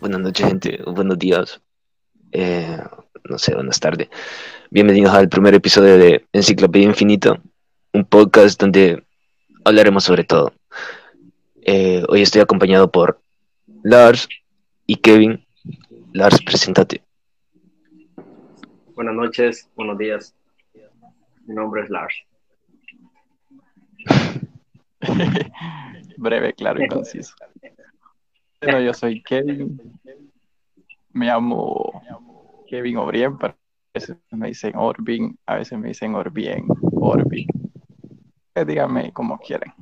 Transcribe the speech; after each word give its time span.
buenas 0.00 0.20
noches, 0.20 0.46
gente, 0.46 0.80
buenos 0.86 1.18
días, 1.18 1.60
eh, 2.32 2.78
no 3.28 3.38
sé, 3.38 3.54
buenas 3.54 3.80
tardes. 3.80 4.08
Bienvenidos 4.70 5.14
al 5.14 5.28
primer 5.28 5.54
episodio 5.54 5.98
de 5.98 6.26
Enciclopedia 6.32 6.86
Infinita, 6.86 7.40
un 7.92 8.04
podcast 8.04 8.60
donde 8.60 9.04
hablaremos 9.64 10.04
sobre 10.04 10.24
todo. 10.24 10.52
Eh, 11.62 12.04
hoy 12.08 12.22
estoy 12.22 12.40
acompañado 12.40 12.90
por 12.90 13.20
Lars 13.82 14.28
y 14.86 14.96
Kevin. 14.96 15.44
Lars, 16.12 16.42
preséntate. 16.44 17.02
Buenas 18.94 19.14
noches, 19.14 19.68
buenos 19.74 19.98
días. 19.98 20.34
Mi 21.46 21.54
nombre 21.54 21.82
es 21.82 21.90
Lars. 21.90 22.14
Breve, 26.16 26.52
claro 26.54 26.82
y 26.82 26.88
conciso. 26.88 27.34
Bueno, 28.64 28.80
yo 28.80 28.94
soy 28.94 29.22
Kevin. 29.22 29.78
Me 31.12 31.26
llamo 31.26 32.02
Kevin 32.66 32.96
Obrien, 32.96 33.36
pero 33.36 33.52
a 33.52 33.56
veces 33.94 34.16
me 34.30 34.48
dicen 34.48 34.72
Orbin, 34.74 35.38
a 35.46 35.56
veces 35.56 35.78
me 35.78 35.88
dicen 35.88 36.14
Orbien, 36.14 36.66
Orbin. 36.92 37.46
Eh, 38.54 38.64
díganme 38.64 39.12
como 39.12 39.38
quieren. 39.38 39.72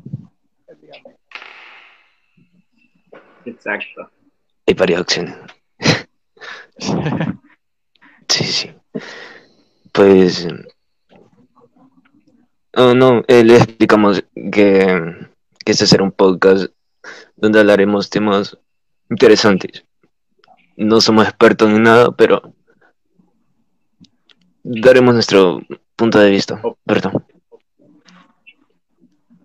Exacto. 3.44 4.10
Hay 4.66 4.74
varias 4.74 5.00
opciones. 5.00 5.36
sí, 8.28 8.44
sí. 8.44 8.70
Pues. 9.92 10.48
Oh, 12.74 12.94
no, 12.94 13.22
eh, 13.28 13.44
le 13.44 13.56
explicamos 13.56 14.24
que, 14.34 15.28
que 15.64 15.72
este 15.72 15.86
será 15.86 16.02
un 16.02 16.12
podcast 16.12 16.72
donde 17.36 17.60
hablaremos 17.60 18.08
temas 18.08 18.58
interesantes. 19.12 19.84
No 20.76 21.00
somos 21.00 21.24
expertos 21.24 21.70
en 21.70 21.82
nada, 21.82 22.10
pero 22.12 22.54
daremos 24.62 25.14
nuestro 25.14 25.60
punto 25.96 26.18
de 26.18 26.30
vista. 26.30 26.60
Perdón. 26.84 27.24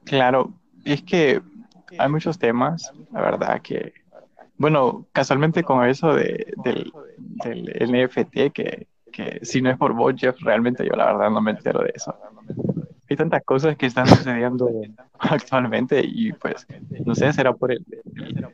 Claro, 0.05 0.53
es 0.85 1.03
que 1.03 1.41
hay 1.99 2.09
muchos 2.09 2.39
temas, 2.39 2.93
la 3.11 3.21
verdad, 3.21 3.61
que, 3.61 3.93
bueno, 4.57 5.05
casualmente 5.11 5.63
con 5.63 5.85
eso 5.85 6.13
de, 6.13 6.53
del, 6.63 6.91
del 7.43 7.91
NFT, 7.91 8.53
que, 8.53 8.87
que 9.11 9.39
si 9.43 9.61
no 9.61 9.69
es 9.69 9.77
por 9.77 10.17
Jeff, 10.17 10.37
realmente 10.39 10.85
yo 10.85 10.95
la 10.95 11.07
verdad 11.07 11.29
no 11.29 11.41
me 11.41 11.51
entero 11.51 11.81
de 11.81 11.91
eso. 11.93 12.15
Hay 13.09 13.15
tantas 13.15 13.43
cosas 13.43 13.77
que 13.77 13.85
están 13.85 14.07
sucediendo 14.07 14.69
actualmente 15.19 16.01
y 16.03 16.33
pues, 16.33 16.67
no 17.05 17.15
sé, 17.15 17.31
será 17.33 17.53
por 17.53 17.71
el, 17.71 17.85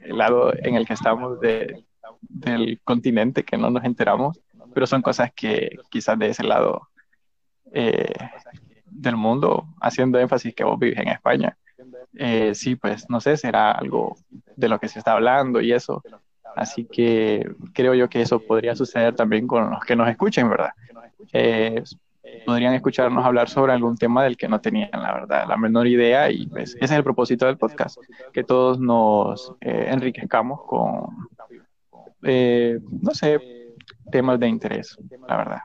el 0.01 0.17
lado 0.17 0.53
en 0.55 0.75
el 0.75 0.85
que 0.85 0.93
estamos 0.93 1.39
de, 1.39 1.83
del 2.29 2.79
continente 2.83 3.43
que 3.43 3.57
no 3.57 3.69
nos 3.69 3.83
enteramos, 3.83 4.39
pero 4.73 4.87
son 4.87 5.01
cosas 5.01 5.31
que 5.33 5.77
quizás 5.89 6.17
de 6.17 6.29
ese 6.29 6.43
lado 6.43 6.89
eh, 7.71 8.13
del 8.85 9.15
mundo, 9.15 9.67
haciendo 9.81 10.19
énfasis 10.19 10.53
que 10.53 10.63
vos 10.63 10.79
vivís 10.79 10.97
en 10.97 11.09
España, 11.09 11.57
eh, 12.15 12.53
sí, 12.53 12.75
pues 12.75 13.09
no 13.09 13.19
sé, 13.19 13.37
será 13.37 13.71
algo 13.71 14.15
de 14.55 14.69
lo 14.69 14.79
que 14.79 14.87
se 14.87 14.99
está 14.99 15.13
hablando 15.13 15.61
y 15.61 15.73
eso. 15.73 16.03
Así 16.55 16.85
que 16.85 17.51
creo 17.73 17.95
yo 17.95 18.09
que 18.09 18.21
eso 18.21 18.39
podría 18.39 18.75
suceder 18.75 19.15
también 19.15 19.47
con 19.47 19.71
los 19.71 19.83
que 19.83 19.95
nos 19.95 20.07
escuchen, 20.07 20.49
¿verdad? 20.49 20.69
Eh, 21.31 21.83
podrían 22.45 22.73
escucharnos 22.73 23.25
hablar 23.25 23.49
sobre 23.49 23.73
algún 23.73 23.97
tema 23.97 24.23
del 24.23 24.37
que 24.37 24.47
no 24.47 24.61
tenían, 24.61 24.89
la 24.91 25.13
verdad, 25.13 25.45
la 25.47 25.57
menor 25.57 25.87
idea 25.87 26.31
y 26.31 26.47
pues 26.47 26.75
ese 26.75 26.85
es 26.85 26.91
el 26.91 27.03
propósito 27.03 27.45
del 27.45 27.57
podcast, 27.57 27.97
que 28.31 28.43
todos 28.43 28.79
nos 28.79 29.53
eh, 29.61 29.87
enriquezcamos 29.89 30.61
con, 30.65 31.29
eh, 32.23 32.79
no 33.01 33.11
sé, 33.11 33.39
temas 34.11 34.39
de 34.39 34.47
interés, 34.47 34.97
la 35.27 35.37
verdad. 35.37 35.61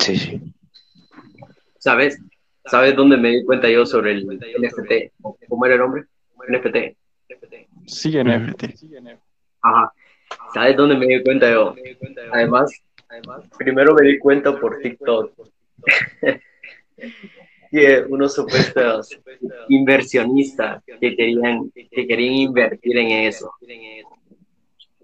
Sí, 0.00 0.16
sí. 0.16 0.54
¿Sabes? 1.78 2.20
¿Sabes 2.66 2.94
dónde 2.94 3.16
me 3.16 3.30
di 3.30 3.44
cuenta 3.44 3.68
yo 3.68 3.86
sobre 3.86 4.12
el 4.12 4.26
NFT? 4.26 5.12
¿Cómo 5.48 5.66
era 5.66 5.74
el 5.74 5.80
nombre? 5.80 6.04
NFT. 6.48 6.96
Sí, 7.86 8.10
NFT. 8.22 8.64
Ajá. 9.62 9.92
¿Sabes 10.54 10.76
dónde 10.76 10.96
me 10.96 11.06
di 11.06 11.22
cuenta 11.22 11.50
yo? 11.50 11.74
Además, 12.32 12.72
primero 13.58 13.94
me 13.94 14.06
di 14.06 14.18
cuenta 14.18 14.58
por 14.58 14.78
TikTok. 14.78 15.32
que 17.70 18.04
unos 18.08 18.34
supuestos 18.34 19.10
inversionistas 19.68 20.82
que 20.84 21.16
querían, 21.16 21.70
que 21.70 22.06
querían 22.06 22.34
invertir 22.34 22.98
en 22.98 23.08
eso. 23.28 23.52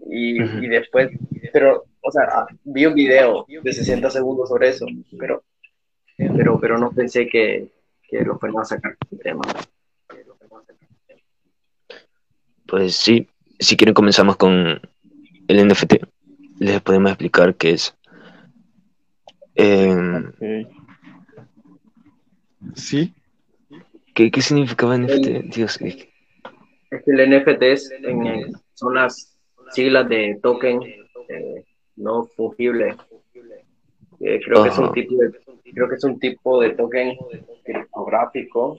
Y, 0.09 0.43
y 0.43 0.69
después, 0.69 1.11
pero, 1.53 1.85
o 2.01 2.11
sea, 2.11 2.47
vi 2.65 2.87
un 2.87 2.95
video 2.95 3.47
de 3.49 3.73
60 3.73 4.11
segundos 4.11 4.49
sobre 4.49 4.69
eso, 4.69 4.87
pero, 5.19 5.45
pero, 6.17 6.61
pero 6.61 6.79
no 6.79 6.91
pensé 6.91 7.29
que, 7.29 7.69
que 8.09 8.23
lo 8.23 8.39
fueran 8.39 8.61
a 8.61 8.65
sacar 8.65 8.97
el 9.11 9.19
tema. 9.19 9.43
Pues 12.67 12.97
sí, 12.97 13.29
si 13.61 13.77
quieren 13.77 13.95
comenzamos 13.95 14.37
con 14.37 14.81
el 15.49 15.69
NFT. 15.69 15.95
Les 16.59 16.81
podemos 16.81 17.11
explicar 17.11 17.55
qué 17.55 17.73
es. 17.73 17.96
Eh, 19.57 20.65
Ok. 20.69 20.73
Sí, 22.75 23.15
¿qué, 24.15 24.31
¿Qué 24.31 24.41
significaba 24.43 24.97
NFT? 24.99 25.43
Dios, 25.55 25.81
eh, 25.81 26.09
Es 26.91 27.03
que 27.05 27.11
el 27.13 27.21
NFT 27.31 27.73
es 27.73 27.91
en- 28.03 28.53
son 28.75 28.95
las 28.95 29.37
siglas 29.71 30.09
de 30.09 30.39
token 30.43 30.81
eh, 31.29 31.65
no 31.97 32.25
fungible. 32.37 32.97
Eh, 34.21 34.41
creo 34.45 34.63
que 34.63 34.69
es 34.71 34.79
un 34.79 34.93
tipo 34.93 35.15
de, 35.17 35.31
creo 35.75 35.89
que 35.89 35.95
es 35.95 36.05
un 36.05 36.19
tipo 36.19 36.61
de 36.61 36.71
token 36.71 37.17
criptográfico 37.65 38.79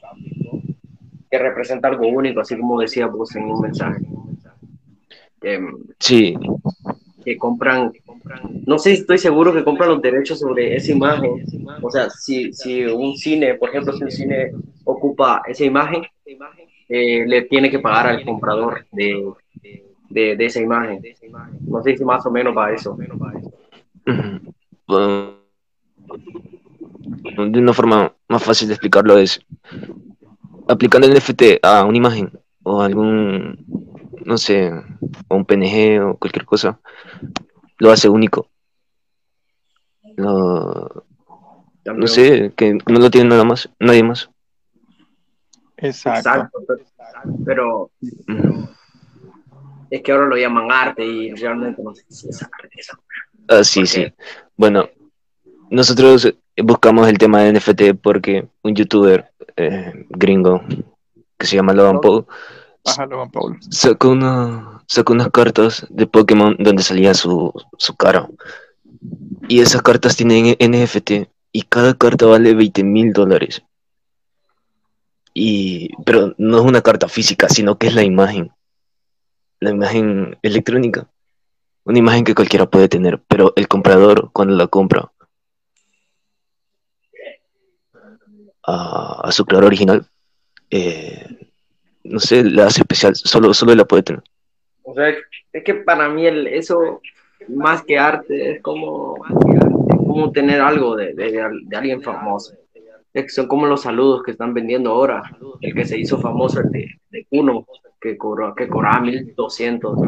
que 1.30 1.38
representa 1.40 1.88
algo 1.90 2.08
único, 2.08 2.40
así 2.42 2.58
como 2.58 2.80
decía 2.80 3.08
vos 3.08 3.36
en 3.36 3.44
un 3.44 3.62
mensaje. 3.62 4.02
Que, 5.42 5.66
sí, 6.00 6.36
que 7.28 7.38
compran, 7.38 7.92
no 8.66 8.80
sé, 8.80 8.94
estoy 8.94 9.18
seguro 9.18 9.54
que 9.54 9.66
compran 9.66 9.90
los 9.90 10.02
derechos 10.02 10.40
sobre 10.40 10.78
esa 10.78 10.94
imagen. 10.94 11.44
O 11.82 11.92
sea, 11.92 12.10
si, 12.10 12.54
si 12.54 12.86
un 12.86 13.18
cine, 13.18 13.56
por 13.56 13.68
ejemplo, 13.68 13.92
si 13.92 14.06
un 14.06 14.12
cine 14.12 14.54
ocupa 14.86 15.42
esa 15.46 15.66
imagen, 15.66 16.04
eh, 16.88 17.26
le 17.28 17.42
tiene 17.42 17.70
que 17.70 17.80
pagar 17.80 18.08
al 18.08 18.24
comprador 18.24 18.86
de, 18.94 19.30
de, 20.10 20.46
esa 20.46 20.62
imagen. 20.62 21.02
No 21.68 21.84
sé 21.84 21.98
si 21.98 22.06
más 22.06 22.26
o 22.26 22.32
menos 22.32 22.56
va 22.56 22.72
eso. 22.72 22.98
De 27.26 27.60
una 27.60 27.74
forma 27.74 28.14
más 28.30 28.42
fácil 28.42 28.70
de 28.70 28.76
explicarlo 28.76 29.18
es 29.18 29.46
aplicando 30.70 31.08
el 31.08 31.14
NFT 31.14 31.60
a 31.62 31.84
una 31.84 31.98
imagen 31.98 32.32
o 32.64 32.82
algún, 32.82 33.66
no 34.24 34.38
sé, 34.38 34.72
o 35.28 35.36
un 35.36 35.46
PNG 35.46 36.02
o 36.04 36.18
cualquier 36.18 36.46
cosa, 36.46 36.80
lo 37.80 37.92
hace 37.92 38.10
único. 38.10 38.50
Lo- 40.16 41.06
no 41.86 42.08
sé, 42.08 42.52
que 42.56 42.74
no 42.74 43.00
lo 43.00 43.10
tiene 43.10 43.30
nada 43.30 43.44
más, 43.46 43.70
nadie 43.80 44.04
más. 44.04 44.30
exacto. 45.78 46.30
Exacto. 46.30 46.60
Pero 47.46 47.92
es 49.90 50.02
que 50.02 50.12
ahora 50.12 50.26
lo 50.28 50.36
llaman 50.38 50.72
arte 50.72 51.06
y 51.06 51.34
realmente 51.34 51.82
no 51.82 51.94
sé 51.96 52.04
si 52.10 52.30
es 52.30 52.42
arte. 52.44 52.70
eso. 52.76 52.98
Ah, 53.48 53.64
sí, 53.64 53.82
¿Por 53.82 53.88
sí. 53.88 54.14
Bueno, 54.58 54.90
nosotros 55.70 56.34
buscamos 56.58 57.08
el 57.08 57.18
tema 57.18 57.42
de 57.42 57.54
NFT 57.54 57.94
porque 58.02 58.48
un 58.64 58.76
youtuber 58.76 59.32
eh, 59.56 60.06
gringo 60.10 60.62
que 61.38 61.46
se 61.46 61.56
llama 61.56 61.74
Logan 61.74 62.02
Paul 62.02 62.26
Sacó, 63.70 64.10
una, 64.10 64.84
sacó 64.88 65.14
unas 65.14 65.30
cartas 65.30 65.86
de 65.90 66.08
Pokémon 66.08 66.56
donde 66.60 66.84
salía 66.84 67.14
su, 67.14 67.54
su 67.78 67.96
cara. 67.96 68.30
Y 69.48 69.60
esas 69.60 69.82
cartas 69.82 70.16
tienen 70.16 70.56
NFT 70.60 71.30
y 71.52 71.62
cada 71.64 71.94
carta 71.94 72.26
vale 72.26 72.54
20 72.54 72.84
mil 72.84 73.14
dólares. 73.14 73.64
Y, 75.34 75.90
pero 76.04 76.34
no 76.38 76.58
es 76.58 76.64
una 76.64 76.82
carta 76.82 77.08
física, 77.08 77.50
sino 77.50 77.78
que 77.78 77.88
es 77.88 77.96
la 77.96 78.04
imagen. 78.04 78.52
La 79.60 79.72
imagen 79.72 80.38
electrónica. 80.42 81.10
Una 81.84 82.00
imagen 82.00 82.24
que 82.24 82.36
cualquiera 82.36 82.66
puede 82.66 82.90
tener, 82.90 83.22
pero 83.28 83.54
el 83.56 83.68
comprador 83.68 84.30
cuando 84.34 84.56
la 84.56 84.68
compra 84.68 85.12
a, 88.64 89.22
a 89.24 89.32
su 89.32 89.46
creador 89.46 89.68
original, 89.68 90.06
eh, 90.70 91.47
no 92.08 92.20
sé, 92.20 92.44
la 92.44 92.68
hace 92.68 92.82
especial, 92.82 93.16
solo, 93.16 93.54
solo 93.54 93.76
la 93.76 93.86
puede 93.86 94.04
tener. 94.04 94.24
O 94.84 94.94
sea, 94.94 95.14
es 95.52 95.64
que 95.64 95.74
para 95.76 96.10
mí 96.10 96.26
el, 96.26 96.48
eso, 96.48 97.02
más 97.50 97.84
que 97.84 97.98
arte, 97.98 98.52
es 98.52 98.62
como, 98.62 99.16
como 99.88 100.32
tener 100.32 100.62
algo 100.62 100.96
de, 100.96 101.14
de, 101.14 101.50
de 101.64 101.78
alguien 101.78 102.02
famoso. 102.02 102.54
Es 103.14 103.24
que 103.24 103.30
son 103.30 103.48
como 103.48 103.66
los 103.66 103.82
saludos 103.82 104.22
que 104.24 104.32
están 104.32 104.54
vendiendo 104.54 104.92
ahora. 104.92 105.24
El 105.62 105.74
que 105.74 105.86
se 105.86 106.00
hizo 106.00 106.20
famoso, 106.20 106.60
el 106.60 106.70
de, 106.70 106.88
de 107.10 107.26
Kuno, 107.26 107.66
que, 108.00 108.18
cobró, 108.18 108.54
que 108.54 108.68
cobraba 108.68 109.02
1200. 109.02 110.00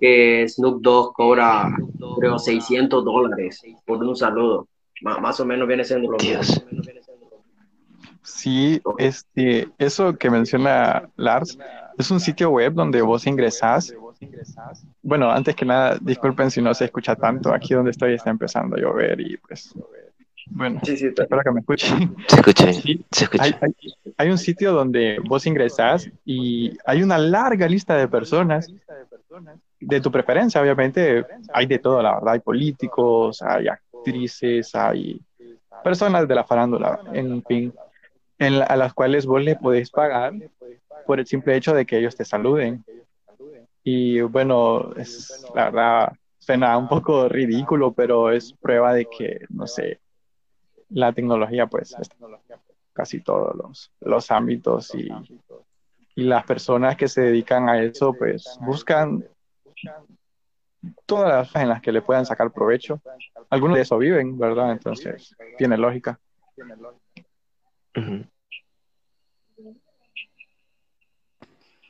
que 0.00 0.48
Snoop 0.48 0.80
Dogg 0.80 1.12
cobra, 1.14 1.76
creo, 2.18 2.38
600 2.38 3.04
dólares 3.04 3.60
por 3.84 3.98
un 3.98 4.16
saludo. 4.16 4.68
más 5.02 5.40
o 5.40 5.44
menos 5.44 5.66
viene 5.66 5.84
siendo 5.84 6.12
lo 6.12 6.18
mismo. 6.18 6.40
Sí, 8.22 8.80
este, 8.98 9.68
eso 9.78 10.16
que 10.16 10.30
menciona 10.30 11.08
Lars 11.16 11.58
es 11.98 12.10
un 12.10 12.20
sitio 12.20 12.50
web 12.50 12.72
donde 12.72 13.02
vos 13.02 13.26
ingresás. 13.26 13.94
Bueno, 15.02 15.30
antes 15.30 15.56
que 15.56 15.64
nada, 15.64 15.98
disculpen 16.00 16.50
si 16.50 16.62
no 16.62 16.72
se 16.74 16.84
escucha 16.84 17.16
tanto. 17.16 17.52
Aquí 17.52 17.74
donde 17.74 17.90
estoy 17.90 18.14
está 18.14 18.30
empezando 18.30 18.76
a 18.76 18.80
llover 18.80 19.20
y 19.20 19.36
pues 19.36 19.74
bueno, 20.46 20.80
sí, 20.82 20.96
sí, 20.96 21.06
espero 21.06 21.40
que 21.42 21.50
me 21.50 21.60
escuchen. 21.60 22.16
Se 22.26 22.36
escucha, 22.36 22.72
se 22.72 23.24
escucha. 23.24 23.44
Hay, 23.44 23.54
hay, 24.16 24.30
un 24.30 24.38
sitio 24.38 24.72
donde 24.72 25.18
vos 25.24 25.46
ingresás 25.46 26.10
y 26.24 26.76
hay 26.84 27.02
una 27.02 27.16
larga 27.18 27.68
lista 27.68 27.96
de 27.96 28.08
personas 28.08 28.72
de 29.80 30.00
tu 30.00 30.10
preferencia, 30.10 30.60
obviamente. 30.60 31.24
Hay 31.52 31.66
de 31.66 31.78
todo, 31.78 32.02
la 32.02 32.14
verdad. 32.14 32.34
Hay 32.34 32.40
políticos, 32.40 33.40
hay 33.42 33.68
actrices, 33.68 34.74
hay 34.74 35.20
personas 35.82 36.28
de 36.28 36.34
la 36.34 36.44
farándula, 36.44 37.00
en 37.12 37.42
fin, 37.42 37.72
en 38.42 38.62
a 38.62 38.76
las 38.76 38.92
cuales 38.92 39.26
vos 39.26 39.42
le 39.42 39.56
podés 39.56 39.90
pagar 39.90 40.34
por 41.06 41.20
el 41.20 41.26
simple 41.26 41.56
hecho 41.56 41.74
de 41.74 41.86
que 41.86 41.98
ellos 41.98 42.16
te 42.16 42.24
saluden. 42.24 42.84
Y 43.84 44.20
bueno, 44.20 44.92
es, 44.96 45.44
la 45.54 45.64
verdad, 45.70 46.12
suena 46.38 46.76
un 46.76 46.88
poco 46.88 47.28
ridículo, 47.28 47.92
pero 47.92 48.30
es 48.30 48.52
prueba 48.52 48.92
de 48.94 49.06
que, 49.06 49.40
no 49.48 49.66
sé, 49.66 50.00
la 50.90 51.12
tecnología, 51.12 51.66
pues, 51.66 51.96
casi 52.92 53.20
todos 53.20 53.56
los, 53.56 53.92
los 54.00 54.30
ámbitos 54.30 54.94
y, 54.94 55.08
y, 56.14 56.24
las 56.24 56.44
personas 56.44 56.96
que 56.96 57.08
se 57.08 57.22
dedican 57.22 57.68
a 57.68 57.82
eso, 57.82 58.12
pues, 58.12 58.58
buscan 58.60 59.24
todas 61.06 61.28
las 61.28 61.48
cosas 61.48 61.62
en 61.62 61.68
las 61.68 61.80
que 61.80 61.92
le 61.92 62.02
puedan 62.02 62.26
sacar 62.26 62.52
provecho. 62.52 63.00
Algunos 63.50 63.76
de 63.76 63.82
eso 63.82 63.98
viven, 63.98 64.38
¿verdad? 64.38 64.72
Entonces, 64.72 65.34
tiene 65.56 65.76
lógica. 65.76 66.20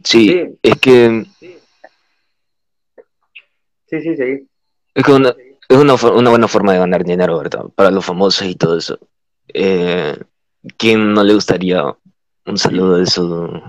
Sí, 0.04 0.58
es 0.62 0.78
que... 0.78 1.25
Sí, 3.87 4.00
sí, 4.00 4.16
sí. 4.16 4.49
Es 4.94 5.04
que 5.04 5.12
una, 5.12 5.34
es 5.69 5.76
una, 5.76 5.94
una, 5.94 6.31
buena 6.31 6.49
forma 6.49 6.72
de 6.72 6.78
ganar 6.78 7.04
dinero, 7.04 7.38
¿verdad? 7.38 7.64
Para 7.75 7.90
los 7.90 8.04
famosos 8.04 8.46
y 8.46 8.54
todo 8.54 8.78
eso. 8.78 8.99
Eh, 9.52 10.16
¿Quién 10.76 11.12
no 11.12 11.22
le 11.25 11.34
gustaría 11.34 11.94
un 12.46 12.58
saludo 12.58 12.96
de 12.96 13.06
su, 13.06 13.62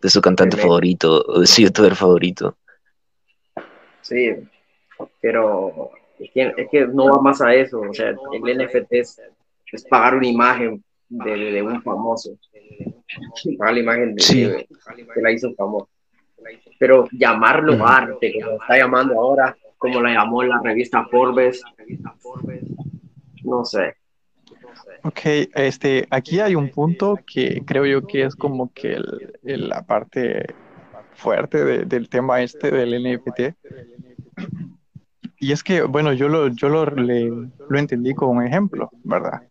de 0.00 0.10
su 0.10 0.20
cantante 0.20 0.56
favorito 0.56 1.24
o 1.26 1.40
de 1.40 1.46
su 1.46 1.62
youtuber 1.62 1.94
favorito? 1.94 2.56
Sí, 4.02 4.30
pero 5.20 5.90
es 6.18 6.30
que, 6.30 6.54
es 6.56 6.68
que 6.70 6.86
no 6.86 7.06
va 7.06 7.20
más 7.20 7.40
a 7.40 7.54
eso. 7.54 7.80
O 7.80 7.92
sea, 7.94 8.10
el 8.10 8.58
NFT 8.58 8.92
es, 8.92 9.20
pagar 9.90 10.14
una 10.14 10.28
imagen 10.28 10.82
de, 11.08 11.36
de, 11.52 11.62
un 11.62 11.82
famoso. 11.82 12.36
Pagar 13.58 13.74
la 13.74 13.80
imagen 13.80 14.14
de, 14.14 14.22
sí. 14.22 14.48
que 15.14 15.20
la 15.20 15.32
hizo 15.32 15.54
famoso. 15.54 15.88
Pero 16.78 17.08
llamarlo 17.12 17.86
arte, 17.86 18.34
como 18.40 18.60
está 18.60 18.78
llamando 18.78 19.14
ahora, 19.14 19.56
como 19.78 20.00
la 20.00 20.12
llamó 20.12 20.42
la 20.42 20.60
revista 20.62 21.04
Forbes. 21.06 21.62
No 23.44 23.64
sé. 23.64 23.94
Ok, 25.02 25.20
este, 25.54 26.06
aquí 26.10 26.40
hay 26.40 26.54
un 26.54 26.70
punto 26.70 27.18
que 27.26 27.62
creo 27.64 27.86
yo 27.86 28.06
que 28.06 28.24
es 28.24 28.34
como 28.34 28.72
que 28.72 28.94
el, 28.94 29.68
la 29.68 29.82
parte 29.82 30.46
fuerte 31.14 31.86
del 31.86 32.08
tema 32.08 32.42
este 32.42 32.70
del 32.70 33.02
NFT. 33.02 33.54
Y 35.38 35.52
es 35.52 35.62
que, 35.62 35.82
bueno, 35.82 36.12
yo 36.12 36.28
lo, 36.28 36.48
yo 36.48 36.68
lo, 36.68 36.86
lo 36.86 37.78
entendí 37.78 38.14
como 38.14 38.32
un 38.32 38.46
ejemplo, 38.46 38.90
¿verdad? 39.04 39.42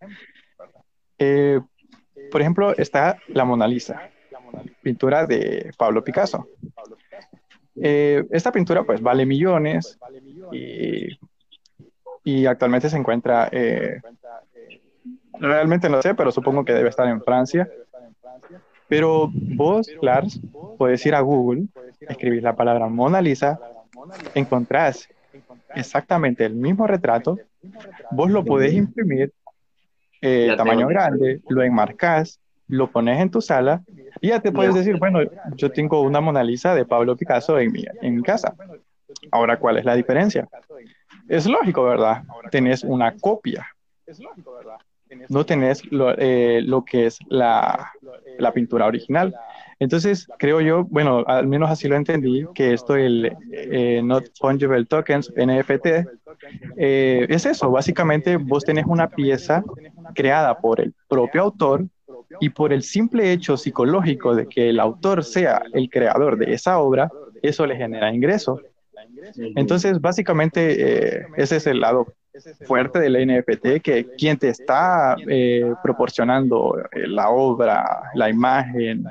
Eh, 1.17 1.59
por 2.31 2.41
ejemplo, 2.41 2.75
está 2.75 3.17
la 3.27 3.45
Mona 3.45 3.67
Lisa, 3.67 4.09
pintura 4.81 5.25
de 5.25 5.71
Pablo 5.77 6.03
Picasso. 6.03 6.47
Eh, 7.81 8.25
esta 8.31 8.51
pintura 8.51 8.83
pues 8.83 9.01
vale 9.01 9.25
millones 9.25 10.00
y, 10.51 11.09
y 12.23 12.45
actualmente 12.45 12.89
se 12.89 12.97
encuentra, 12.97 13.50
eh, 13.51 14.00
realmente 15.39 15.89
no 15.89 16.01
sé, 16.01 16.15
pero 16.15 16.31
supongo 16.31 16.63
que 16.63 16.73
debe 16.73 16.89
estar 16.89 17.07
en 17.07 17.21
Francia. 17.21 17.69
Pero 18.88 19.29
vos, 19.33 19.89
Lars, 20.01 20.39
puedes 20.77 21.06
ir 21.06 21.15
a 21.15 21.21
Google, 21.21 21.65
escribir 22.01 22.44
la 22.44 22.56
palabra 22.56 22.88
Mona 22.88 23.21
Lisa, 23.21 23.59
encontrás 24.33 25.09
exactamente 25.73 26.45
el 26.45 26.56
mismo 26.56 26.88
retrato, 26.88 27.38
vos 28.11 28.29
lo 28.29 28.45
podés 28.45 28.73
imprimir 28.73 29.33
eh, 30.25 30.56
tamaño 30.57 30.88
grande, 30.88 31.42
lo 31.50 31.62
enmarcás, 31.62 32.39
lo 32.68 32.89
pones 32.92 33.19
en 33.19 33.30
tu 33.30 33.42
sala 33.42 33.83
y 34.22 34.30
ya 34.30 34.39
te 34.39 34.51
puedes 34.51 34.74
decir, 34.74 34.98
bueno, 34.98 35.19
yo 35.56 35.72
tengo 35.72 36.01
una 36.01 36.22
Mona 36.22 36.44
Lisa 36.44 36.74
de 36.74 36.86
Pablo 36.86 37.16
Picasso 37.16 37.60
en 37.60 37.72
mi, 37.72 37.83
en 38.01 38.16
mi 38.16 38.24
casa. 38.24 38.56
Ahora, 39.31 39.60
¿cuál 39.60 39.77
es 39.77 39.86
la 39.86 39.95
diferencia? 39.95 40.48
Es 41.27 41.45
lógico, 41.45 41.83
¿verdad? 41.83 42.24
Tenés 42.51 42.83
una 42.83 43.16
copia. 43.16 43.68
No 45.30 45.45
tenés 45.45 45.86
lo, 45.92 46.18
eh, 46.18 46.62
lo 46.62 46.83
que 46.83 47.06
es 47.07 47.19
la, 47.28 47.92
la, 48.38 48.51
pintura 48.51 48.86
original. 48.86 49.36
Entonces, 49.80 50.27
creo 50.38 50.62
yo, 50.62 50.86
bueno, 50.86 51.24
al 51.27 51.48
menos 51.48 51.69
así 51.69 51.88
lo 51.88 51.95
entendí, 51.95 52.45
que 52.54 52.74
esto, 52.74 52.95
el 52.95 53.36
eh, 53.51 54.01
Not 54.04 54.25
Fungible 54.39 54.86
Tokens, 54.86 55.33
NFT, 55.36 55.86
eh, 56.77 57.25
es 57.30 57.45
eso. 57.45 57.69
Básicamente, 57.72 58.38
vos 58.38 58.63
tenés 58.63 58.86
una 58.86 59.10
pieza 59.10 59.63
creada 60.13 60.57
por 60.57 60.80
el 60.80 60.94
propio 61.07 61.42
autor 61.42 61.86
y 62.39 62.50
por 62.50 62.72
el 62.72 62.83
simple 62.83 63.31
hecho 63.31 63.57
psicológico 63.57 64.33
de 64.33 64.48
que 64.48 64.69
el 64.69 64.80
autor 64.80 65.24
sea 65.24 65.62
el 65.74 65.89
creador 65.89 66.38
de 66.38 66.54
esa 66.54 66.80
obra, 66.80 67.10
eso 67.42 67.66
le 67.66 67.75
genera 67.75 68.13
ingreso. 68.13 68.62
Entonces, 69.56 70.00
básicamente, 70.00 71.19
eh, 71.19 71.28
ese 71.36 71.57
es 71.57 71.68
el 71.68 71.81
lado 71.81 72.13
fuerte 72.66 73.00
del 73.00 73.28
NFT, 73.28 73.81
que 73.81 74.07
quien 74.18 74.38
te 74.38 74.50
está 74.50 75.16
eh, 75.28 75.74
proporcionando 75.81 76.78
la 76.94 77.30
obra, 77.30 78.12
la 78.13 78.30
imagen, 78.30 79.06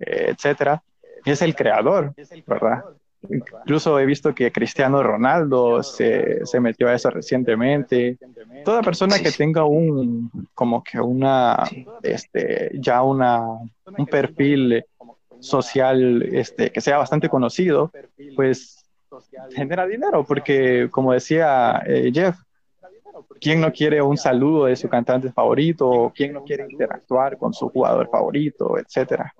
etcétera, 0.00 0.82
es 1.24 1.42
el 1.42 1.54
creador, 1.54 2.14
¿verdad? 2.46 2.84
Incluso 3.28 3.98
he 3.98 4.06
visto 4.06 4.34
que 4.34 4.52
Cristiano 4.52 5.02
Ronaldo 5.02 5.82
se, 5.82 6.46
se, 6.46 6.60
metió 6.60 6.88
a 6.88 6.94
eso 6.94 7.10
recientemente. 7.10 8.16
Toda 8.64 8.80
persona 8.80 9.18
que 9.18 9.32
tenga 9.32 9.64
un, 9.64 10.30
como 10.54 10.84
que 10.84 11.00
una, 11.00 11.64
este, 12.02 12.70
ya 12.74 13.02
una, 13.02 13.40
un 13.96 14.06
perfil 14.06 14.84
social, 15.40 16.22
este, 16.32 16.70
que 16.70 16.80
sea 16.80 16.98
bastante 16.98 17.28
conocido, 17.28 17.90
pues 18.36 18.84
genera 19.50 19.86
dinero, 19.86 20.24
porque 20.24 20.88
como 20.90 21.12
decía 21.12 21.82
eh, 21.86 22.10
Jeff, 22.12 22.36
¿quién 23.40 23.60
no 23.60 23.72
quiere 23.72 24.00
un 24.00 24.16
saludo 24.16 24.66
de 24.66 24.76
su 24.76 24.88
cantante 24.88 25.32
favorito? 25.32 26.12
¿Quién 26.14 26.34
no 26.34 26.44
quiere 26.44 26.66
interactuar 26.70 27.36
con 27.36 27.52
su 27.52 27.68
jugador 27.68 28.08
favorito, 28.10 28.78
etcétera? 28.78 29.34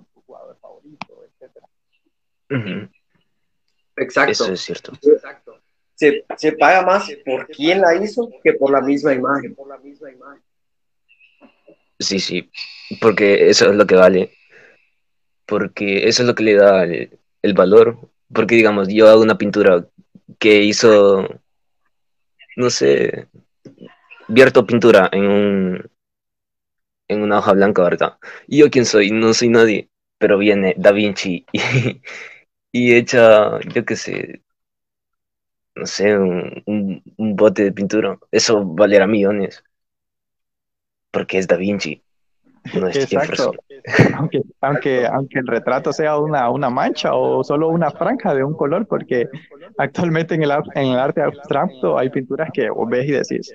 Exacto. 3.96 4.32
Eso 4.32 4.52
es 4.52 4.60
cierto. 4.60 4.92
Se, 5.94 6.24
se, 6.36 6.52
paga 6.52 6.82
más 6.82 7.10
por 7.24 7.48
quién 7.48 7.80
la 7.80 7.96
hizo 7.96 8.30
que 8.42 8.52
por 8.52 8.70
la 8.70 8.80
misma 8.80 9.12
imagen. 9.12 9.56
Sí, 11.98 12.20
sí, 12.20 12.48
porque 13.00 13.48
eso 13.48 13.70
es 13.70 13.76
lo 13.76 13.86
que 13.86 13.96
vale. 13.96 14.32
Porque 15.44 16.06
eso 16.06 16.22
es 16.22 16.28
lo 16.28 16.34
que 16.34 16.44
le 16.44 16.54
da 16.54 16.84
el, 16.84 17.18
el 17.42 17.54
valor. 17.54 17.98
Porque, 18.32 18.54
digamos, 18.54 18.88
yo 18.88 19.08
hago 19.08 19.22
una 19.22 19.38
pintura 19.38 19.88
que 20.38 20.62
hizo, 20.62 21.26
no 22.56 22.70
sé, 22.70 23.26
vierto 24.28 24.66
pintura 24.66 25.08
en 25.12 25.26
un 25.26 25.90
en 27.08 27.22
una 27.22 27.38
hoja 27.38 27.52
blanca, 27.54 27.82
¿verdad? 27.82 28.18
¿Y 28.46 28.58
yo 28.58 28.70
quién 28.70 28.84
soy? 28.84 29.10
No 29.10 29.32
soy 29.34 29.48
nadie, 29.48 29.88
pero 30.18 30.38
viene 30.38 30.74
Da 30.76 30.92
Vinci 30.92 31.46
y, 31.52 31.60
y 32.72 32.94
echa, 32.94 33.60
yo 33.60 33.84
qué 33.84 33.96
sé, 33.96 34.42
no 35.75 35.87
sé, 35.87 36.18
un, 36.18 37.02
un, 37.16 37.37
bote 37.37 37.64
de 37.64 37.72
pintura. 37.72 38.18
Eso 38.30 38.64
valerá 38.64 39.06
millones. 39.06 39.62
Porque 41.10 41.38
es 41.38 41.46
Da 41.46 41.56
Vinci. 41.56 42.02
No 42.75 42.88
es 42.88 42.96
Exacto. 42.96 43.52
Aunque, 44.16 44.42
aunque, 44.60 45.06
aunque 45.06 45.38
el 45.38 45.46
retrato 45.46 45.92
sea 45.92 46.18
una, 46.18 46.50
una 46.50 46.68
mancha 46.68 47.14
o 47.14 47.42
solo 47.42 47.68
una 47.68 47.90
franja 47.90 48.34
de 48.34 48.44
un 48.44 48.54
color, 48.54 48.87
porque 48.87 49.28
actualmente 49.78 50.34
en 50.34 50.42
el, 50.42 50.50
en 50.75 50.88
el 50.88 50.98
arte 50.98 51.22
abstracto 51.22 51.96
hay 51.96 52.10
pinturas 52.10 52.50
que 52.52 52.68
vos 52.68 52.87
ves 52.90 53.06
y 53.06 53.12
decís, 53.12 53.54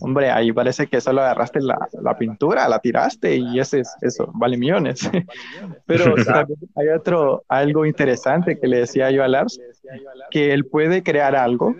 hombre, 0.00 0.30
ahí 0.30 0.52
parece 0.52 0.86
que 0.86 1.00
solo 1.00 1.22
agarraste 1.22 1.60
la, 1.60 1.88
la 2.02 2.16
pintura, 2.16 2.68
la 2.68 2.78
tiraste 2.78 3.36
y 3.36 3.58
ese 3.58 3.80
es 3.80 3.96
eso, 4.00 4.30
vale 4.34 4.56
millones. 4.56 5.10
Pero 5.86 6.14
hay 6.74 6.88
otro, 6.88 7.44
algo 7.48 7.86
interesante 7.86 8.58
que 8.58 8.66
le 8.66 8.78
decía 8.78 9.10
yo 9.10 9.22
a 9.22 9.28
Lars, 9.28 9.60
que 10.30 10.52
él 10.52 10.66
puede 10.66 11.02
crear 11.02 11.36
algo 11.36 11.74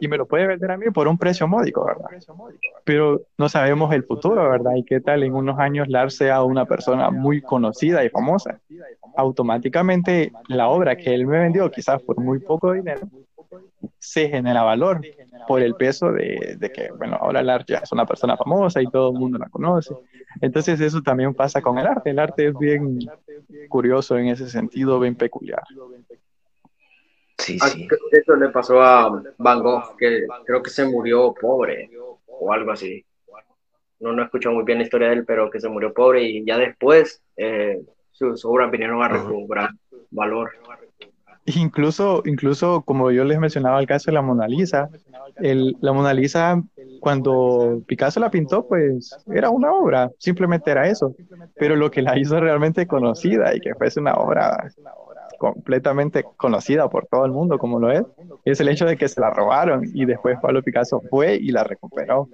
y 0.00 0.08
me 0.08 0.16
lo 0.16 0.26
puede 0.26 0.46
vender 0.46 0.70
a 0.70 0.76
mí 0.76 0.86
por 0.92 1.08
un 1.08 1.18
precio 1.18 1.48
módico, 1.48 1.84
¿verdad? 1.84 2.06
Pero 2.84 3.22
no 3.36 3.48
sabemos 3.48 3.92
el 3.94 4.04
futuro, 4.04 4.48
¿verdad? 4.48 4.72
Y 4.76 4.84
qué 4.84 5.00
tal 5.00 5.22
en 5.22 5.34
unos 5.34 5.58
años 5.58 5.88
Lars 5.88 6.16
sea 6.16 6.42
una 6.42 6.66
persona 6.66 7.10
muy 7.10 7.42
conocida 7.42 8.04
y 8.04 8.10
famosa. 8.10 8.60
Automáticamente 9.16 10.32
la 10.48 10.68
obra 10.68 10.96
que 10.96 11.14
él 11.14 11.26
me 11.26 11.38
vendió, 11.38 11.70
quizás 11.70 12.00
por 12.02 12.20
muy 12.20 12.38
poco 12.38 12.72
dinero, 12.72 13.08
se 13.98 14.28
genera 14.28 14.62
valor 14.62 15.00
por 15.46 15.62
el 15.62 15.74
peso 15.74 16.12
de, 16.12 16.56
de, 16.58 16.72
que, 16.72 16.90
bueno, 16.92 17.16
ahora 17.20 17.40
el 17.40 17.50
arte 17.50 17.72
ya 17.74 17.78
es 17.80 17.92
una 17.92 18.06
persona 18.06 18.36
famosa 18.36 18.82
y 18.82 18.86
todo 18.86 19.12
el 19.12 19.18
mundo 19.18 19.38
la 19.38 19.48
conoce. 19.48 19.94
Entonces 20.40 20.80
eso 20.80 21.02
también 21.02 21.34
pasa 21.34 21.60
con 21.62 21.78
el 21.78 21.86
arte. 21.86 22.10
El 22.10 22.18
arte 22.18 22.48
es 22.48 22.58
bien 22.58 22.98
curioso 23.68 24.16
en 24.18 24.28
ese 24.28 24.48
sentido, 24.48 25.00
bien 25.00 25.14
peculiar. 25.16 25.62
Sí, 27.36 27.56
Ah, 27.62 27.68
sí. 27.68 27.86
creo 27.86 28.00
que 28.10 28.18
Eso 28.18 28.36
le 28.36 28.48
pasó 28.48 28.82
a 28.82 29.22
Van 29.38 29.62
Gogh, 29.62 29.96
que 29.96 30.26
creo 30.44 30.62
que 30.62 30.70
se 30.70 30.84
murió 30.84 31.32
pobre 31.32 31.90
o 32.26 32.52
algo 32.52 32.72
así. 32.72 33.04
No, 34.00 34.12
no 34.12 34.22
he 34.22 34.24
escuchado 34.26 34.54
muy 34.54 34.64
bien 34.64 34.78
la 34.78 34.84
historia 34.84 35.08
de 35.08 35.14
él, 35.14 35.24
pero 35.24 35.50
que 35.50 35.60
se 35.60 35.68
murió 35.68 35.92
pobre 35.92 36.22
y 36.22 36.44
ya 36.44 36.56
después 36.56 37.20
eh, 37.36 37.80
sus 38.12 38.44
obras 38.44 38.70
vinieron 38.70 39.02
a 39.02 39.06
Ajá. 39.06 39.18
recuperar 39.18 39.70
valor. 40.10 40.52
Incluso, 41.56 42.22
incluso 42.26 42.82
como 42.82 43.10
yo 43.10 43.24
les 43.24 43.38
mencionaba 43.38 43.80
el 43.80 43.86
caso 43.86 44.10
de 44.10 44.14
la 44.14 44.22
Mona 44.22 44.46
Lisa, 44.46 44.90
la 45.38 45.92
Mona 45.92 46.12
Lisa, 46.12 46.62
cuando 47.00 47.80
Picasso 47.86 48.20
la 48.20 48.30
pintó, 48.30 48.66
pues 48.66 49.16
era 49.32 49.48
una 49.48 49.72
obra, 49.72 50.10
simplemente 50.18 50.70
era 50.70 50.88
eso. 50.88 51.14
Pero 51.56 51.76
lo 51.76 51.90
que 51.90 52.02
la 52.02 52.18
hizo 52.18 52.38
realmente 52.38 52.86
conocida 52.86 53.54
y 53.54 53.60
que 53.60 53.74
fuese 53.74 54.00
una 54.00 54.14
obra 54.14 54.70
completamente 55.38 56.24
conocida 56.36 56.88
por 56.90 57.06
todo 57.06 57.24
el 57.24 57.32
mundo 57.32 57.58
como 57.58 57.78
lo 57.78 57.92
es, 57.92 58.02
es 58.44 58.60
el 58.60 58.68
hecho 58.68 58.84
de 58.84 58.96
que 58.96 59.08
se 59.08 59.20
la 59.20 59.30
robaron 59.30 59.84
y 59.94 60.04
después 60.04 60.38
Pablo 60.42 60.62
Picasso 60.62 61.00
fue 61.08 61.36
y 61.36 61.50
la 61.50 61.64
recuperó. 61.64 62.28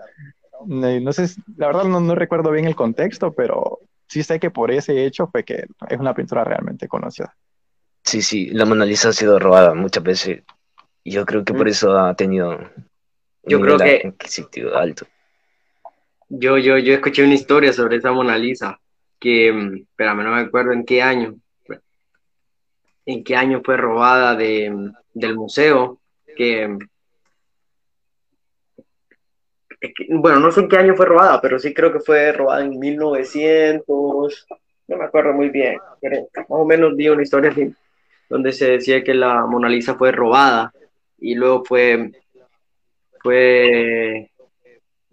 No, 0.66 1.00
no 1.00 1.12
sé, 1.12 1.26
la 1.56 1.66
verdad 1.66 1.84
no, 1.84 2.00
no 2.00 2.14
recuerdo 2.14 2.50
bien 2.50 2.64
el 2.64 2.74
contexto, 2.74 3.32
pero 3.32 3.80
sí 4.08 4.22
sé 4.22 4.40
que 4.40 4.50
por 4.50 4.70
ese 4.70 5.04
hecho 5.04 5.28
fue 5.28 5.44
que 5.44 5.66
es 5.88 6.00
una 6.00 6.14
pintura 6.14 6.42
realmente 6.42 6.88
conocida. 6.88 7.34
Sí, 8.14 8.22
sí, 8.22 8.46
la 8.50 8.64
Mona 8.64 8.84
Lisa 8.84 9.08
ha 9.08 9.12
sido 9.12 9.40
robada 9.40 9.74
muchas 9.74 10.04
veces. 10.04 10.44
Yo 11.04 11.26
creo 11.26 11.44
que 11.44 11.52
por 11.52 11.66
Mm. 11.66 11.68
eso 11.70 11.98
ha 11.98 12.14
tenido 12.14 12.60
Yo 13.42 13.60
creo 13.60 13.76
que- 13.76 14.02
adquisitivo 14.06 14.72
alto. 14.76 15.04
Yo, 16.28 16.56
yo, 16.58 16.78
yo 16.78 16.94
escuché 16.94 17.24
una 17.24 17.34
historia 17.34 17.72
sobre 17.72 17.96
esa 17.96 18.12
Mona 18.12 18.38
Lisa, 18.38 18.78
que, 19.18 19.52
mm, 19.52 19.74
espérame, 19.78 20.22
no 20.22 20.30
me 20.30 20.42
acuerdo 20.42 20.70
en 20.70 20.84
qué 20.84 21.02
año, 21.02 21.34
en 23.04 23.24
qué 23.24 23.34
año 23.34 23.60
fue 23.64 23.76
robada 23.78 24.36
de, 24.36 24.70
mm, 24.70 24.92
del 25.14 25.34
museo, 25.34 25.98
que, 26.36 26.78
es 29.80 29.92
que, 29.92 30.06
bueno, 30.08 30.38
no 30.38 30.52
sé 30.52 30.60
en 30.60 30.68
qué 30.68 30.76
año 30.76 30.94
fue 30.94 31.06
robada, 31.06 31.40
pero 31.40 31.58
sí 31.58 31.74
creo 31.74 31.92
que 31.92 31.98
fue 31.98 32.30
robada 32.30 32.64
en 32.64 32.78
1900, 32.78 34.46
no 34.86 34.96
me 34.98 35.04
acuerdo 35.04 35.32
muy 35.32 35.48
bien, 35.48 35.80
pero 36.00 36.28
más 36.36 36.46
o 36.48 36.64
menos 36.64 36.94
vi 36.94 37.08
una 37.08 37.24
historia 37.24 37.50
así, 37.50 37.74
donde 38.28 38.52
se 38.52 38.72
decía 38.72 39.04
que 39.04 39.14
la 39.14 39.46
Mona 39.46 39.68
Lisa 39.68 39.94
fue 39.94 40.12
robada 40.12 40.72
y 41.18 41.34
luego 41.34 41.64
fue, 41.64 42.12
fue 43.22 44.30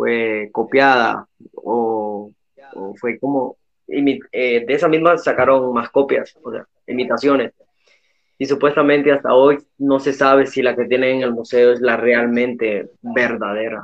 fue 0.01 0.49
copiada 0.51 1.27
o, 1.53 2.31
o 2.73 2.95
fue 2.95 3.19
como 3.19 3.57
eh, 3.87 4.65
de 4.65 4.73
esa 4.73 4.87
misma 4.87 5.15
sacaron 5.17 5.71
más 5.73 5.91
copias, 5.91 6.35
o 6.41 6.51
sea, 6.51 6.65
imitaciones. 6.87 7.53
Y 8.39 8.47
supuestamente 8.47 9.11
hasta 9.11 9.35
hoy 9.35 9.59
no 9.77 9.99
se 9.99 10.13
sabe 10.13 10.47
si 10.47 10.63
la 10.63 10.75
que 10.75 10.85
tienen 10.85 11.17
en 11.17 11.21
el 11.21 11.31
museo 11.33 11.71
es 11.71 11.81
la 11.81 11.97
realmente 11.97 12.89
verdadera. 13.01 13.83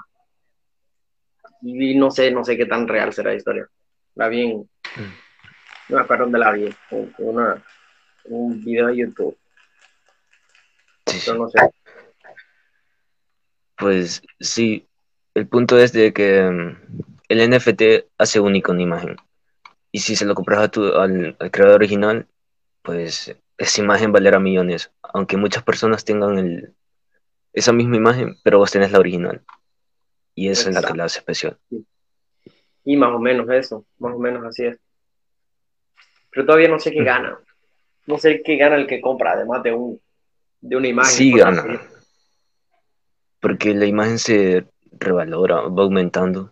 Y 1.61 1.93
no 1.93 2.09
sé, 2.09 2.31
no 2.31 2.43
sé 2.43 2.57
qué 2.57 2.65
tan 2.65 2.87
real 2.87 3.13
será 3.13 3.29
la 3.29 3.37
historia. 3.37 3.67
La 4.15 4.27
vi 4.27 4.41
en, 4.41 4.69
no 5.89 5.97
me 5.97 6.01
acuerdo 6.01 6.23
dónde 6.23 6.39
la 6.39 6.51
vi, 6.51 6.73
en 6.89 7.13
una, 7.19 7.63
un 8.27 8.63
video 8.63 8.87
de 8.87 8.97
YouTube, 8.97 9.37
pero 11.25 11.37
no 11.39 11.49
sé. 11.49 11.59
Pues 13.77 14.21
sí, 14.39 14.87
el 15.35 15.47
punto 15.47 15.77
es 15.77 15.93
de 15.93 16.13
que 16.13 16.41
mm, 16.49 16.77
el 17.29 17.49
NFT 17.49 18.07
hace 18.17 18.39
única 18.39 18.71
una 18.71 18.81
imagen. 18.81 19.15
Y 19.91 19.99
si 19.99 20.15
se 20.15 20.25
lo 20.25 20.35
compras 20.35 20.59
a 20.59 20.67
tu- 20.69 20.93
al, 20.95 21.35
al 21.39 21.51
creador 21.51 21.75
original, 21.75 22.27
pues 22.81 23.35
esa 23.57 23.81
imagen 23.81 24.11
valerá 24.11 24.39
millones. 24.39 24.91
Aunque 25.01 25.37
muchas 25.37 25.63
personas 25.63 26.03
tengan 26.05 26.37
el, 26.37 26.73
esa 27.53 27.71
misma 27.73 27.97
imagen, 27.97 28.35
pero 28.43 28.57
vos 28.59 28.71
tenés 28.71 28.91
la 28.91 28.99
original. 28.99 29.43
Y 30.35 30.49
esa 30.49 30.69
es 30.69 30.75
la 30.75 30.81
que 30.81 30.93
la 30.97 31.05
hace 31.05 31.19
especial. 31.19 31.57
Y 32.83 32.95
más 32.95 33.13
o 33.13 33.19
menos 33.19 33.49
eso, 33.49 33.85
más 33.99 34.13
o 34.13 34.19
menos 34.19 34.45
así 34.45 34.65
es. 34.65 34.77
Pero 36.31 36.45
todavía 36.45 36.69
no 36.69 36.79
sé 36.79 36.91
qué 36.91 37.03
gana. 37.03 37.39
No 38.07 38.17
sé 38.17 38.41
qué 38.43 38.57
gana 38.57 38.75
el 38.75 38.87
que 38.87 38.99
compra, 38.99 39.33
además 39.33 39.61
de 39.63 39.73
un 39.73 40.01
de 40.61 40.75
una 40.75 40.87
imagen. 40.87 41.13
Sí 41.13 41.31
gana. 41.31 41.81
Porque 43.39 43.73
la 43.73 43.85
imagen 43.85 44.17
se 44.17 44.65
revalora, 44.91 45.61
va 45.61 45.83
aumentando. 45.83 46.51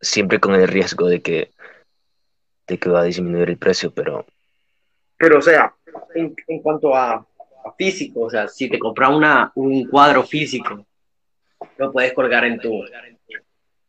Siempre 0.00 0.38
con 0.40 0.54
el 0.54 0.68
riesgo 0.68 1.08
de 1.08 1.20
que, 1.20 1.50
de 2.66 2.78
que 2.78 2.90
va 2.90 3.00
a 3.00 3.04
disminuir 3.04 3.50
el 3.50 3.58
precio, 3.58 3.90
pero 3.90 4.26
Pero, 5.16 5.38
o 5.38 5.42
sea, 5.42 5.74
en, 6.14 6.34
en 6.46 6.62
cuanto 6.62 6.94
a, 6.94 7.14
a 7.14 7.72
físico, 7.76 8.22
o 8.22 8.30
sea, 8.30 8.48
si 8.48 8.68
te 8.68 8.78
compras 8.78 9.10
una, 9.10 9.52
un 9.54 9.86
cuadro 9.88 10.22
físico, 10.22 10.86
lo 11.76 11.92
puedes 11.92 12.12
colgar 12.14 12.44
en 12.44 12.58
tu, 12.58 12.82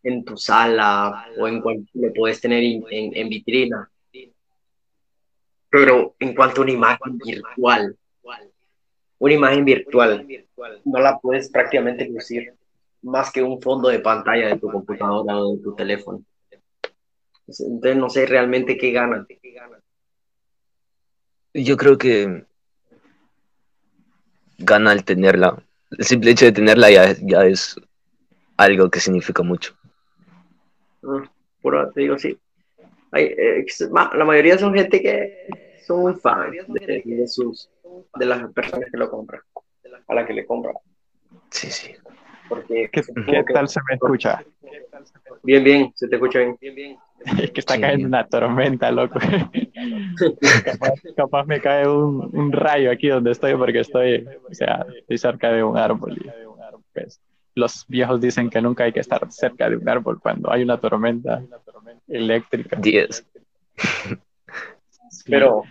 en 0.03 0.25
tu 0.25 0.35
sala 0.37 1.27
o 1.37 1.47
en 1.47 1.61
cual, 1.61 1.87
lo 1.93 2.13
puedes 2.13 2.41
tener 2.41 2.63
en, 2.63 2.83
en, 2.89 3.15
en 3.15 3.29
vitrina. 3.29 3.89
Pero 5.71 6.15
en 6.19 6.35
cuanto 6.35 6.61
a 6.61 6.63
una 6.65 6.73
imagen 6.73 7.17
virtual, 7.17 7.97
una 9.19 9.33
imagen 9.33 9.65
virtual, 9.65 10.27
no 10.83 10.99
la 10.99 11.17
puedes 11.17 11.49
prácticamente 11.49 12.07
lucir 12.09 12.53
más 13.01 13.31
que 13.31 13.41
un 13.41 13.61
fondo 13.61 13.87
de 13.87 13.99
pantalla 13.99 14.49
de 14.49 14.57
tu 14.57 14.69
computadora 14.69 15.37
o 15.37 15.55
de 15.55 15.63
tu 15.63 15.73
teléfono. 15.73 16.23
Entonces 17.47 17.95
no 17.95 18.09
sé 18.09 18.25
realmente 18.25 18.77
qué 18.77 18.91
ganan. 18.91 19.25
Yo 21.53 21.77
creo 21.77 21.97
que 21.97 22.45
gana 24.57 24.91
al 24.91 25.03
tenerla. 25.05 25.61
El 25.91 26.05
simple 26.05 26.31
hecho 26.31 26.45
de 26.45 26.51
tenerla 26.51 26.91
ya, 26.91 27.15
ya 27.21 27.45
es 27.45 27.79
algo 28.57 28.89
que 28.89 28.99
significa 28.99 29.41
mucho. 29.41 29.75
Ah, 31.03 31.23
Por 31.61 31.75
ahora 31.75 31.91
te 31.91 32.01
digo, 32.01 32.17
sí. 32.17 32.37
Hay, 33.11 33.25
eh, 33.25 33.65
la 34.13 34.25
mayoría 34.25 34.57
son 34.57 34.73
gente 34.73 35.01
que 35.01 35.47
son 35.85 36.01
muy 36.01 36.15
fans 36.15 36.55
de, 36.67 37.01
de 37.05 37.27
sus, 37.27 37.69
de 38.15 38.25
las 38.25 38.51
personas 38.53 38.89
que 38.89 38.97
lo 38.97 39.09
compran, 39.09 39.41
a 40.07 40.15
la 40.15 40.25
que 40.25 40.33
le 40.33 40.45
compran. 40.45 40.75
Sí, 41.49 41.69
sí. 41.69 41.93
Porque 42.47 42.89
¿Qué, 42.91 43.01
qué 43.01 43.43
que- 43.45 43.53
tal 43.53 43.67
se 43.67 43.79
me 43.89 43.95
escucha? 43.95 44.43
Bien, 45.43 45.63
bien, 45.63 45.91
se 45.95 46.07
te 46.07 46.15
escucha 46.15 46.39
bien. 46.39 46.97
Es 47.39 47.51
que 47.51 47.59
está 47.59 47.75
Sí. 47.75 47.81
cayendo 47.81 48.07
una 48.07 48.25
tormenta, 48.27 48.91
loco. 48.91 49.19
capaz, 49.19 50.93
capaz 51.15 51.45
me 51.45 51.61
cae 51.61 51.87
un, 51.87 52.29
un 52.33 52.51
rayo 52.51 52.89
aquí 52.91 53.09
donde 53.09 53.31
estoy 53.31 53.55
porque 53.55 53.81
estoy, 53.81 54.25
o 54.49 54.53
sea, 54.53 54.85
estoy 54.97 55.17
cerca 55.19 55.51
de 55.51 55.63
un 55.63 55.77
árbol. 55.77 56.17
Y, 56.17 56.31
pues, 56.93 57.21
los 57.55 57.85
viejos 57.87 58.21
dicen 58.21 58.49
que 58.49 58.61
nunca 58.61 58.85
hay 58.85 58.93
que 58.93 58.99
estar 59.01 59.29
cerca 59.31 59.69
de 59.69 59.77
un 59.77 59.87
árbol 59.89 60.19
cuando 60.19 60.51
hay 60.51 60.63
una 60.63 60.77
tormenta 60.77 61.41
eléctrica. 62.07 62.77
10. 62.77 63.25
Sí. 65.09 65.25
Pero 65.29 65.63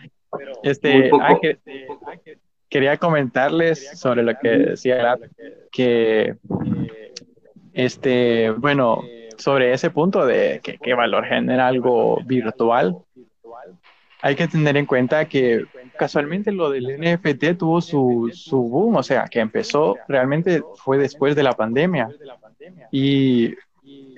Este, 0.63 1.11
ah, 1.21 1.39
que- 1.41 1.59
quería 2.69 2.97
comentarles 2.99 3.99
sobre 3.99 4.23
lo 4.23 4.33
que 4.39 4.49
decía 4.49 5.19
que 5.73 6.37
este, 7.73 8.51
bueno, 8.51 9.03
sobre 9.39 9.73
ese 9.73 9.91
punto 9.91 10.27
de 10.27 10.61
que 10.63 10.77
qué 10.79 10.95
valor 10.95 11.25
genera 11.25 11.67
algo 11.67 12.21
virtual, 12.27 12.97
hay 14.23 14.37
que 14.37 14.49
tener 14.49 14.77
en 14.77 14.87
cuenta 14.87 15.27
que 15.27 15.65
casualmente 15.99 16.53
lo 16.53 16.71
del 16.71 16.99
NFT 16.99 17.59
tuvo 17.59 17.81
su, 17.81 18.31
su 18.33 18.62
boom, 18.62 18.97
o 18.97 19.03
sea, 19.03 19.27
que 19.29 19.41
empezó 19.41 19.97
realmente 20.09 20.62
fue 20.77 20.99
después 20.99 21.37
de 21.37 21.43
la 21.43 21.53
pandemia. 21.53 22.09
Y 22.91 23.55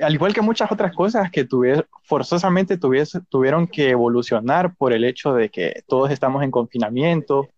al 0.00 0.14
igual 0.14 0.34
que 0.34 0.40
muchas 0.40 0.70
otras 0.70 0.94
cosas 0.94 1.30
que 1.30 1.44
tuve, 1.44 1.84
forzosamente 2.02 2.76
tuvieron 2.76 3.66
que 3.66 3.90
evolucionar 3.90 4.74
por 4.74 4.92
el 4.92 5.04
hecho 5.04 5.34
de 5.34 5.48
que 5.48 5.82
todos 5.86 6.10
estamos 6.10 6.42
en 6.42 6.50
confinamiento. 6.50 7.48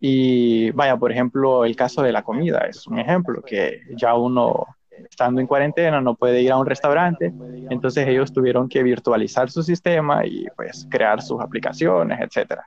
Y 0.00 0.70
vaya, 0.72 0.96
por 0.96 1.10
ejemplo, 1.10 1.64
el 1.64 1.74
caso 1.76 2.02
de 2.02 2.12
la 2.12 2.22
comida 2.22 2.66
es 2.68 2.86
un 2.86 2.98
ejemplo 2.98 3.42
que 3.42 3.80
ya 3.96 4.14
uno 4.14 4.66
estando 5.08 5.40
en 5.40 5.46
cuarentena 5.46 6.00
no 6.00 6.14
puede 6.14 6.42
ir 6.42 6.52
a 6.52 6.56
un 6.56 6.66
restaurante, 6.66 7.32
entonces 7.70 8.06
ellos 8.06 8.32
tuvieron 8.32 8.68
que 8.68 8.82
virtualizar 8.82 9.50
su 9.50 9.62
sistema 9.62 10.24
y 10.26 10.46
pues 10.56 10.86
crear 10.90 11.22
sus 11.22 11.40
aplicaciones, 11.40 12.18
etc. 12.20 12.60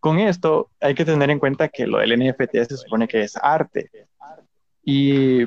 Con 0.00 0.18
esto 0.18 0.70
hay 0.80 0.94
que 0.94 1.04
tener 1.04 1.30
en 1.30 1.38
cuenta 1.38 1.68
que 1.68 1.86
lo 1.86 1.98
del 1.98 2.18
NFT 2.18 2.52
se 2.68 2.76
supone 2.76 3.08
que 3.08 3.22
es 3.22 3.36
arte. 3.36 3.90
Y 4.82 5.42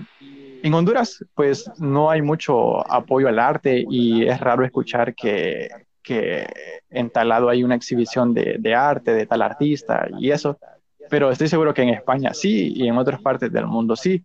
en 0.64 0.74
Honduras 0.74 1.24
pues 1.36 1.70
no 1.78 2.10
hay 2.10 2.22
mucho 2.22 2.90
apoyo 2.92 3.28
al 3.28 3.40
arte 3.40 3.86
y 3.88 4.28
es 4.28 4.40
raro 4.40 4.66
escuchar 4.66 5.14
que, 5.14 5.70
que 6.02 6.48
en 6.90 7.10
tal 7.10 7.30
lado 7.30 7.50
hay 7.50 7.64
una 7.64 7.76
exhibición 7.76 8.34
de, 8.34 8.58
de 8.60 8.74
arte, 8.74 9.14
de 9.14 9.26
tal 9.26 9.44
artista 9.44 10.08
y 10.18 10.32
eso 10.32 10.58
pero 11.10 11.32
estoy 11.32 11.48
seguro 11.48 11.74
que 11.74 11.82
en 11.82 11.90
España 11.90 12.34
sí 12.34 12.74
y 12.76 12.88
en 12.88 12.98
otras 12.98 13.22
partes 13.22 13.52
del 13.52 13.68
mundo 13.68 13.96
sí. 13.96 14.24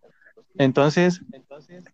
Entonces, 0.56 1.23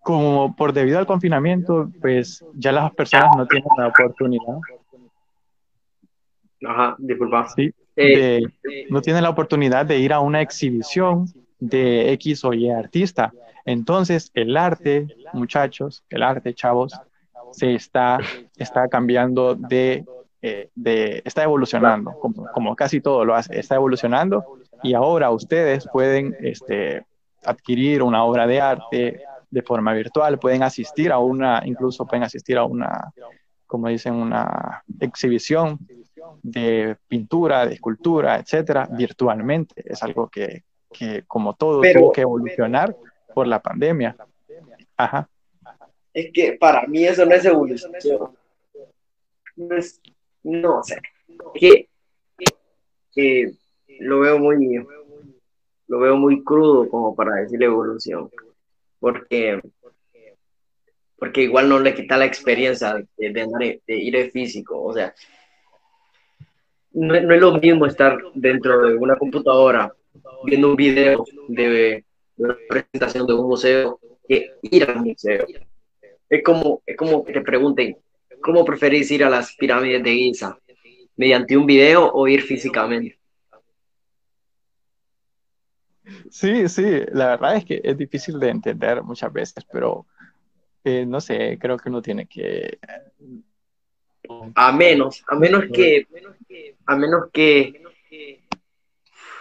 como 0.01 0.55
por 0.57 0.73
debido 0.73 0.99
al 0.99 1.07
confinamiento, 1.07 1.91
pues 2.01 2.45
ya 2.55 2.73
las 2.73 2.93
personas 2.93 3.37
no 3.37 3.47
tienen 3.47 3.69
la 3.77 3.89
oportunidad. 3.89 4.59
Ajá, 6.67 6.97
disculpa. 6.99 7.49
Sí, 7.49 7.73
eh, 7.97 8.43
no 8.91 9.01
tienen 9.01 9.23
la 9.23 9.31
oportunidad 9.31 9.87
de 9.87 9.99
ir 9.99 10.13
a 10.13 10.21
una 10.21 10.41
exhibición 10.41 11.27
de 11.59 12.13
X 12.13 12.45
o 12.45 12.53
Y 12.53 12.71
artista. 12.71 13.33
Entonces, 13.65 14.31
el 14.35 14.57
arte, 14.57 15.07
muchachos, 15.33 16.03
el 16.11 16.23
arte, 16.23 16.55
chavos, 16.55 16.99
se 17.53 17.75
está, 17.75 18.19
está 18.57 18.89
cambiando 18.89 19.55
de, 19.55 20.05
eh, 20.43 20.71
de 20.75 21.23
está 21.25 21.43
evolucionando, 21.43 22.13
como, 22.21 22.47
como 22.53 22.77
casi 22.77 23.01
todo 23.01 23.25
lo 23.25 23.35
hace, 23.35 23.59
está 23.59 23.75
evolucionando 23.75 24.45
y 24.83 24.95
ahora 24.95 25.31
ustedes 25.31 25.89
pueden 25.93 26.37
este, 26.41 27.05
adquirir 27.45 28.03
una 28.03 28.25
obra 28.25 28.47
de 28.47 28.61
arte 28.61 29.23
de 29.51 29.63
forma 29.63 29.93
virtual, 29.95 30.39
pueden 30.39 30.63
asistir 30.63 31.13
a 31.13 31.19
una, 31.19 31.63
incluso 31.65 32.07
pueden 32.07 32.25
asistir 32.25 32.59
a 32.59 32.65
una, 32.65 33.13
como 33.67 33.89
dicen, 33.89 34.15
una 34.15 34.83
exhibición 35.01 35.79
de 36.43 36.97
pintura, 37.07 37.67
de 37.67 37.75
escultura, 37.75 38.37
etcétera, 38.39 38.89
virtualmente. 38.91 39.83
Es 39.85 40.03
algo 40.03 40.29
que, 40.29 40.65
que 40.93 41.25
como 41.27 41.55
todo, 41.55 41.81
tuvo 41.81 42.13
que 42.13 42.23
evolucionar 42.23 42.95
por 43.35 43.47
la 43.47 43.61
pandemia. 43.61 44.17
Ajá. 44.97 45.29
Es 46.13 46.31
que 46.33 46.55
para 46.55 46.87
mí 46.87 47.05
eso 47.05 47.25
no 47.25 47.35
es 47.35 47.45
evolución. 47.45 47.93
No, 49.57 49.77
es, 49.77 50.01
no 50.43 50.83
sé. 50.83 51.01
Que, 51.55 51.89
que 53.13 53.53
lo 54.01 54.21
veo 54.21 54.39
muy, 54.39 54.85
lo 55.89 55.99
veo 55.99 56.17
muy 56.17 56.45
crudo 56.45 56.89
como 56.89 57.15
para 57.15 57.37
decir 57.37 57.63
evolución, 57.63 58.31
porque, 59.01 59.61
porque 61.19 61.43
igual 61.43 61.69
no 61.69 61.81
le 61.81 61.95
quita 61.95 62.17
la 62.17 62.27
experiencia 62.27 62.95
de, 63.17 63.81
de, 63.87 63.97
ir 63.97 64.31
físico, 64.31 64.81
o 64.81 64.93
sea, 64.93 65.15
no, 66.93 67.15
es 67.15 67.41
lo 67.41 67.59
mismo 67.59 67.87
estar 67.87 68.19
dentro 68.35 68.87
de 68.87 68.95
una 68.95 69.17
computadora 69.17 69.93
viendo 70.45 70.71
un 70.71 70.77
video 70.77 71.25
de, 71.49 72.05
una 72.37 72.57
presentación 72.69 73.27
de 73.27 73.35
un 73.35 73.49
museo 73.49 73.99
que 74.27 74.53
ir 74.63 74.85
al 74.85 75.05
museo. 75.05 75.47
Es 76.29 76.43
como, 76.43 76.83
es 76.85 76.97
como 76.97 77.25
que 77.25 77.33
te 77.33 77.41
pregunten, 77.41 77.97
¿cómo 78.41 78.65
preferís 78.65 79.11
ir 79.11 79.25
a 79.25 79.31
las 79.31 79.55
pirámides 79.57 80.03
de 80.03 80.13
Giza? 80.13 80.59
¿Mediante 81.17 81.57
un 81.57 81.67
video 81.67 82.11
o 82.13 82.29
ir 82.29 82.43
físicamente? 82.43 83.18
Sí, 86.31 86.69
sí, 86.69 87.03
la 87.13 87.29
verdad 87.29 87.57
es 87.57 87.65
que 87.65 87.81
es 87.83 87.97
difícil 87.97 88.39
de 88.39 88.49
entender 88.49 89.03
muchas 89.03 89.33
veces, 89.33 89.65
pero 89.71 90.07
eh, 90.85 91.05
no 91.07 91.21
sé, 91.21 91.59
creo 91.61 91.77
que 91.77 91.89
uno 91.89 92.03
tiene 92.03 92.27
que... 92.27 92.79
A 94.55 94.73
menos, 94.73 95.25
a 95.29 95.37
menos 95.37 95.65
que, 95.73 96.07
a 96.87 96.97
menos 96.97 97.31
que 97.33 97.83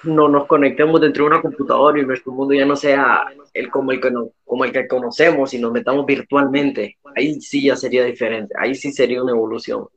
no 0.04 0.30
nos 0.30 0.46
conectemos 0.46 1.02
dentro 1.02 1.24
de 1.24 1.32
una 1.32 1.42
computadora 1.42 2.00
y 2.00 2.06
nuestro 2.06 2.32
mundo 2.32 2.54
ya 2.54 2.66
no 2.66 2.76
sea 2.76 3.26
el 3.54 3.70
como 3.70 3.92
el 3.92 4.00
que 4.00 4.12
como 4.46 4.64
el 4.64 4.72
que 4.72 4.88
conocemos 4.88 5.54
y 5.54 5.60
nos 5.60 5.72
metamos 5.72 6.06
virtualmente, 6.06 6.98
ahí 7.16 7.42
sí 7.42 7.64
ya 7.64 7.76
sería 7.76 8.06
diferente, 8.06 8.54
ahí 8.58 8.76
sí 8.76 8.92
sería 8.92 9.22
una 9.22 9.32
evolución. 9.32 9.88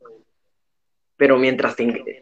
Pero 1.21 1.37
mientras, 1.37 1.75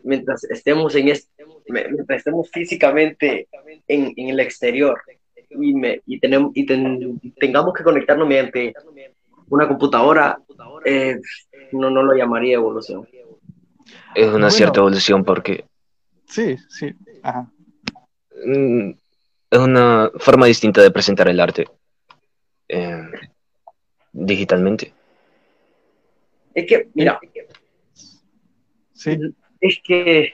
mientras 0.03 0.43
estemos 0.43 0.93
en 0.93 1.07
este, 1.07 1.45
mientras 1.69 2.17
estemos 2.17 2.51
físicamente 2.51 3.47
en, 3.87 4.11
en 4.17 4.27
el 4.27 4.41
exterior 4.41 4.99
y, 5.51 5.73
me, 5.73 6.01
y, 6.05 6.19
tenemos, 6.19 6.51
y 6.53 6.65
tengamos 7.39 7.73
que 7.73 7.81
conectarnos 7.85 8.27
mediante 8.27 8.73
una 9.47 9.69
computadora, 9.69 10.37
eh, 10.83 11.17
no, 11.71 11.89
no 11.89 12.03
lo 12.03 12.13
llamaría 12.13 12.55
evolución. 12.55 13.07
Es 14.15 14.27
una 14.27 14.49
cierta 14.49 14.81
evolución 14.81 15.23
porque... 15.23 15.63
Sí, 16.25 16.57
sí. 16.67 16.93
Ajá. 17.23 17.49
Mm, 18.45 18.89
es 19.49 19.59
una 19.59 20.11
forma 20.17 20.45
distinta 20.45 20.81
de 20.81 20.91
presentar 20.91 21.29
el 21.29 21.39
arte 21.39 21.69
eh, 22.67 23.07
digitalmente. 24.11 24.91
Es 26.53 26.67
que, 26.67 26.89
mira, 26.93 27.17
sí. 28.99 29.17
es 29.61 29.79
que 29.83 30.33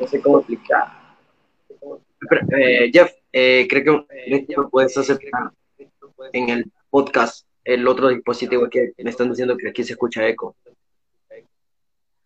no 0.00 0.06
sé 0.06 0.20
cómo 0.20 0.38
explicar. 0.38 0.88
Eh, 2.56 2.90
Jeff, 2.92 3.12
eh, 3.32 3.66
creo 3.68 4.06
que 4.06 4.56
me 4.56 4.68
puedes 4.68 4.96
aceptar 4.96 5.52
en 6.32 6.48
el 6.48 6.72
podcast 6.88 7.46
el 7.64 7.86
otro 7.86 8.08
dispositivo 8.08 8.68
que 8.68 8.92
me 8.98 9.10
están 9.10 9.28
diciendo 9.28 9.56
que 9.56 9.68
aquí 9.68 9.84
se 9.84 9.92
escucha 9.92 10.26
eco. 10.26 10.56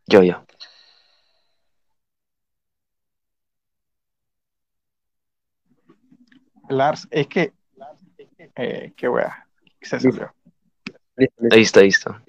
Yo, 0.07 0.23
ya. 0.23 0.45
Lars, 6.69 7.09
es 7.11 7.27
que. 7.27 7.53
Eh, 8.57 8.93
qué 8.97 9.09
wea. 9.09 9.47
Se 9.83 9.99
salió. 10.01 10.36
Ahí 11.17 11.63
está, 11.63 11.81
ahí 11.81 11.89
está. 11.89 12.23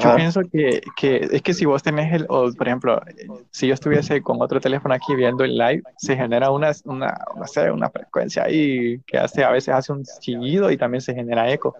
Yo 0.00 0.16
pienso 0.16 0.42
que, 0.52 0.82
que, 0.96 1.28
es 1.32 1.42
que 1.42 1.54
si 1.54 1.64
vos 1.64 1.82
tenés 1.82 2.12
el, 2.12 2.26
o 2.28 2.52
por 2.52 2.66
ejemplo, 2.66 3.00
si 3.50 3.68
yo 3.68 3.74
estuviese 3.74 4.20
con 4.22 4.40
otro 4.42 4.60
teléfono 4.60 4.94
aquí 4.94 5.14
viendo 5.14 5.44
el 5.44 5.56
live, 5.56 5.82
se 5.96 6.14
genera 6.14 6.50
una, 6.50 6.72
una, 6.84 7.18
no 7.34 7.46
sé, 7.46 7.70
una 7.70 7.88
frecuencia 7.88 8.44
ahí 8.44 9.00
que 9.06 9.16
hace, 9.16 9.44
a 9.44 9.50
veces 9.50 9.74
hace 9.74 9.92
un 9.92 10.04
chillido 10.20 10.70
y 10.70 10.76
también 10.76 11.00
se 11.00 11.14
genera 11.14 11.50
eco. 11.50 11.74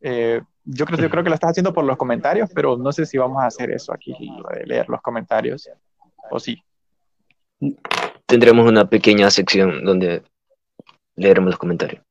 Eh, 0.00 0.40
yo, 0.64 0.84
creo, 0.84 0.98
yo 0.98 1.08
creo 1.08 1.22
que 1.22 1.28
lo 1.28 1.34
estás 1.36 1.50
haciendo 1.50 1.72
por 1.72 1.84
los 1.84 1.96
comentarios, 1.96 2.50
pero 2.52 2.76
no 2.76 2.90
sé 2.90 3.06
si 3.06 3.18
vamos 3.18 3.40
a 3.40 3.46
hacer 3.46 3.70
eso 3.70 3.92
aquí, 3.92 4.12
de 4.54 4.66
leer 4.66 4.88
los 4.88 5.00
comentarios, 5.00 5.70
o 6.30 6.40
sí. 6.40 6.60
Tendremos 8.26 8.68
una 8.68 8.88
pequeña 8.90 9.30
sección 9.30 9.84
donde 9.84 10.24
leeremos 11.16 11.50
los 11.50 11.58
comentarios. 11.58 12.02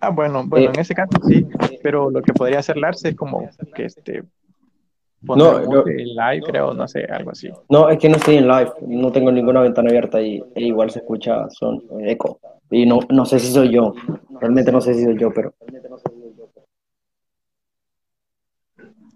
Ah, 0.00 0.10
bueno, 0.10 0.44
bueno, 0.46 0.70
en 0.72 0.80
ese 0.80 0.94
caso 0.94 1.12
sí, 1.28 1.46
pero 1.82 2.10
lo 2.10 2.22
que 2.22 2.32
podría 2.32 2.58
hacer 2.58 2.76
Lars 2.76 3.04
es 3.04 3.14
como 3.14 3.48
que 3.74 3.84
este 3.84 4.24
no, 5.22 5.60
no, 5.60 5.86
en 5.86 6.08
live, 6.16 6.42
creo, 6.44 6.74
no 6.74 6.88
sé, 6.88 7.04
algo 7.04 7.30
así. 7.30 7.48
No, 7.68 7.88
es 7.88 7.98
que 7.98 8.08
no 8.08 8.16
estoy 8.16 8.36
en 8.36 8.48
live, 8.48 8.72
no 8.88 9.12
tengo 9.12 9.30
ninguna 9.30 9.60
ventana 9.60 9.88
abierta 9.88 10.20
y 10.20 10.42
e 10.54 10.62
igual 10.62 10.90
se 10.90 10.98
escucha 10.98 11.48
son 11.50 11.82
eco. 12.00 12.40
Y 12.70 12.86
no, 12.86 13.00
no 13.10 13.24
sé 13.24 13.38
si 13.38 13.52
soy 13.52 13.70
yo, 13.70 13.94
realmente 14.40 14.72
no 14.72 14.80
sé 14.80 14.94
si 14.94 15.04
soy 15.04 15.16
yo, 15.16 15.32
pero. 15.32 15.54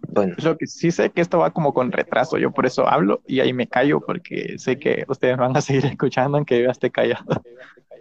Bueno. 0.09 0.35
Lo 0.43 0.57
que 0.57 0.67
sí 0.67 0.91
sé 0.93 1.11
que 1.11 1.21
esto 1.21 1.39
va 1.39 1.51
como 1.51 1.75
con 1.75 1.91
retraso, 1.91 2.39
yo 2.39 2.53
por 2.53 2.65
eso 2.65 2.87
hablo 2.89 3.21
y 3.27 3.41
ahí 3.41 3.53
me 3.53 3.67
callo 3.67 4.01
porque 4.01 4.59
sé 4.59 4.79
que 4.79 5.05
ustedes 5.09 5.37
van 5.37 5.57
a 5.57 5.61
seguir 5.61 5.85
escuchando 5.87 6.39
aunque 6.39 6.63
yo 6.63 6.71
esté 6.71 6.91
callado. 6.91 7.25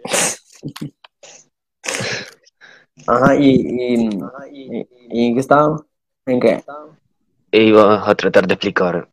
Ajá, 3.06 3.36
y, 3.36 4.08
y, 4.52 4.88
y, 5.10 5.34
qué 5.34 5.40
estaba? 5.40 5.76
¿En 6.26 6.40
qué? 6.40 6.64
Iba 7.52 8.08
a 8.08 8.14
tratar 8.14 8.46
de 8.46 8.54
explicar 8.54 9.08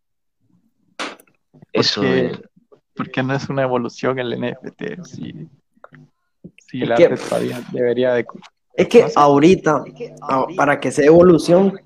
eso. 1.72 2.02
Porque, 2.96 3.24
no 3.24 3.34
es 3.34 3.50
una 3.50 3.64
evolución 3.64 4.20
el 4.20 4.40
NFT, 4.40 5.04
si, 5.04 5.50
si 6.58 6.84
el 6.84 6.92
arte 6.92 7.16
todavía 7.18 7.62
debería 7.72 8.14
de... 8.14 8.26
Es 8.76 8.88
que 8.88 9.06
ahorita, 9.16 9.84
para 10.56 10.80
que 10.80 10.92
sea 10.92 11.06
evolución, 11.06 11.80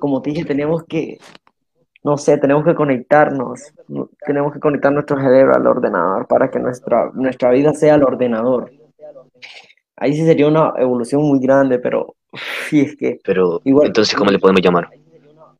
como 0.00 0.20
te 0.20 0.30
dije, 0.30 0.44
tenemos 0.44 0.82
que, 0.84 1.18
no 2.02 2.18
sé, 2.18 2.38
tenemos 2.38 2.64
que 2.64 2.74
conectarnos, 2.74 3.72
tenemos 4.26 4.52
que 4.52 4.60
conectar 4.60 4.92
nuestro 4.92 5.16
cerebro 5.16 5.54
al 5.54 5.66
ordenador 5.66 6.26
para 6.26 6.50
que 6.50 6.58
nuestra, 6.58 7.10
nuestra 7.14 7.50
vida 7.50 7.72
sea 7.74 7.94
el 7.94 8.02
ordenador 8.02 8.72
ahí 9.96 10.14
sí 10.14 10.24
sería 10.24 10.48
una 10.48 10.72
evolución 10.76 11.22
muy 11.22 11.40
grande, 11.40 11.78
pero 11.78 12.14
sí 12.68 12.80
es 12.80 12.96
que... 12.96 13.18
Pero, 13.24 13.60
igual, 13.64 13.88
entonces, 13.88 14.14
¿cómo 14.14 14.30
le 14.30 14.38
podemos 14.38 14.62
llamar? 14.62 14.88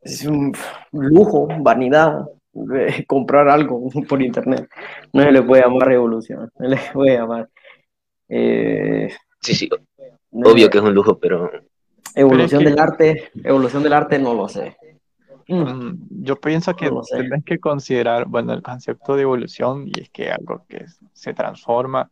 Es 0.03 0.25
un 0.25 0.53
lujo, 0.93 1.49
vanidad, 1.61 2.27
eh, 2.75 3.05
comprar 3.07 3.49
algo 3.49 3.91
por 4.09 4.23
internet. 4.23 4.69
No 5.13 5.23
se 5.23 5.33
le 5.33 5.43
puede 5.43 5.63
llamar 5.63 5.89
revolución, 5.89 6.51
no 6.59 6.69
le 6.69 6.79
puede 6.93 7.17
llamar. 7.17 7.49
Eh, 8.29 9.09
sí, 9.41 9.55
sí, 9.55 9.69
obvio 10.33 10.71
que 10.71 10.79
es 10.79 10.85
un 10.85 10.95
lujo, 10.95 11.19
pero... 11.19 11.51
Evolución 12.15 12.65
del 12.65 12.79
arte, 12.79 13.31
evolución 13.45 13.83
del 13.83 13.93
arte 13.93 14.19
no 14.19 14.35
lo 14.35 14.49
sé. 14.49 14.77
Mm, 15.47 16.25
yo 16.25 16.37
pienso 16.37 16.75
que 16.77 16.91
no 16.91 17.03
que 17.45 17.59
considerar, 17.59 18.27
bueno, 18.27 18.53
el 18.53 18.63
concepto 18.63 19.17
de 19.17 19.23
evolución 19.23 19.87
y 19.87 20.01
es 20.01 20.11
que 20.11 20.31
algo 20.31 20.65
que 20.69 20.85
se 21.13 21.33
transforma 21.33 22.11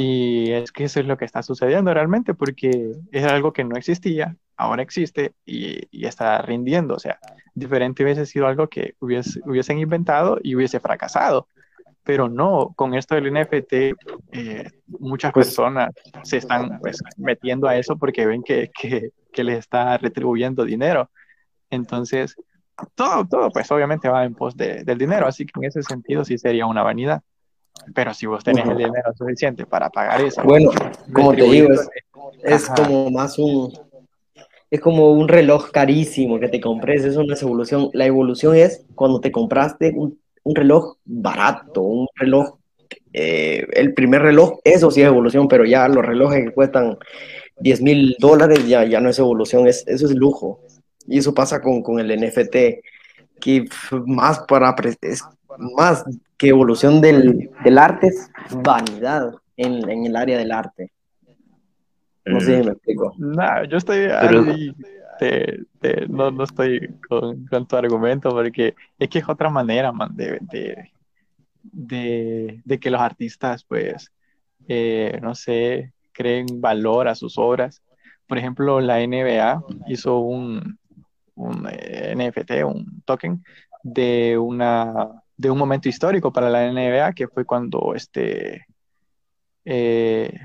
y 0.00 0.52
es 0.52 0.70
que 0.70 0.84
eso 0.84 1.00
es 1.00 1.06
lo 1.06 1.18
que 1.18 1.24
está 1.24 1.42
sucediendo 1.42 1.92
realmente 1.92 2.32
porque 2.32 2.92
es 3.10 3.24
algo 3.24 3.52
que 3.52 3.64
no 3.64 3.76
existía, 3.76 4.36
ahora 4.56 4.80
existe 4.80 5.32
y, 5.44 5.88
y 5.90 6.06
está 6.06 6.40
rindiendo. 6.40 6.94
O 6.94 7.00
sea, 7.00 7.18
diferente 7.52 8.04
hubiese 8.04 8.24
sido 8.24 8.46
algo 8.46 8.68
que 8.68 8.94
hubiese, 9.00 9.40
hubiesen 9.44 9.80
inventado 9.80 10.38
y 10.40 10.54
hubiese 10.54 10.78
fracasado. 10.78 11.48
Pero 12.04 12.28
no, 12.28 12.72
con 12.76 12.94
esto 12.94 13.16
del 13.16 13.32
NFT, 13.32 13.72
eh, 14.30 14.70
muchas 14.86 15.32
pues 15.32 15.48
personas 15.48 15.90
se 16.22 16.36
están 16.36 16.78
pues, 16.78 17.02
metiendo 17.16 17.66
a 17.66 17.76
eso 17.76 17.98
porque 17.98 18.24
ven 18.24 18.44
que, 18.44 18.70
que, 18.80 19.10
que 19.32 19.42
les 19.42 19.58
está 19.58 19.98
retribuyendo 19.98 20.64
dinero. 20.64 21.10
Entonces, 21.70 22.36
todo, 22.94 23.26
todo, 23.26 23.50
pues 23.50 23.68
obviamente 23.72 24.08
va 24.08 24.24
en 24.24 24.36
pos 24.36 24.56
de, 24.56 24.84
del 24.84 24.96
dinero, 24.96 25.26
así 25.26 25.44
que 25.44 25.54
en 25.56 25.64
ese 25.64 25.82
sentido 25.82 26.24
sí 26.24 26.38
sería 26.38 26.66
una 26.66 26.84
vanidad. 26.84 27.20
Pero 27.94 28.14
si 28.14 28.26
vos 28.26 28.44
tenés 28.44 28.66
el 28.66 28.76
dinero 28.76 29.12
suficiente 29.16 29.66
para 29.66 29.90
pagar 29.90 30.20
eso. 30.20 30.42
Bueno, 30.42 30.70
como 31.12 31.34
te 31.34 31.42
digo, 31.42 31.72
es, 31.72 31.88
es 32.42 32.68
como 32.68 33.10
más 33.10 33.38
un. 33.38 33.72
Es 34.70 34.80
como 34.80 35.12
un 35.12 35.28
reloj 35.28 35.70
carísimo 35.70 36.38
que 36.38 36.48
te 36.48 36.60
compres, 36.60 37.02
eso 37.02 37.24
no 37.24 37.32
es 37.32 37.42
evolución. 37.42 37.88
La 37.94 38.04
evolución 38.04 38.54
es 38.54 38.84
cuando 38.94 39.18
te 39.18 39.32
compraste 39.32 39.94
un, 39.96 40.18
un 40.42 40.54
reloj 40.54 40.96
barato, 41.04 41.82
un 41.82 42.06
reloj. 42.14 42.58
Eh, 43.12 43.66
el 43.72 43.94
primer 43.94 44.22
reloj, 44.22 44.58
eso 44.64 44.90
sí 44.90 45.00
es 45.00 45.06
evolución, 45.06 45.48
pero 45.48 45.64
ya 45.64 45.88
los 45.88 46.04
relojes 46.04 46.44
que 46.44 46.52
cuestan 46.52 46.98
10 47.60 47.82
mil 47.82 48.16
dólares 48.18 48.66
ya, 48.66 48.84
ya 48.84 49.00
no 49.00 49.08
es 49.08 49.18
evolución, 49.18 49.66
es, 49.66 49.84
eso 49.86 50.06
es 50.06 50.14
lujo. 50.14 50.60
Y 51.06 51.18
eso 51.18 51.34
pasa 51.34 51.60
con, 51.60 51.82
con 51.82 51.98
el 51.98 52.14
NFT, 52.20 52.56
que 53.40 53.64
más 54.06 54.40
para 54.40 54.74
es 55.02 55.22
más 55.76 56.04
que 56.36 56.48
evolución 56.48 57.00
del, 57.00 57.50
del 57.64 57.78
arte 57.78 58.08
es 58.08 58.30
vanidad 58.62 59.34
en, 59.56 59.88
en, 59.88 60.06
el 60.06 60.16
área 60.16 60.38
del 60.38 60.52
arte. 60.52 60.92
No 62.24 62.40
sé 62.40 62.58
si 62.58 62.64
me 62.64 62.72
explico. 62.72 63.14
No, 63.18 63.64
yo 63.64 63.78
estoy 63.78 64.08
no, 66.08 66.30
no, 66.30 66.44
estoy 66.44 66.94
con, 67.08 67.46
con, 67.46 67.66
tu 67.66 67.76
argumento 67.76 68.30
porque 68.30 68.74
es 68.98 69.08
que 69.08 69.18
es 69.18 69.28
otra 69.28 69.50
manera, 69.50 69.92
man, 69.92 70.14
de, 70.14 70.38
de, 70.42 70.90
de, 71.62 72.60
de 72.64 72.80
que 72.80 72.90
los 72.90 73.00
artistas, 73.00 73.64
pues, 73.64 74.12
eh, 74.68 75.18
no 75.22 75.34
sé, 75.34 75.92
creen 76.12 76.46
valor 76.60 77.08
a 77.08 77.14
sus 77.14 77.38
obras. 77.38 77.82
Por 78.26 78.38
ejemplo, 78.38 78.80
la 78.80 78.98
NBA 78.98 79.62
hizo 79.88 80.18
un, 80.18 80.78
un 81.34 81.68
eh, 81.70 82.14
NFT, 82.16 82.64
un 82.64 83.02
token 83.04 83.42
de, 83.82 84.36
una, 84.38 85.22
de 85.38 85.50
un 85.50 85.56
momento 85.56 85.88
histórico 85.88 86.32
para 86.32 86.50
la 86.50 86.70
NBA, 86.70 87.12
que 87.14 87.28
fue 87.28 87.46
cuando 87.46 87.94
este, 87.94 88.66
eh, 89.64 90.38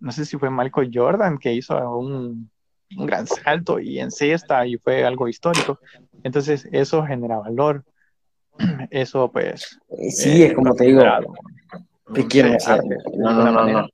no 0.00 0.10
sé 0.10 0.24
si 0.24 0.38
fue 0.38 0.50
Michael 0.50 0.90
Jordan 0.92 1.38
que 1.38 1.52
hizo 1.52 1.76
un, 1.96 2.50
un 2.96 3.06
gran 3.06 3.26
salto 3.26 3.78
y 3.78 4.00
en 4.00 4.10
cesta 4.10 4.66
y 4.66 4.78
fue 4.78 5.04
algo 5.04 5.28
histórico. 5.28 5.78
Entonces 6.24 6.66
eso 6.72 7.04
genera 7.04 7.38
valor. 7.38 7.84
Eso 8.90 9.32
pues... 9.32 9.80
Sí, 10.10 10.42
es 10.42 10.52
como 10.52 10.74
te 10.74 10.84
digo. 10.84 11.02
¿Qué 12.14 12.26
quieres 12.26 12.68
No, 13.16 13.32
no, 13.32 13.50
no, 13.50 13.66
no. 13.66 13.88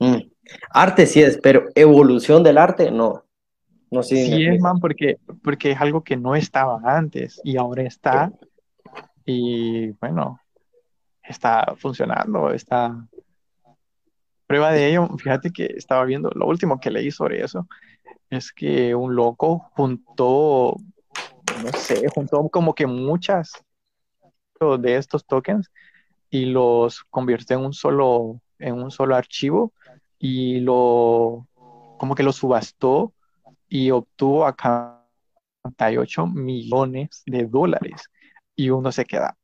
Mm. 0.00 0.28
Arte 0.70 1.06
sí 1.06 1.22
es, 1.22 1.38
pero 1.40 1.68
evolución 1.76 2.42
del 2.42 2.58
arte 2.58 2.90
no. 2.90 3.24
No 3.92 4.02
sé. 4.02 4.26
Sí 4.26 4.46
es, 4.46 4.60
man, 4.60 4.80
porque, 4.80 5.18
porque 5.44 5.70
es 5.70 5.80
algo 5.80 6.02
que 6.02 6.16
no 6.16 6.34
estaba 6.34 6.80
antes 6.84 7.40
y 7.44 7.56
ahora 7.58 7.84
está. 7.84 8.32
Y 9.24 9.90
bueno, 9.92 10.40
está 11.22 11.74
funcionando, 11.76 12.50
está... 12.50 13.06
Prueba 14.46 14.72
de 14.72 14.90
ello, 14.90 15.08
fíjate 15.16 15.50
que 15.50 15.64
estaba 15.64 16.04
viendo, 16.04 16.30
lo 16.34 16.46
último 16.46 16.78
que 16.78 16.90
leí 16.90 17.10
sobre 17.10 17.42
eso, 17.42 17.66
es 18.28 18.52
que 18.52 18.94
un 18.94 19.14
loco 19.14 19.70
juntó, 19.74 20.76
no 21.62 21.72
sé, 21.78 22.06
juntó 22.14 22.48
como 22.50 22.74
que 22.74 22.86
muchas 22.86 23.64
de 24.78 24.96
estos 24.96 25.26
tokens 25.26 25.70
y 26.30 26.46
los 26.46 27.02
convirtió 27.04 27.58
en 27.58 27.66
un 27.66 27.72
solo, 27.72 28.40
en 28.58 28.74
un 28.74 28.90
solo 28.90 29.16
archivo 29.16 29.72
y 30.18 30.60
lo, 30.60 31.46
como 31.98 32.14
que 32.14 32.22
lo 32.22 32.32
subastó 32.32 33.12
y 33.68 33.90
obtuvo 33.90 34.46
acá 34.46 35.04
48 35.62 36.26
millones 36.26 37.22
de 37.26 37.46
dólares. 37.46 38.08
Y 38.54 38.70
uno 38.70 38.92
se 38.92 39.04
queda, 39.04 39.36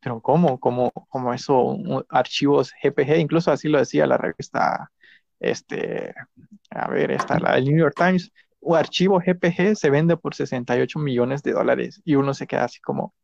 pero 0.00 0.20
¿cómo? 0.20 0.58
¿Cómo, 0.58 0.90
cómo 1.08 1.34
eso? 1.34 1.76
Archivos 2.08 2.72
GPG, 2.82 3.18
incluso 3.18 3.50
así 3.50 3.68
lo 3.68 3.78
decía 3.78 4.06
la 4.06 4.16
revista, 4.16 4.90
este, 5.40 6.14
a 6.70 6.88
ver, 6.88 7.10
esta, 7.10 7.38
la 7.38 7.54
del 7.54 7.66
New 7.66 7.78
York 7.78 7.94
Times, 7.96 8.32
un 8.60 8.76
archivo 8.76 9.20
GPG 9.20 9.76
se 9.76 9.90
vende 9.90 10.16
por 10.16 10.34
68 10.34 10.98
millones 10.98 11.42
de 11.42 11.52
dólares 11.52 12.00
y 12.04 12.14
uno 12.14 12.32
se 12.34 12.46
queda 12.46 12.64
así 12.64 12.80
como, 12.80 13.14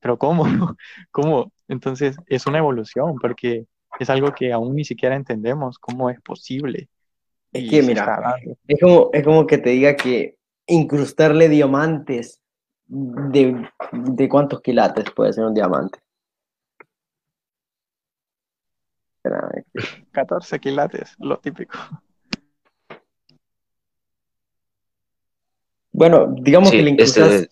pero 0.00 0.18
¿cómo? 0.18 0.44
¿Cómo? 1.10 1.52
Entonces 1.66 2.16
es 2.26 2.46
una 2.46 2.58
evolución 2.58 3.16
porque 3.20 3.66
es 3.98 4.10
algo 4.10 4.32
que 4.32 4.52
aún 4.52 4.76
ni 4.76 4.84
siquiera 4.84 5.16
entendemos 5.16 5.78
cómo 5.78 6.10
es 6.10 6.20
posible. 6.20 6.88
Es 7.52 7.68
que, 7.68 7.82
mira, 7.82 8.36
es 8.66 8.80
como, 8.80 9.10
es 9.12 9.24
como 9.24 9.46
que 9.46 9.58
te 9.58 9.70
diga 9.70 9.96
que 9.96 10.36
incrustarle 10.66 11.48
diamantes, 11.48 12.40
de, 12.88 13.68
de 13.92 14.28
cuántos 14.28 14.60
quilates 14.60 15.10
puede 15.10 15.32
ser 15.32 15.44
un 15.44 15.54
diamante. 15.54 15.98
14 20.12 20.58
quilates, 20.58 21.14
lo 21.18 21.38
típico. 21.38 21.78
Bueno, 25.92 26.28
digamos 26.40 26.70
que 26.70 26.82
le 26.82 26.90
incrustas, 26.90 27.48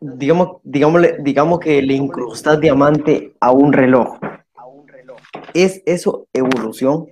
digamos, 0.00 0.60
digamos 0.64 1.58
que 1.58 1.82
le 1.82 1.94
incrustas 1.94 2.60
diamante 2.60 3.34
a 3.40 3.50
un 3.50 3.72
reloj. 3.72 4.18
¿Es 5.54 5.82
eso 5.86 6.28
evolución? 6.32 7.06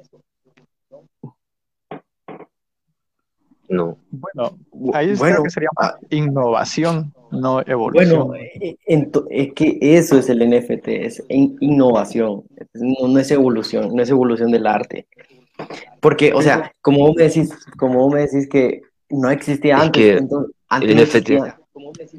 No. 3.70 3.96
Bueno, 4.10 4.58
ahí 4.92 5.14
bueno, 5.14 5.44
que 5.44 5.50
sería 5.50 5.68
ah, 5.78 5.96
innovación, 6.10 7.14
no 7.30 7.60
evolución. 7.64 8.26
Bueno, 8.26 8.34
eh, 8.34 8.76
es 9.30 9.52
que 9.54 9.78
eso 9.80 10.18
es 10.18 10.28
el 10.28 10.40
NFT, 10.40 10.88
es 10.88 11.24
innovación, 11.28 12.42
no, 12.74 13.18
es 13.18 13.30
evolución, 13.30 13.94
no 13.94 14.02
es 14.02 14.10
evolución 14.10 14.50
del 14.50 14.66
arte. 14.66 15.06
Porque, 16.00 16.32
o 16.34 16.42
sea, 16.42 16.72
como 16.82 17.06
vos 17.06 17.14
me 17.16 17.22
decís, 17.24 17.54
como 17.78 18.00
vos 18.00 18.12
me 18.12 18.20
decís 18.22 18.48
que 18.48 18.82
no 19.08 19.30
existía 19.30 19.78
antes, 19.78 20.20
antes, 20.68 20.96
no 20.96 21.02
existía, 21.02 21.60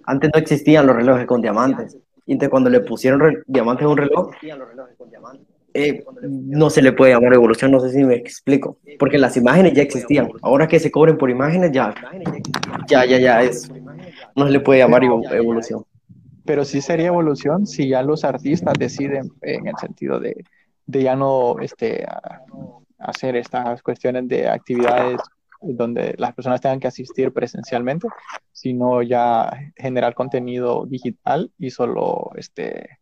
antes 0.05 0.29
no 0.33 0.39
existían 0.39 0.87
los 0.87 0.95
relojes 0.95 1.25
con 1.25 1.41
diamantes. 1.41 1.97
Y 2.25 2.33
entonces 2.33 2.49
cuando 2.49 2.69
le 2.69 2.79
pusieron 2.79 3.43
diamantes 3.45 3.85
a 3.85 3.89
un 3.89 3.97
reloj, 3.97 4.31
eh, 5.73 6.03
no 6.21 6.69
se 6.69 6.81
le 6.81 6.93
puede 6.93 7.13
llamar 7.13 7.33
evolución, 7.33 7.71
no 7.71 7.79
sé 7.79 7.91
si 7.91 8.03
me 8.03 8.15
explico, 8.15 8.77
porque 8.99 9.17
las 9.17 9.37
imágenes 9.37 9.73
ya 9.73 9.83
existían. 9.83 10.29
Ahora 10.41 10.67
que 10.67 10.79
se 10.79 10.91
cobren 10.91 11.17
por 11.17 11.29
imágenes, 11.29 11.71
ya, 11.71 11.93
ya, 12.87 13.05
ya, 13.05 13.17
ya 13.17 13.41
es, 13.41 13.71
no 14.35 14.45
se 14.45 14.51
le 14.51 14.59
puede 14.59 14.79
llamar 14.79 15.03
evolución. 15.03 15.85
Pero 16.45 16.65
sí 16.65 16.81
sería 16.81 17.07
evolución 17.07 17.67
si 17.67 17.89
ya 17.89 18.01
los 18.01 18.23
artistas 18.23 18.73
deciden 18.77 19.31
en 19.41 19.67
el 19.67 19.75
sentido 19.77 20.19
de, 20.19 20.43
de 20.85 21.03
ya 21.03 21.15
no 21.15 21.59
este, 21.59 22.05
hacer 22.97 23.35
estas 23.35 23.81
cuestiones 23.81 24.27
de 24.27 24.49
actividades 24.49 25.21
donde 25.61 26.15
las 26.17 26.33
personas 26.33 26.59
tengan 26.59 26.79
que 26.79 26.87
asistir 26.87 27.31
presencialmente, 27.31 28.07
sino 28.51 29.01
ya 29.03 29.51
generar 29.75 30.15
contenido 30.15 30.85
digital 30.87 31.51
y 31.59 31.69
solo 31.69 32.31
este, 32.35 33.00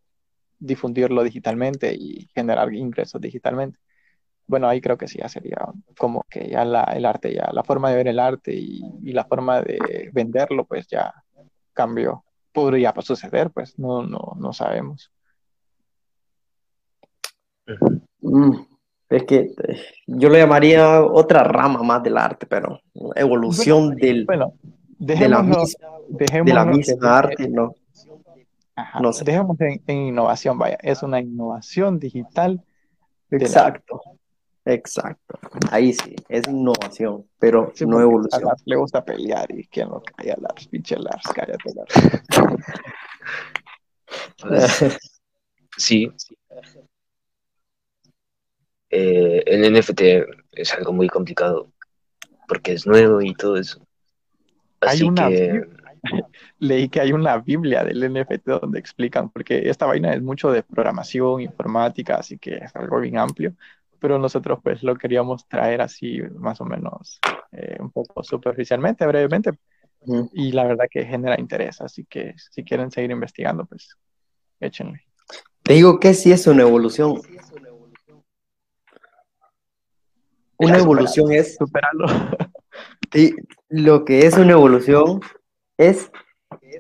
difundirlo 0.60 1.24
digitalmente 1.24 1.94
y 1.94 2.28
generar 2.34 2.74
ingresos 2.74 3.20
digitalmente. 3.22 3.80
Bueno, 4.46 4.68
ahí 4.68 4.82
creo 4.82 4.98
que 4.98 5.08
sí, 5.08 5.20
ya 5.20 5.30
sería 5.30 5.58
como 5.98 6.26
que 6.30 6.50
ya 6.50 6.66
la, 6.66 6.84
el 6.86 7.06
arte, 7.06 7.34
ya 7.34 7.50
la 7.54 7.64
forma 7.64 7.92
de 7.92 7.98
ver 7.98 8.08
el 8.08 8.20
arte 8.20 8.54
y, 8.54 8.82
la 9.14 9.24
forma 9.26 9.62
de 9.62 10.10
venderlo, 10.12 10.66
pues 10.66 10.88
ya 10.88 11.14
cambió. 11.74 12.24
Podría 12.52 12.94
suceder, 13.00 13.52
pues 13.52 13.78
no, 13.78 14.02
no, 14.02 14.34
no 14.38 14.52
sabemos. 14.52 15.12
Mm, 18.22 18.56
es 19.10 19.24
que 19.24 19.38
eh, 19.38 19.82
yo 20.08 20.30
lo 20.30 20.36
llamaría 20.36 21.04
otra 21.04 21.44
rama 21.44 21.84
más 21.84 22.02
del 22.02 22.18
arte, 22.18 22.48
pero 22.48 22.82
evolución 23.16 23.96
del, 23.96 24.26
bueno, 24.26 24.54
de 24.98 25.30
la 25.30 25.44
misma, 25.44 25.90
de 26.10 26.54
la 26.54 26.66
misma 26.66 27.20
arte, 27.20 27.48
¿no? 27.48 27.76
Ajá. 28.82 29.00
No 29.00 29.12
sé. 29.14 29.24
Dejemos 29.26 29.60
en, 29.62 29.82
en 29.88 29.98
innovación, 30.08 30.58
vaya. 30.58 30.78
Es 30.82 31.04
una 31.04 31.20
innovación 31.20 32.00
digital. 32.00 32.64
la- 33.30 33.38
Exacto. 33.38 34.02
Exacto. 34.66 35.40
Ahí 35.72 35.94
sí, 35.94 36.16
es 36.28 36.48
innovación, 36.48 37.26
pero 37.40 37.72
Sí, 37.74 37.86
no 37.86 37.92
porque 37.92 38.02
a 38.02 38.04
evolución. 38.04 38.44
Lars 38.44 38.62
le 38.66 38.76
gusta 38.76 39.04
pelear 39.04 39.50
y 39.52 39.66
quien 39.68 39.90
lo 39.90 40.02
calla, 40.02 40.36
Lars, 40.40 40.68
pinche 40.68 40.96
Lars, 40.98 41.24
cállate, 41.34 41.74
Lars. 41.74 41.94
Sí. 45.78 46.12
Eh, 48.90 49.44
el 49.46 49.74
NFT 49.74 50.02
es 50.52 50.74
algo 50.74 50.92
muy 50.94 51.08
complicado 51.08 51.72
porque 52.48 52.74
es 52.74 52.86
nuevo 52.88 53.22
y 53.22 53.34
todo 53.34 53.56
eso. 53.58 53.80
Hay 54.82 54.90
Así 54.98 55.04
una 55.04 55.30
que 55.30 55.64
Leí 56.60 56.90
que 56.90 57.02
hay 57.02 57.14
una 57.14 57.38
Biblia 57.38 57.84
del 57.84 58.12
NFT 58.14 58.46
donde 58.46 58.80
explican, 58.80 59.30
porque 59.30 59.70
esta 59.70 59.86
vaina 59.86 60.14
es 60.14 60.22
mucho 60.22 60.52
de 60.52 60.64
programación, 60.64 61.42
informática, 61.42 62.16
así 62.16 62.38
que 62.38 62.56
es 62.56 62.76
algo 62.76 63.00
bien 63.00 63.18
amplio, 63.18 63.54
pero 64.00 64.18
nosotros 64.18 64.60
pues 64.64 64.84
lo 64.84 64.96
queríamos 64.96 65.48
traer 65.48 65.82
así 65.82 66.22
más 66.36 66.62
o 66.62 66.66
menos 66.66 67.20
eh, 67.52 67.78
un 67.80 67.92
poco 67.92 68.24
superficialmente, 68.24 69.06
brevemente, 69.06 69.52
y 70.34 70.52
la 70.54 70.66
verdad 70.66 70.86
que 70.90 71.06
genera 71.06 71.40
interés, 71.40 71.82
así 71.82 72.06
que 72.06 72.34
si 72.38 72.64
quieren 72.64 72.90
seguir 72.90 73.12
investigando, 73.12 73.66
pues 73.66 73.98
échenle. 74.60 75.04
Te 75.64 75.74
digo 75.74 76.00
que 76.00 76.14
sí 76.14 76.32
es 76.32 76.48
una 76.48 76.64
evolución. 76.64 77.22
Una 80.58 80.76
Es 80.76 80.84
evolución 80.84 81.32
es, 81.32 81.56
Superalo. 81.56 82.06
sí, 83.14 83.36
lo 83.68 84.04
que 84.06 84.26
es 84.26 84.38
una 84.38 84.54
evolución 84.54 85.22
es 85.80 86.12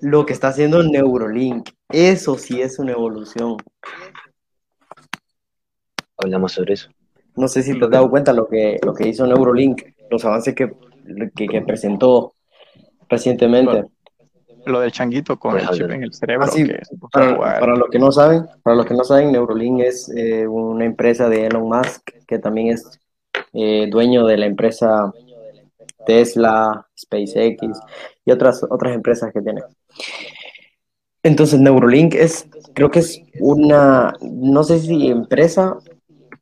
lo 0.01 0.25
que 0.25 0.33
está 0.33 0.49
haciendo 0.49 0.83
Neurolink. 0.83 1.69
Eso 1.87 2.37
sí 2.37 2.61
es 2.61 2.77
una 2.79 2.91
evolución. 2.91 3.55
hablamos 6.17 6.51
sobre 6.51 6.73
eso. 6.73 6.89
No 7.35 7.47
sé 7.47 7.63
si 7.63 7.79
te 7.79 7.85
has 7.85 7.91
dado 7.91 8.09
cuenta 8.09 8.33
lo 8.33 8.47
que, 8.47 8.77
lo 8.85 8.93
que 8.93 9.07
hizo 9.07 9.25
Neurolink, 9.25 9.83
los 10.11 10.25
avances 10.25 10.53
que, 10.53 10.73
que, 11.33 11.47
que 11.47 11.61
presentó 11.61 12.33
recientemente. 13.07 13.85
Lo 14.65 14.81
del 14.81 14.91
changuito 14.91 15.39
con 15.39 15.51
Pues, 15.53 15.63
el 15.63 15.69
chip 15.69 15.89
en 15.89 16.03
el 16.03 16.13
cerebro 16.13 16.45
Ah, 16.45 16.51
sí, 16.51 16.65
que 16.67 16.81
Para, 17.09 17.77
los 17.77 17.89
que 17.89 17.99
no 17.99 18.11
saben, 18.11 18.45
para 18.61 18.75
los 18.75 18.85
que 18.85 18.93
no 18.93 19.05
saben, 19.05 19.31
Neuralink 19.31 19.79
es 19.79 20.09
eh, 20.13 20.45
una 20.45 20.83
empresa 20.83 21.29
de 21.29 21.45
Elon 21.45 21.69
Musk 21.69 22.09
que 22.27 22.37
también 22.37 22.67
es 22.73 22.99
eh, 23.53 23.87
dueño 23.89 24.25
de 24.25 24.35
la 24.35 24.45
empresa 24.45 25.13
Tesla, 26.05 26.87
SpaceX 26.97 27.61
y 28.25 28.31
otras 28.31 28.63
otras 28.69 28.95
empresas 28.95 29.31
que 29.33 29.41
tiene. 29.41 29.61
Entonces 31.21 31.59
Neuralink 31.59 32.15
es, 32.15 32.47
creo 32.73 32.89
que 32.89 32.99
es 32.99 33.21
una, 33.39 34.13
no 34.21 34.63
sé 34.63 34.79
si 34.79 35.07
empresa 35.07 35.77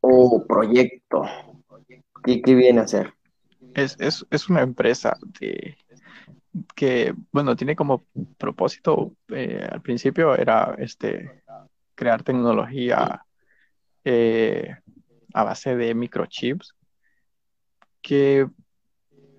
o 0.02 0.46
proyecto. 0.46 1.24
¿Y 2.26 2.42
qué 2.42 2.54
viene 2.54 2.82
a 2.82 2.88
ser? 2.88 3.14
Es, 3.74 3.96
es, 4.00 4.26
es 4.30 4.50
una 4.50 4.62
empresa 4.62 5.18
de, 5.40 5.78
que, 6.76 7.14
bueno, 7.32 7.56
tiene 7.56 7.76
como 7.76 8.06
propósito, 8.38 9.14
eh, 9.30 9.68
al 9.70 9.82
principio 9.82 10.36
era 10.36 10.76
este, 10.78 11.44
crear 11.96 12.24
tecnología 12.24 13.24
eh, 14.04 14.76
a 15.34 15.44
base 15.44 15.76
de 15.76 15.94
microchips 15.94 16.74
que 18.02 18.48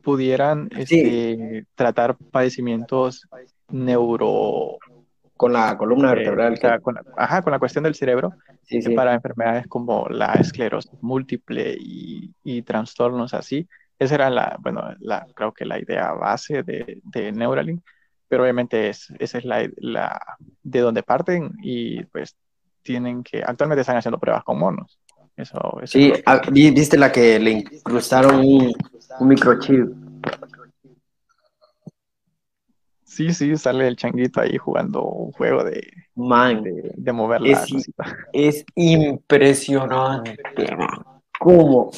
pudieran 0.09 0.71
Sí. 0.75 0.81
este, 0.83 1.67
tratar 1.75 2.17
padecimientos 2.17 3.29
neuro... 3.71 4.79
Con 5.37 5.53
la 5.53 5.77
columna 5.79 6.11
eh, 6.11 6.15
vertebral. 6.17 6.55
o 6.55 6.57
sea, 6.57 6.77
que- 6.79 6.83
con 6.83 6.95
la- 6.97 7.03
ajá, 7.17 7.43
con 7.43 7.53
la 7.53 7.61
cuestión 7.61 7.85
del 7.85 7.95
cerebro 7.95 8.33
sí, 8.65 8.83
sí. 8.83 8.93
para 8.95 9.15
enfermedades 9.15 9.69
como 9.69 10.09
la 10.09 10.33
esclerosis 10.33 10.91
múltiple 11.01 11.77
y, 11.79 12.33
y 12.43 12.63
trastornos 12.63 13.35
así. 13.35 13.69
Esa 14.01 14.15
era 14.17 14.31
la, 14.31 14.57
bueno, 14.61 14.83
la, 14.99 15.27
creo 15.37 15.53
que 15.53 15.65
la 15.65 15.79
idea 15.79 16.11
base 16.13 16.65
de, 16.65 16.99
de 17.05 17.31
Neuralink, 17.31 17.83
pero 18.29 18.43
obviamente 18.43 18.89
es, 18.89 19.13
esa 19.21 19.39
es 19.39 19.45
la, 19.45 19.69
la 19.77 20.21
de 20.65 20.81
donde 20.81 21.03
parten 21.05 21.53
y 21.63 22.03
pues 22.07 22.35
tienen 22.83 23.23
que, 23.23 23.43
actualmente 23.47 23.83
están 23.83 23.97
haciendo 23.97 24.19
pruebas 24.19 24.43
con 24.43 24.59
monos. 24.59 24.99
Eso, 25.37 25.59
eso 25.83 25.93
Sí, 25.99 26.11
es 26.11 26.17
que- 26.19 26.23
ah, 26.27 26.41
vi- 26.51 26.73
viste 26.73 26.99
la 26.99 27.13
que 27.13 27.39
le 27.39 27.51
incrustaron 27.53 28.41
un, 28.41 28.73
un 29.21 29.29
microchip. 29.29 29.89
sí, 33.05 33.33
sí, 33.33 33.57
sale 33.57 33.89
el 33.89 33.97
changuito 33.97 34.41
ahí 34.41 34.57
jugando 34.59 35.03
un 35.05 35.33
juego 35.33 35.65
de, 35.65 35.81
Man, 36.15 36.63
de, 36.63 36.93
de 36.97 37.13
mover 37.13 37.41
la 37.41 37.51
Es- 37.53 37.61
cosita. 37.61 38.17
es 38.33 38.65
impresionante. 38.75 40.37
Cómo, 41.39 41.91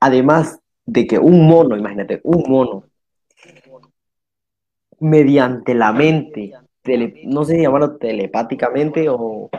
además 0.00 0.58
de 0.86 1.06
que 1.06 1.18
un 1.18 1.46
mono, 1.46 1.76
imagínate, 1.76 2.20
un 2.24 2.44
mono, 2.48 2.84
mediante 5.00 5.74
la 5.74 5.92
mente, 5.92 6.52
tele- 6.82 7.22
no 7.26 7.44
sé 7.44 7.56
si 7.56 7.62
llamarlo 7.62 7.96
telepáticamente 7.96 9.08
o, 9.08 9.50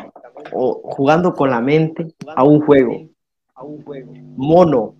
o 0.53 0.81
jugando 0.91 1.33
con 1.33 1.49
la 1.49 1.61
mente 1.61 2.07
a 2.35 2.43
un 2.43 2.61
juego. 2.61 3.09
Mono 4.37 4.95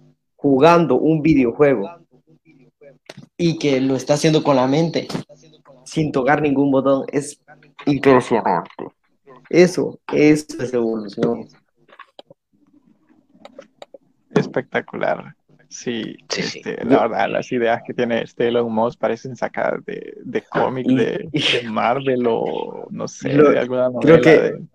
jugando 0.50 0.94
un 1.00 1.24
videojuego 1.24 1.90
y 3.36 3.58
que 3.58 3.82
lo 3.82 3.96
está 3.96 4.14
haciendo 4.14 4.44
con 4.44 4.56
la 4.56 4.68
mente 4.68 5.08
sin 5.86 6.12
tocar 6.12 6.40
ningún 6.40 6.70
botón 6.70 7.04
es 7.12 7.42
impresionante. 7.88 8.70
Eso, 9.50 10.00
eso 10.14 10.62
es 10.62 10.72
evolución. 10.72 11.48
Espectacular. 14.36 15.36
Sí, 15.68 16.16
Sí, 16.30 16.44
sí. 16.44 16.60
este, 16.60 16.86
la 16.86 17.08
verdad, 17.08 17.30
las 17.30 17.52
ideas 17.52 17.82
que 17.86 17.94
tiene 17.96 18.22
este 18.22 18.48
Elon 18.50 18.72
Musk 18.72 19.00
parecen 19.00 19.36
sacadas 19.36 19.84
de, 19.86 20.14
de 20.24 20.42
cómic 20.44 20.86
Y- 20.88 20.96
de, 20.96 21.30
de 21.62 21.70
Marvel 21.70 22.24
o 22.28 22.86
no 22.92 23.08
sé, 23.08 23.34
Lo- 23.34 23.50
de 23.50 23.60
alguna 23.60 23.90
creo 24.00 24.18
novela 24.18 24.22
que- 24.22 24.40
de- 24.52 24.68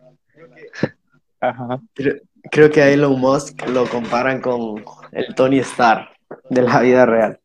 Ajá. 1.42 1.80
Creo 1.94 2.16
que 2.50 2.82
a 2.82 2.90
Elon 2.90 3.18
Musk 3.20 3.66
lo 3.68 3.86
comparan 3.86 4.40
con 4.40 4.84
el 5.12 5.34
Tony 5.34 5.58
Stark 5.60 6.08
de 6.50 6.62
la 6.62 6.80
vida 6.80 7.06
real. 7.06 7.38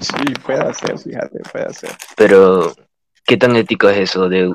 Sí, 0.00 0.14
puede 0.44 0.72
ser, 0.74 0.98
fíjate, 0.98 1.40
puede 1.52 1.72
ser. 1.74 1.90
Pero, 2.16 2.72
¿qué 3.24 3.36
tan 3.36 3.56
ético 3.56 3.88
es 3.88 3.98
eso 3.98 4.28
de 4.28 4.52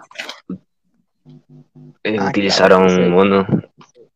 eh, 2.03 2.17
Ah, 2.19 2.27
utilizar 2.29 2.69
claro, 2.69 2.86
a 2.86 2.89
sí. 2.89 3.01
un 3.01 3.10
mono? 3.12 3.47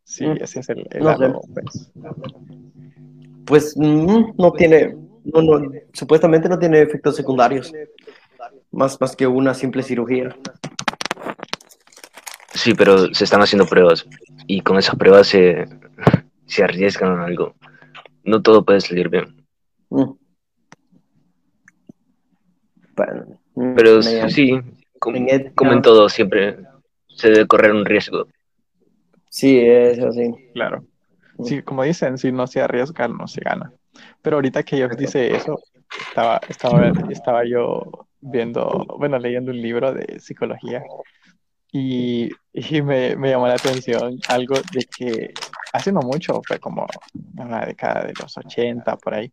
Sí, 0.03 0.25
Mm. 0.25 0.37
ese 0.41 0.59
es 0.61 0.69
el, 0.69 0.87
el 0.91 1.03
No 1.03 1.13
sé. 1.17 1.19
lado, 1.27 1.41
pues. 1.53 1.91
Pues 3.45 3.77
mm, 3.77 4.31
no 4.37 4.51
tiene, 4.53 4.95
no, 5.25 5.41
no, 5.41 5.71
supuestamente 5.93 6.47
no 6.49 6.57
tiene 6.57 6.81
efectos 6.81 7.15
secundarios, 7.15 7.71
más, 8.71 8.99
más 8.99 9.15
que 9.15 9.27
una 9.27 9.53
simple 9.53 9.83
cirugía. 9.83 10.35
Sí, 12.57 12.73
pero 12.73 13.13
se 13.13 13.23
están 13.23 13.41
haciendo 13.41 13.67
pruebas 13.67 14.07
y 14.47 14.61
con 14.61 14.77
esas 14.77 14.95
pruebas 14.95 15.27
se, 15.27 15.67
se 16.47 16.63
arriesgan 16.63 17.19
a 17.19 17.25
algo. 17.25 17.55
No 18.23 18.41
todo 18.41 18.65
puede 18.65 18.81
salir 18.81 19.09
bien. 19.09 19.45
Mm. 19.89 20.11
Bueno, 22.95 23.25
mm, 23.55 23.75
Pero 23.75 24.01
sí, 24.01 24.59
como, 24.99 25.17
en 25.17 25.29
ética- 25.29 25.51
como 25.55 25.73
en 25.73 25.81
todo, 25.83 26.09
siempre 26.09 26.57
se 27.09 27.29
debe 27.29 27.47
correr 27.47 27.71
un 27.71 27.85
riesgo. 27.85 28.27
Sí, 29.29 29.59
es 29.59 29.99
así. 29.99 30.33
Claro. 30.53 30.83
Sí, 31.43 31.61
como 31.61 31.83
dicen, 31.83 32.17
si 32.17 32.31
no 32.31 32.47
se 32.47 32.61
arriesga, 32.61 33.07
no 33.07 33.27
se 33.27 33.41
gana. 33.41 33.71
Pero 34.23 34.37
ahorita 34.37 34.63
que 34.63 34.77
Jeff 34.77 34.95
dice 34.97 35.35
eso, 35.35 35.59
estaba, 36.09 36.41
estaba, 36.49 36.91
estaba 37.11 37.45
yo 37.45 38.07
viendo, 38.19 38.85
bueno, 38.97 39.19
leyendo 39.19 39.51
un 39.51 39.61
libro 39.61 39.93
de 39.93 40.19
psicología 40.19 40.81
y, 41.71 42.31
y 42.53 42.81
me, 42.81 43.15
me 43.15 43.29
llamó 43.29 43.47
la 43.47 43.55
atención 43.55 44.17
algo 44.27 44.61
de 44.63 44.85
que 44.85 45.35
hace 45.73 45.91
no 45.91 46.01
mucho, 46.01 46.41
fue 46.47 46.59
como 46.59 46.87
en 47.37 47.51
la 47.51 47.65
década 47.65 48.05
de 48.05 48.13
los 48.13 48.37
80, 48.37 48.97
por 48.97 49.13
ahí, 49.13 49.31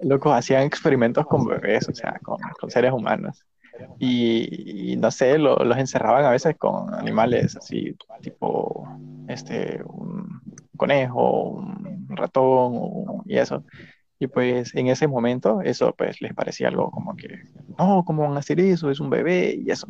locos 0.00 0.32
hacían 0.34 0.62
experimentos 0.62 1.26
con 1.26 1.44
bebés, 1.46 1.88
o 1.88 1.94
sea, 1.94 2.18
con, 2.22 2.38
con 2.60 2.70
seres 2.70 2.92
humanos. 2.92 3.44
Y, 3.98 4.92
y 4.92 4.96
no 4.96 5.10
sé, 5.10 5.38
lo- 5.38 5.56
los 5.56 5.76
encerraban 5.78 6.24
a 6.24 6.30
veces 6.30 6.56
con 6.56 6.94
animales 6.94 7.56
así, 7.56 7.94
tipo 8.22 8.86
este, 9.28 9.82
un 9.84 10.40
conejo, 10.76 11.50
un 11.50 12.06
ratón 12.16 12.72
un- 12.74 13.22
y 13.26 13.36
eso. 13.38 13.64
Y 14.18 14.28
pues 14.28 14.74
en 14.74 14.86
ese 14.88 15.06
momento 15.08 15.60
eso 15.60 15.94
pues 15.96 16.22
les 16.22 16.32
parecía 16.32 16.68
algo 16.68 16.90
como 16.90 17.14
que, 17.16 17.42
no, 17.78 18.02
¿cómo 18.06 18.22
van 18.22 18.36
a 18.36 18.40
hacer 18.40 18.60
eso? 18.60 18.90
Es 18.90 18.98
un 19.00 19.10
bebé 19.10 19.58
y 19.62 19.70
eso. 19.70 19.86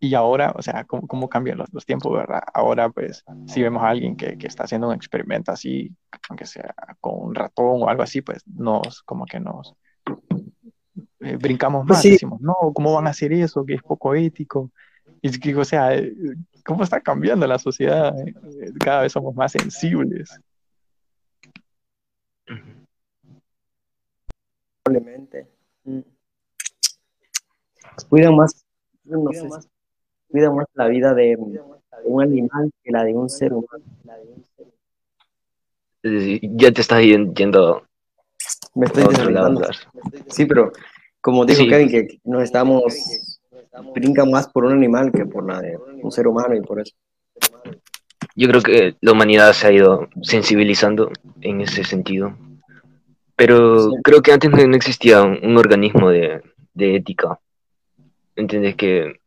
Y 0.00 0.14
ahora, 0.14 0.52
o 0.56 0.62
sea, 0.62 0.84
¿cómo, 0.84 1.06
cómo 1.08 1.28
cambian 1.28 1.58
los, 1.58 1.72
los 1.72 1.84
tiempos, 1.84 2.12
verdad? 2.12 2.42
Ahora 2.54 2.88
pues 2.88 3.24
si 3.46 3.62
vemos 3.62 3.82
a 3.82 3.88
alguien 3.88 4.16
que, 4.16 4.38
que 4.38 4.46
está 4.46 4.64
haciendo 4.64 4.88
un 4.88 4.94
experimento 4.94 5.50
así, 5.50 5.92
aunque 6.28 6.46
sea 6.46 6.74
con 7.00 7.14
un 7.18 7.34
ratón 7.34 7.82
o 7.82 7.88
algo 7.88 8.02
así, 8.02 8.22
pues 8.22 8.46
nos, 8.46 9.02
como 9.02 9.26
que 9.26 9.40
nos 9.40 9.74
eh, 11.20 11.36
brincamos 11.36 11.84
Pues 11.86 11.96
más, 11.96 12.02
sí. 12.02 12.10
decimos, 12.10 12.40
no, 12.40 12.54
¿cómo 12.74 12.94
van 12.94 13.06
a 13.06 13.10
hacer 13.10 13.32
eso? 13.32 13.64
Que 13.64 13.74
es 13.74 13.82
poco 13.82 14.14
ético. 14.14 14.70
Y 15.20 15.28
es 15.28 15.38
que, 15.38 15.54
o 15.56 15.64
sea, 15.64 15.94
eh, 15.94 16.14
¿cómo 16.64 16.84
está 16.84 17.00
cambiando 17.00 17.46
la 17.46 17.58
sociedad? 17.58 18.14
Eh, 18.20 18.34
Cada 18.78 19.02
vez 19.02 19.12
somos 19.12 19.34
más 19.34 19.50
sensibles. 19.52 20.40
Probablemente. 24.82 25.48
Mm. 25.84 26.00
Cuidan 28.08 28.36
más, 28.36 28.64
no 29.04 29.32
sé, 29.32 29.48
cuidan 30.28 30.54
más 30.56 30.66
la 30.74 30.86
vida 30.88 31.14
de 31.14 31.36
un 32.04 32.22
animal 32.22 32.70
que 32.82 32.90
la 32.92 33.04
de 33.04 33.14
un 33.14 33.28
ser 33.28 33.52
humano. 33.52 33.84
Ya 36.02 36.70
te 36.72 36.80
estás 36.80 37.00
yen- 37.02 37.34
yendo 37.34 37.82
Me 38.74 38.86
estoy 38.86 39.04
desorientando. 39.08 39.68
Sí, 40.28 40.46
pero 40.46 40.72
como 41.20 41.44
dijo 41.44 41.62
Sí. 41.62 41.68
Kevin, 41.68 41.88
que 41.88 42.20
nos 42.24 42.44
estamos, 42.44 43.40
brincan 43.94 44.30
más 44.30 44.48
por 44.48 44.64
un 44.64 44.72
animal 44.72 45.10
que 45.12 45.26
por 45.26 45.46
la 45.46 45.60
de 45.60 45.76
un 45.76 46.12
ser 46.12 46.26
humano 46.28 46.54
y 46.54 46.60
por 46.60 46.80
eso. 46.80 46.94
Yo 48.36 48.48
creo 48.48 48.62
que 48.62 48.96
la 49.00 49.12
humanidad 49.12 49.52
se 49.52 49.66
ha 49.66 49.72
ido 49.72 50.08
sensibilizando 50.22 51.10
en 51.40 51.60
ese 51.62 51.82
sentido. 51.82 52.36
Pero 53.34 53.90
Sí. 53.90 53.96
creo 54.04 54.22
que 54.22 54.32
antes 54.32 54.50
no 54.50 54.76
existía 54.76 55.22
un, 55.22 55.38
un 55.44 55.56
organismo 55.56 56.10
de, 56.10 56.40
de 56.74 56.96
ética. 56.96 57.38
¿Entiendes? 58.36 58.76
Que 58.76 59.20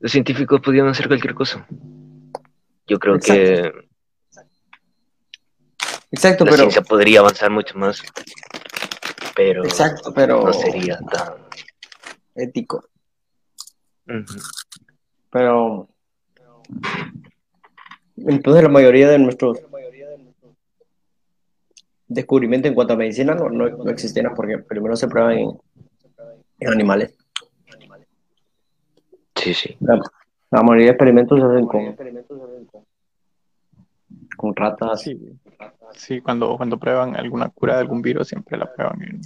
los 0.00 0.12
científicos 0.12 0.60
podían 0.60 0.88
hacer 0.88 1.08
cualquier 1.08 1.34
cosa. 1.34 1.66
Yo 2.86 2.98
creo 2.98 3.18
que 3.18 3.72
Exacto, 6.10 6.44
la 6.44 6.50
pero 6.50 6.62
ciencia 6.62 6.82
podría 6.82 7.20
avanzar 7.20 7.50
mucho 7.50 7.76
más. 7.78 8.02
Pero 9.36 9.64
exacto, 9.64 10.12
pero 10.14 10.42
no 10.42 10.52
sería 10.52 10.98
tan... 10.98 11.34
ético. 12.34 12.88
Pero 15.30 15.88
entonces 18.16 18.62
la 18.62 18.68
mayoría 18.70 19.08
de 19.10 19.18
nuestros 19.18 19.58
descubrimientos 22.06 22.70
en 22.70 22.74
cuanto 22.74 22.94
a 22.94 22.96
medicina 22.96 23.34
no, 23.34 23.50
no, 23.50 23.68
no 23.68 23.90
existieron 23.90 24.34
porque 24.34 24.58
primero 24.58 24.96
se 24.96 25.08
prueban 25.08 25.38
en, 25.38 25.60
en 26.60 26.72
animales. 26.72 27.17
Sí, 29.38 29.54
sí. 29.54 29.76
La, 29.80 30.00
la 30.50 30.62
mayoría 30.62 30.86
de 30.86 30.92
experimentos 30.92 31.38
se 31.38 31.46
hacen 31.46 31.66
con, 31.66 31.96
con 34.36 34.56
ratas. 34.56 35.02
Sí, 35.02 35.18
sí 35.94 36.20
cuando, 36.20 36.56
cuando 36.56 36.78
prueban 36.78 37.16
alguna 37.16 37.48
cura 37.50 37.74
de 37.74 37.80
algún 37.80 38.02
virus, 38.02 38.28
siempre 38.28 38.56
la 38.58 38.72
prueban 38.72 39.02
en, 39.02 39.20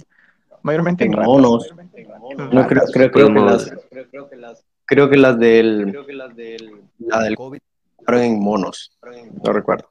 mayormente 0.61 1.03
en 1.03 1.11
En 1.13 1.17
ratas. 1.17 1.27
monos. 1.27 1.75
No, 2.51 2.67
creo, 2.67 2.83
creo, 2.91 3.11
creo 3.11 3.33
que 3.33 3.39
las, 4.35 4.65
creo 4.85 5.09
que 5.09 5.17
las 5.17 5.37
del, 5.39 5.97
la 6.99 7.19
del 7.23 7.35
COVID 7.35 7.59
fueron 8.05 8.23
en 8.23 8.39
monos. 8.39 8.97
No 9.45 9.53
recuerdo. 9.53 9.87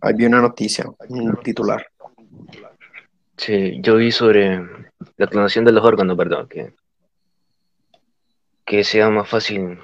Ahí 0.00 0.14
vi 0.14 0.24
una 0.26 0.40
noticia, 0.40 0.84
un 1.08 1.36
titular. 1.42 1.86
Sí, 3.36 3.80
yo 3.82 3.96
vi 3.96 4.10
sobre 4.12 4.60
la 5.16 5.26
clonación 5.26 5.64
de 5.64 5.72
los 5.72 5.84
órganos, 5.84 6.16
¿verdad? 6.16 6.46
Que, 6.48 6.74
que 8.64 8.84
sea 8.84 9.10
más 9.10 9.28
fácil 9.28 9.78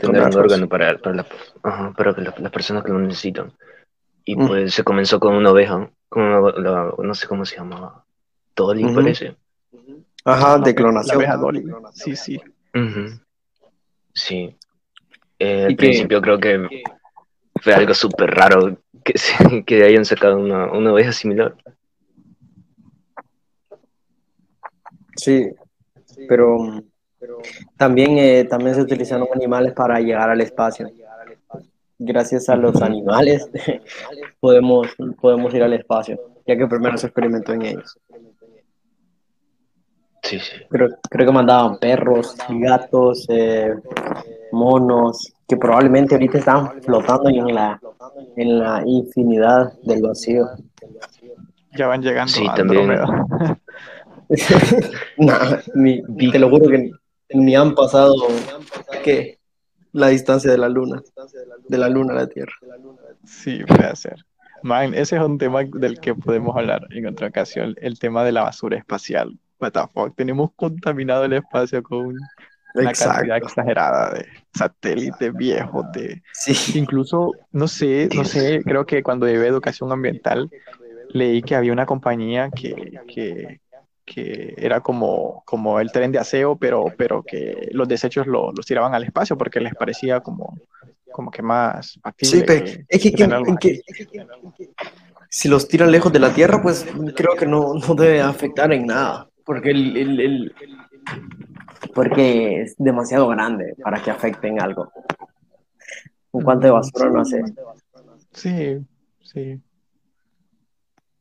tener 0.00 0.22
un 0.22 0.36
órgano 0.36 0.68
para, 0.68 0.98
para, 0.98 1.16
la- 1.16 1.26
ajá, 1.62 1.92
para 1.96 2.14
que 2.14 2.20
la- 2.22 2.34
las 2.38 2.52
personas 2.52 2.84
que 2.84 2.92
lo 2.92 2.98
necesitan. 2.98 3.52
Y 4.24 4.36
Mm. 4.36 4.46
pues 4.46 4.74
se 4.74 4.84
comenzó 4.84 5.18
con 5.18 5.34
una 5.34 5.50
oveja, 5.50 5.90
con 6.08 6.22
una- 6.22 6.52
la- 6.58 6.94
no 6.98 7.14
sé 7.14 7.26
cómo 7.26 7.44
se 7.44 7.56
llamaba, 7.56 8.04
Dolly 8.54 8.92
parece. 8.94 9.36
Ajá, 10.24 10.58
La 10.58 10.64
de 10.64 10.74
clonación. 10.74 11.22
La 11.22 11.36
Dolly. 11.36 11.64
Sí, 11.94 12.14
sí. 12.16 12.40
Sí. 14.12 14.54
Eh, 15.38 15.66
al 15.66 15.76
principio 15.76 16.20
creo 16.20 16.38
que 16.38 16.82
fue 17.62 17.72
algo 17.74 17.94
súper 17.94 18.30
raro 18.30 18.76
que, 19.04 19.16
se- 19.16 19.34
que 19.66 19.82
hayan 19.84 20.04
sacado 20.04 20.36
una, 20.38 20.70
una 20.72 20.92
oveja 20.92 21.12
similar. 21.12 21.56
Sí, 25.16 25.48
pero 26.28 26.82
también, 27.76 28.18
eh, 28.18 28.44
también 28.44 28.74
se 28.74 28.82
utilizaron 28.82 29.28
animales 29.34 29.72
para 29.72 30.00
llegar 30.00 30.30
al 30.30 30.40
espacio. 30.40 30.88
Gracias 32.00 32.48
a 32.48 32.54
los 32.56 32.80
animales 32.80 33.50
podemos, 34.40 34.86
podemos 35.20 35.52
ir 35.54 35.62
al 35.64 35.72
espacio, 35.72 36.18
ya 36.46 36.56
que 36.56 36.66
primero 36.66 36.96
se 36.96 37.06
experimentó 37.08 37.52
en 37.54 37.62
ellos. 37.62 37.98
Sí, 40.22 40.38
sí. 40.38 40.52
Creo, 40.68 40.88
creo 41.08 41.26
que 41.26 41.32
mandaban 41.32 41.78
perros, 41.78 42.36
gatos, 42.50 43.24
eh, 43.30 43.74
monos, 44.52 45.32
que 45.46 45.56
probablemente 45.56 46.14
ahorita 46.14 46.38
están 46.38 46.82
flotando 46.82 47.30
en 47.30 47.54
la, 47.54 47.80
en 48.36 48.58
la 48.58 48.82
infinidad 48.84 49.72
del 49.82 50.02
vacío. 50.02 50.48
Ya 51.76 51.86
van 51.86 52.02
llegando 52.02 52.32
Sí, 52.32 52.46
a 52.48 52.54
también. 52.54 52.90
Nah, 55.16 55.56
ni- 55.74 56.02
te 56.30 56.38
lo 56.38 56.50
juro 56.50 56.68
que 56.68 56.90
ni, 57.30 57.56
han 57.56 57.74
pasado 57.74 58.14
¿qué? 59.04 59.38
la 59.92 60.08
distancia 60.08 60.50
de 60.50 60.58
la 60.58 60.68
luna, 60.68 61.02
de 61.68 61.78
la 61.78 61.88
luna 61.88 62.12
a 62.12 62.16
la 62.16 62.26
Tierra. 62.26 62.52
Sí, 63.24 63.60
puede 63.66 63.94
ser. 63.96 64.24
Man, 64.62 64.94
ese 64.94 65.16
es 65.16 65.22
un 65.22 65.38
tema 65.38 65.62
del 65.64 66.00
que 66.00 66.14
podemos 66.14 66.56
hablar 66.56 66.86
en 66.90 67.06
otra 67.06 67.28
ocasión, 67.28 67.74
el 67.80 67.98
tema 67.98 68.24
de 68.24 68.32
la 68.32 68.42
basura 68.42 68.76
espacial. 68.76 69.38
What 69.60 69.72
the 69.72 69.80
fuck, 69.92 70.14
tenemos 70.16 70.50
contaminado 70.54 71.24
el 71.24 71.32
espacio 71.32 71.82
con 71.82 72.16
una 72.74 72.92
cantidad 72.92 73.36
exagerada 73.36 74.14
de 74.14 74.26
satélites 74.54 75.32
viejos, 75.34 75.84
de 75.92 76.22
Sí, 76.32 76.78
incluso, 76.78 77.32
no 77.52 77.66
sé, 77.66 78.08
no 78.14 78.24
sé, 78.24 78.62
creo 78.64 78.86
que 78.86 79.02
cuando 79.02 79.26
llevé 79.26 79.48
educación 79.48 79.90
ambiental 79.92 80.50
leí 81.10 81.42
que 81.42 81.56
había 81.56 81.72
una 81.72 81.86
compañía 81.86 82.50
que, 82.50 83.00
que, 83.08 83.60
que 84.10 84.54
era 84.56 84.80
como, 84.80 85.42
como 85.44 85.78
el 85.80 85.92
tren 85.92 86.10
de 86.12 86.18
aseo, 86.18 86.56
pero, 86.56 86.86
pero 86.96 87.22
que 87.22 87.68
los 87.72 87.86
desechos 87.86 88.26
lo- 88.26 88.52
los 88.52 88.64
tiraban 88.64 88.94
al 88.94 89.04
espacio 89.04 89.36
porque 89.36 89.60
les 89.60 89.74
parecía 89.74 90.20
como, 90.20 90.56
como 91.12 91.30
que 91.30 91.42
más 91.42 91.98
factible. 92.02 92.38
sí, 92.38 92.44
pero 92.46 92.64
es 92.88 93.02
que, 93.02 93.12
que 93.12 93.80
que- 94.56 94.70
si 95.30 95.48
los 95.48 95.68
tiran 95.68 95.90
lejos 95.92 96.10
de 96.12 96.20
la 96.20 96.32
Tierra, 96.32 96.62
pues 96.62 96.86
creo 97.14 97.36
que 97.36 97.44
no, 97.46 97.74
no 97.74 97.94
debe 97.94 98.22
afectar 98.22 98.72
en 98.72 98.86
nada, 98.86 99.28
porque 99.44 99.70
el, 99.72 99.96
el- 99.96 100.20
el- 100.20 100.54
porque 101.94 102.62
es 102.62 102.74
demasiado 102.78 103.28
grande 103.28 103.74
para 103.82 104.02
que 104.02 104.10
afecten 104.10 104.60
algo. 104.60 104.90
Un 106.30 106.42
cuanto 106.44 106.66
de 106.66 106.70
basura 106.72 107.10
no 107.10 107.20
hace. 107.20 107.42
Sí, 108.32 108.78
sí. 109.22 109.60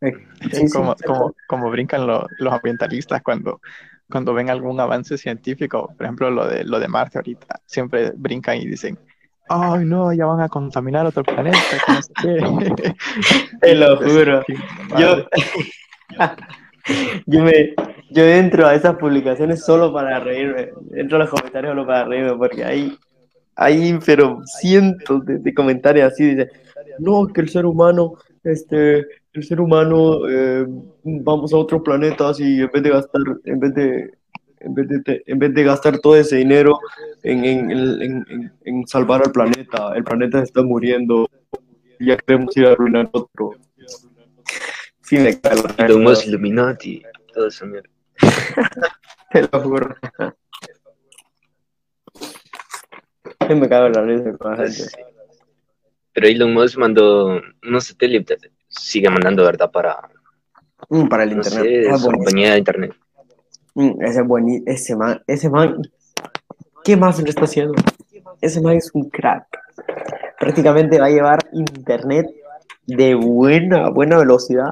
Sí, 0.51 0.69
como, 0.71 0.95
como, 1.05 1.33
como 1.47 1.71
brincan 1.71 2.05
lo- 2.05 2.27
los 2.39 2.53
ambientalistas 2.53 3.21
cuando, 3.23 3.59
cuando 4.09 4.33
ven 4.33 4.49
algún 4.49 4.79
avance 4.79 5.17
científico, 5.17 5.91
por 5.97 6.05
ejemplo, 6.05 6.29
lo 6.29 6.47
de, 6.47 6.63
lo 6.63 6.79
de 6.79 6.87
Marte 6.87 7.17
ahorita, 7.17 7.59
siempre 7.65 8.11
brincan 8.15 8.57
y 8.57 8.67
dicen, 8.67 8.97
ay 9.49 9.85
no, 9.85 10.13
ya 10.13 10.25
van 10.25 10.41
a 10.41 10.49
contaminar 10.49 11.05
otro 11.05 11.23
planeta, 11.23 11.57
no 11.87 12.01
sé 12.01 12.13
qué". 12.21 12.95
Te 13.61 13.75
lo 13.75 13.97
juro. 13.97 14.43
Yo, 14.97 15.25
yo 17.25 17.43
me 17.43 17.73
yo 18.09 18.23
entro 18.23 18.65
a 18.67 18.75
esas 18.75 18.95
publicaciones 18.95 19.63
solo 19.63 19.91
para 19.93 20.19
reírme. 20.19 20.69
Entro 20.93 21.17
a 21.17 21.21
los 21.21 21.29
comentarios 21.29 21.71
solo 21.71 21.85
para 21.85 22.05
reírme 22.05 22.35
porque 22.35 22.63
hay, 22.63 22.97
hay 23.55 23.99
pero 24.05 24.39
cientos 24.45 25.25
de, 25.25 25.39
de 25.39 25.53
comentarios 25.53 26.13
así. 26.13 26.35
Dice, 26.35 26.49
no, 26.99 27.27
que 27.27 27.41
el 27.41 27.49
ser 27.49 27.65
humano, 27.65 28.13
este, 28.43 29.05
el 29.37 29.43
ser 29.43 29.61
humano, 29.61 30.27
eh, 30.29 30.65
vamos 31.03 31.53
a 31.53 31.57
otros 31.57 31.81
planetas 31.83 32.39
y 32.39 32.61
en 32.61 32.69
vez 32.71 32.83
de 32.83 32.89
gastar, 32.89 33.21
en 33.45 33.59
vez 33.59 33.73
de, 33.75 34.11
en 34.59 34.73
vez 34.73 34.87
de, 34.89 34.99
te- 35.01 35.23
en 35.31 35.39
vez 35.39 35.53
de 35.53 35.63
gastar 35.63 35.99
todo 35.99 36.15
ese 36.15 36.37
dinero 36.37 36.79
en, 37.23 37.45
en, 37.45 37.71
en, 37.71 38.01
en- 38.01 38.53
en 38.65 38.87
salvar 38.87 39.21
al 39.25 39.31
planeta, 39.31 39.93
el 39.95 40.03
planeta 40.03 40.39
se 40.39 40.45
está 40.45 40.63
muriendo. 40.63 41.29
y 41.99 42.07
Ya 42.07 42.17
queremos 42.17 42.55
ir 42.57 42.65
a 42.65 42.71
arruinar 42.71 43.09
otro. 43.11 43.51
En 45.11 45.23
la 45.23 45.87
Los 45.87 46.25
Illuminati, 46.27 47.01
todo 47.33 47.47
eso, 47.47 47.65
mierda. 47.65 47.87
te 49.31 49.41
lo 49.43 49.61
juro. 49.61 49.95
Me 53.49 53.69
cago 53.69 53.85
en 53.87 53.93
la 53.93 54.01
risa 54.01 54.37
con 54.37 54.51
la 54.51 54.57
gente. 54.67 54.83
Pero 56.13 56.27
Elon 56.27 56.53
Musk 56.53 56.77
mandó 56.79 57.39
unos 57.63 57.83
satélites, 57.85 58.49
sigue 58.79 59.09
mandando, 59.09 59.43
¿verdad? 59.43 59.71
Para, 59.71 59.97
Mm, 60.89 61.07
para 61.07 61.23
el 61.23 61.35
no 61.35 61.43
internet. 61.43 61.63
sé, 61.65 61.93
Ah, 61.93 61.97
su 61.97 62.07
compañía 62.11 62.51
de 62.53 62.59
internet. 62.59 62.95
Mm, 63.75 64.01
ese, 64.03 64.21
bueni- 64.23 64.63
ese 64.65 64.95
man, 64.95 65.21
ese 65.27 65.49
man, 65.49 65.81
¿qué 66.83 66.95
más 66.97 67.21
le 67.21 67.29
está 67.29 67.45
haciendo? 67.45 67.73
Ese 68.41 68.61
man 68.61 68.75
es 68.77 68.89
un 68.93 69.09
crack. 69.09 69.45
Prácticamente 70.39 70.99
va 70.99 71.07
a 71.07 71.09
llevar 71.09 71.39
internet 71.53 72.27
de 72.85 73.15
buena, 73.15 73.89
buena 73.89 74.17
velocidad 74.17 74.69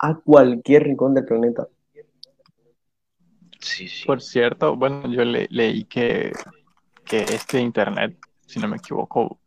a 0.00 0.14
cualquier 0.14 0.84
rincón 0.84 1.14
del 1.14 1.24
planeta. 1.24 1.66
Sí, 3.60 3.88
sí. 3.88 4.06
Por 4.06 4.20
cierto, 4.22 4.76
bueno, 4.76 5.10
yo 5.12 5.24
le- 5.24 5.48
leí 5.50 5.84
que, 5.84 6.32
que 7.04 7.22
este 7.22 7.60
internet, 7.60 8.16
si 8.46 8.60
no 8.60 8.68
me 8.68 8.76
equivoco, 8.76 9.40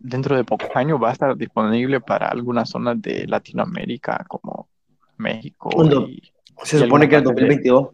dentro 0.00 0.36
de 0.36 0.44
pocos 0.44 0.68
años 0.74 1.00
va 1.02 1.10
a 1.10 1.12
estar 1.12 1.36
disponible 1.36 2.00
para 2.00 2.28
algunas 2.28 2.68
zonas 2.70 3.00
de 3.00 3.26
Latinoamérica 3.26 4.24
como 4.28 4.68
México. 5.16 5.70
Se 6.62 6.76
y 6.76 6.80
supone 6.80 7.08
que 7.08 7.16
en 7.16 7.26
algunas 7.26 7.48
partes 7.48 7.62
de- 7.62 7.70
2022 7.70 7.88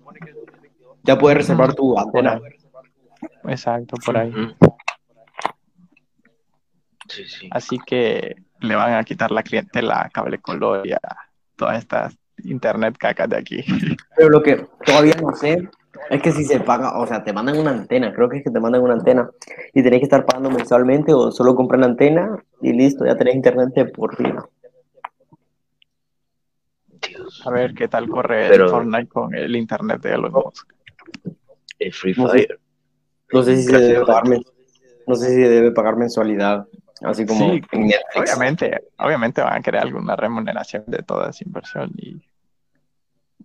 ya 1.05 1.19
puedes 1.19 1.39
reservar 1.39 1.75
tu 1.75 1.99
antena. 1.99 2.41
Exacto, 3.45 3.97
por 4.05 4.17
ahí. 4.17 4.31
Ujú. 4.31 4.55
Sí, 7.09 7.25
sí. 7.27 7.49
Así 7.51 7.79
que 7.85 8.37
le 8.61 8.77
van 8.77 8.95
a 8.95 9.05
quitar 9.05 9.31
la 9.31 9.43
clientela 9.43 10.03
a 10.03 10.09
cable 10.11 10.39
color 10.39 10.87
y 10.87 10.93
a 10.93 11.01
todas 11.57 11.79
estas 11.79 12.17
internet 12.45 12.97
cacas 12.97 13.29
de 13.29 13.37
aquí. 13.37 13.65
Pero 14.17 14.29
lo 14.31 14.43
que 14.43 14.67
todavía 14.87 15.15
no 15.21 15.35
sé 15.35 15.69
es 16.11 16.23
que 16.23 16.33
si 16.33 16.45
se 16.45 16.61
paga, 16.61 16.99
o 16.99 17.07
sea, 17.07 17.23
te 17.25 17.33
mandan 17.33 17.59
una 17.59 17.71
antena, 17.71 18.13
creo 18.15 18.29
que 18.29 18.39
es 18.39 18.45
que 18.45 18.51
te 18.51 18.61
mandan 18.61 18.83
una 18.83 18.95
antena 18.95 19.31
y 19.75 19.83
tenés 19.83 20.01
que 20.01 20.05
estar 20.05 20.25
pagando 20.27 20.51
mensualmente 20.51 21.13
o 21.15 21.31
solo 21.31 21.55
comprar 21.55 21.81
la 21.81 21.87
antena 21.87 22.43
y 22.61 22.73
listo, 22.73 23.05
ya 23.07 23.17
tenés 23.17 23.35
internet 23.35 23.71
de 23.75 23.85
por 23.87 24.17
vida. 24.17 24.45
Dios. 27.09 27.43
A 27.47 27.51
ver 27.51 27.75
qué 27.75 27.89
tal 27.89 28.09
corre 28.09 28.49
Pero- 28.49 28.65
el 28.67 28.71
Fortnite 28.71 29.09
con 29.09 29.35
el 29.35 29.57
internet 29.57 30.01
de 30.03 30.13
Elon 30.15 30.33
Musk. 30.33 30.69
El 31.79 31.93
Free 31.93 32.15
No 32.17 32.29
sé. 32.29 32.39
Fire. 32.39 32.59
No 33.33 33.43
sé 33.43 33.57
si 33.57 33.63
se 33.65 33.79
debe 33.79 34.05
pagar, 34.05 34.25
no 35.07 35.15
sé 35.15 35.29
si 35.31 35.41
debe 35.41 35.71
pagar 35.73 35.97
mensualidad, 35.97 36.67
así 37.03 37.25
como 37.27 37.51
Sí, 37.51 37.63
en 37.73 37.87
Netflix. 37.87 38.31
Obviamente, 38.35 38.83
obviamente 38.99 39.41
van 39.41 39.55
a 39.55 39.61
querer 39.63 39.81
alguna 39.81 40.15
remuneración 40.15 40.85
de 40.87 40.99
toda 40.99 41.31
esa 41.31 41.43
inversión 41.45 41.91
y 41.97 42.21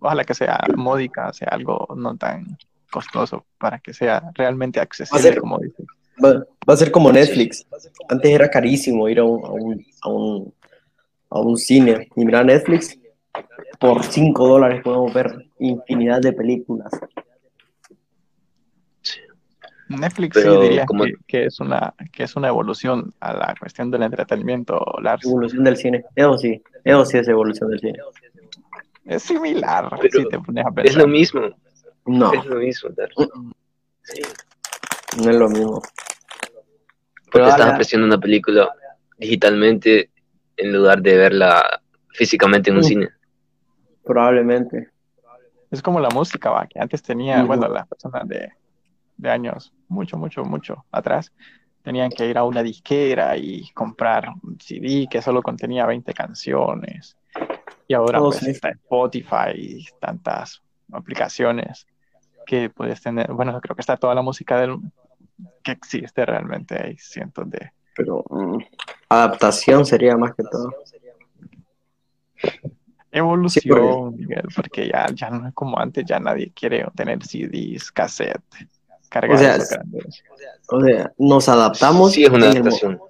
ojalá 0.00 0.24
que 0.24 0.34
sea 0.34 0.60
módica, 0.76 1.32
sea 1.32 1.48
algo 1.50 1.86
no 1.96 2.16
tan 2.16 2.56
costoso 2.90 3.44
para 3.58 3.78
que 3.78 3.92
sea 3.92 4.22
realmente 4.34 4.80
accesible, 4.80 5.22
ser- 5.22 5.38
como 5.40 5.58
dices. 5.58 5.86
Va, 6.24 6.32
va 6.68 6.74
a 6.74 6.76
ser 6.76 6.90
como 6.90 7.12
Netflix. 7.12 7.64
Antes 8.08 8.30
era 8.30 8.48
carísimo 8.50 9.08
ir 9.08 9.20
a 9.20 9.24
un, 9.24 9.44
a 9.44 9.50
un, 9.52 9.86
a 10.02 10.08
un, 10.08 10.54
a 11.30 11.40
un 11.40 11.56
cine 11.56 12.08
y 12.16 12.24
mirar 12.24 12.44
Netflix. 12.44 12.98
Por 13.78 14.02
5 14.02 14.48
dólares 14.48 14.80
podemos 14.82 15.12
ver 15.14 15.46
infinidad 15.60 16.20
de 16.20 16.32
películas. 16.32 16.90
Netflix 19.88 20.34
Pero 20.34 20.60
sí 20.60 20.68
diría 20.68 20.86
que 21.26 21.44
es 21.46 21.60
una 21.60 21.94
que 22.12 22.24
es 22.24 22.36
una 22.36 22.48
evolución 22.48 23.14
a 23.20 23.32
la 23.32 23.54
cuestión 23.58 23.90
del 23.90 24.02
entretenimiento, 24.02 24.78
Lars. 25.00 25.24
Evolución 25.24 25.64
del 25.64 25.76
cine. 25.78 26.04
Eso 26.14 26.36
sí, 26.36 26.62
eso 26.84 27.04
sí 27.06 27.16
es 27.18 27.28
evolución 27.28 27.70
del 27.70 27.80
cine. 27.80 27.98
Es 29.08 29.22
similar, 29.24 29.88
Pero 30.00 30.22
si 30.22 30.28
te 30.28 30.38
pones 30.38 30.64
a 30.64 30.68
Es 30.68 30.74
pensar. 30.74 31.02
lo 31.02 31.08
mismo. 31.08 31.40
No, 32.06 32.32
Es 32.32 32.44
lo 32.46 32.56
mismo. 32.56 32.90
Sí. 34.02 34.22
no 35.22 35.30
es 35.30 35.36
lo 35.36 35.48
mismo. 35.48 35.80
Porque 35.80 37.30
Pero 37.32 37.48
estás 37.48 37.72
apreciando 37.72 38.06
una 38.06 38.18
película 38.18 38.70
digitalmente 39.18 40.10
en 40.56 40.72
lugar 40.72 41.02
de 41.02 41.16
verla 41.16 41.80
físicamente 42.12 42.70
en 42.70 42.76
un 42.76 42.80
Mm. 42.82 42.84
cine. 42.84 43.08
Probablemente. 44.04 44.88
Es 45.70 45.82
como 45.82 46.00
la 46.00 46.08
música, 46.08 46.50
va, 46.50 46.66
que 46.66 46.80
antes 46.80 47.02
tenía, 47.02 47.42
bueno, 47.44 47.68
las 47.68 47.86
personas 47.86 48.26
de, 48.26 48.50
de 49.18 49.30
años, 49.30 49.72
mucho, 49.88 50.16
mucho, 50.16 50.42
mucho 50.44 50.86
atrás, 50.90 51.30
tenían 51.82 52.10
que 52.10 52.26
ir 52.26 52.38
a 52.38 52.44
una 52.44 52.62
disquera 52.62 53.36
y 53.36 53.68
comprar 53.72 54.30
un 54.42 54.58
CD 54.60 55.06
que 55.10 55.20
solo 55.20 55.42
contenía 55.42 55.84
20 55.84 56.12
canciones. 56.14 57.16
Y 57.88 57.94
ahora 57.94 58.20
Oh, 58.20 58.26
pues 58.30 58.38
sí. 58.40 58.50
está 58.50 58.68
Spotify 58.68 59.52
y 59.56 59.84
tantas 59.98 60.62
aplicaciones 60.92 61.86
que 62.46 62.70
puedes 62.70 63.00
tener. 63.02 63.32
Bueno, 63.32 63.58
creo 63.60 63.74
que 63.74 63.80
está 63.82 63.96
toda 63.96 64.14
la 64.14 64.22
música 64.22 64.60
del, 64.60 64.78
que 65.62 65.72
existe 65.72 66.24
realmente. 66.24 66.80
Hay 66.80 66.96
cientos 66.98 67.50
de... 67.50 67.72
Pero 67.96 68.22
mm, 68.30 68.58
adaptación 69.08 69.84
sería 69.86 70.16
más 70.16 70.34
que 70.34 70.44
todo. 70.44 70.70
Evolución, 73.10 74.14
Miguel, 74.16 74.44
porque 74.54 74.88
ya, 74.88 75.06
ya 75.14 75.30
no 75.30 75.48
es 75.48 75.54
como 75.54 75.78
antes, 75.78 76.04
ya 76.06 76.20
nadie 76.20 76.52
quiere 76.54 76.86
tener 76.94 77.24
CDs, 77.24 77.90
cassette, 77.90 78.42
cargar 79.08 79.36
O 79.36 79.38
sea, 79.38 79.56
grandes. 79.56 80.22
O 80.68 80.80
sea, 80.80 81.12
nos 81.16 81.48
adaptamos 81.48 82.12
Sí, 82.12 82.24
es 82.24 82.30
una 82.30 82.46
en 82.50 82.52
adaptación. 82.58 83.00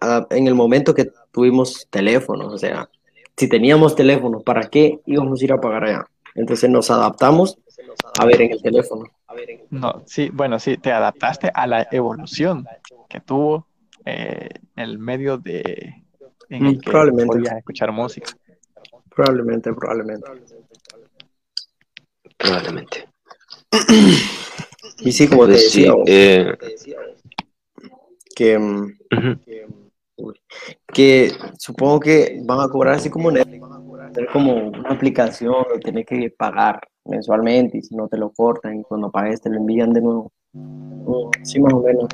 a- 0.00 0.26
en 0.30 0.46
el 0.46 0.54
momento 0.54 0.94
que 0.94 1.10
tuvimos 1.32 1.86
teléfonos, 1.90 2.52
o 2.52 2.58
sea, 2.58 2.88
si 3.36 3.48
teníamos 3.48 3.94
teléfonos, 3.96 4.42
¿para 4.42 4.68
qué 4.68 5.00
íbamos 5.06 5.40
a 5.40 5.44
ir 5.44 5.52
a 5.52 5.60
pagar 5.60 5.84
allá? 5.84 6.06
Entonces 6.34 6.68
nos 6.70 6.90
adaptamos 6.90 7.58
a 8.18 8.24
ver 8.26 8.42
en 8.42 8.52
el 8.52 8.62
teléfono. 8.62 9.04
No, 9.70 10.02
sí, 10.06 10.30
bueno, 10.32 10.58
sí, 10.58 10.76
te 10.78 10.92
adaptaste 10.92 11.50
a 11.52 11.66
la 11.66 11.88
evolución 11.90 12.66
que 13.08 13.20
tuvo 13.20 13.66
eh, 14.04 14.48
el 14.76 14.98
medio 14.98 15.38
de 15.38 16.02
en 16.50 16.66
el 16.66 16.76
Mm, 16.76 16.80
que 16.80 16.90
probablemente. 16.90 17.26
podías 17.36 17.56
escuchar 17.56 17.90
música. 17.92 18.30
Probablemente, 19.14 19.72
probablemente. 19.72 20.30
Probablemente. 22.36 23.08
Y 24.98 25.12
sí, 25.12 25.26
como 25.28 25.46
te 25.46 25.52
Pues 25.52 25.70
sí, 25.72 25.82
decía, 25.82 25.94
eh, 26.06 26.56
que, 28.36 28.58
mm, 28.58 28.96
que 29.44 29.66
supongo 31.58 32.00
que 32.00 32.40
van 32.44 32.60
a 32.60 32.68
cobrar 32.68 32.94
así 32.94 33.10
como 33.10 33.30
Netflix, 33.30 33.64
tener 34.12 34.30
como 34.30 34.68
una 34.68 34.90
aplicación, 34.90 35.54
lo 35.72 35.80
tienes 35.80 36.06
que 36.06 36.30
pagar 36.30 36.80
mensualmente 37.04 37.78
y 37.78 37.82
si 37.82 37.94
no 37.96 38.08
te 38.08 38.16
lo 38.16 38.30
cortan 38.30 38.80
y 38.80 38.82
cuando 38.82 39.10
pagues 39.10 39.40
te 39.40 39.50
lo 39.50 39.56
envían 39.56 39.92
de 39.92 40.00
nuevo. 40.00 40.32
Sí, 41.42 41.58
más 41.60 41.72
o 41.74 41.82
menos. 41.82 42.06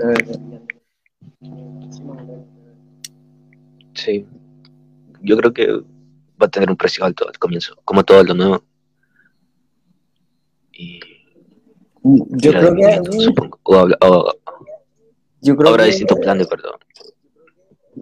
Sí. 3.95 4.27
Yo 5.23 5.37
creo 5.37 5.53
que 5.53 5.67
va 5.71 6.47
a 6.47 6.49
tener 6.49 6.71
un 6.71 6.77
precio 6.77 7.05
alto 7.05 7.29
al 7.29 7.39
comienzo, 7.39 7.77
como 7.85 8.03
todo 8.03 8.25
lo 8.25 8.35
nuevo. 8.35 8.63
Y 10.73 10.99
Yo 12.03 12.53
creo 12.53 12.75
que, 12.75 13.21
supongo. 13.21 13.59
O, 13.65 13.75
habla- 13.75 13.99
o 14.01 14.33
yo 15.43 15.55
creo 15.57 15.71
habrá 15.71 15.85
que- 15.85 15.91
distintos 15.91 16.19
planes, 16.19 16.47
perdón. 16.47 16.73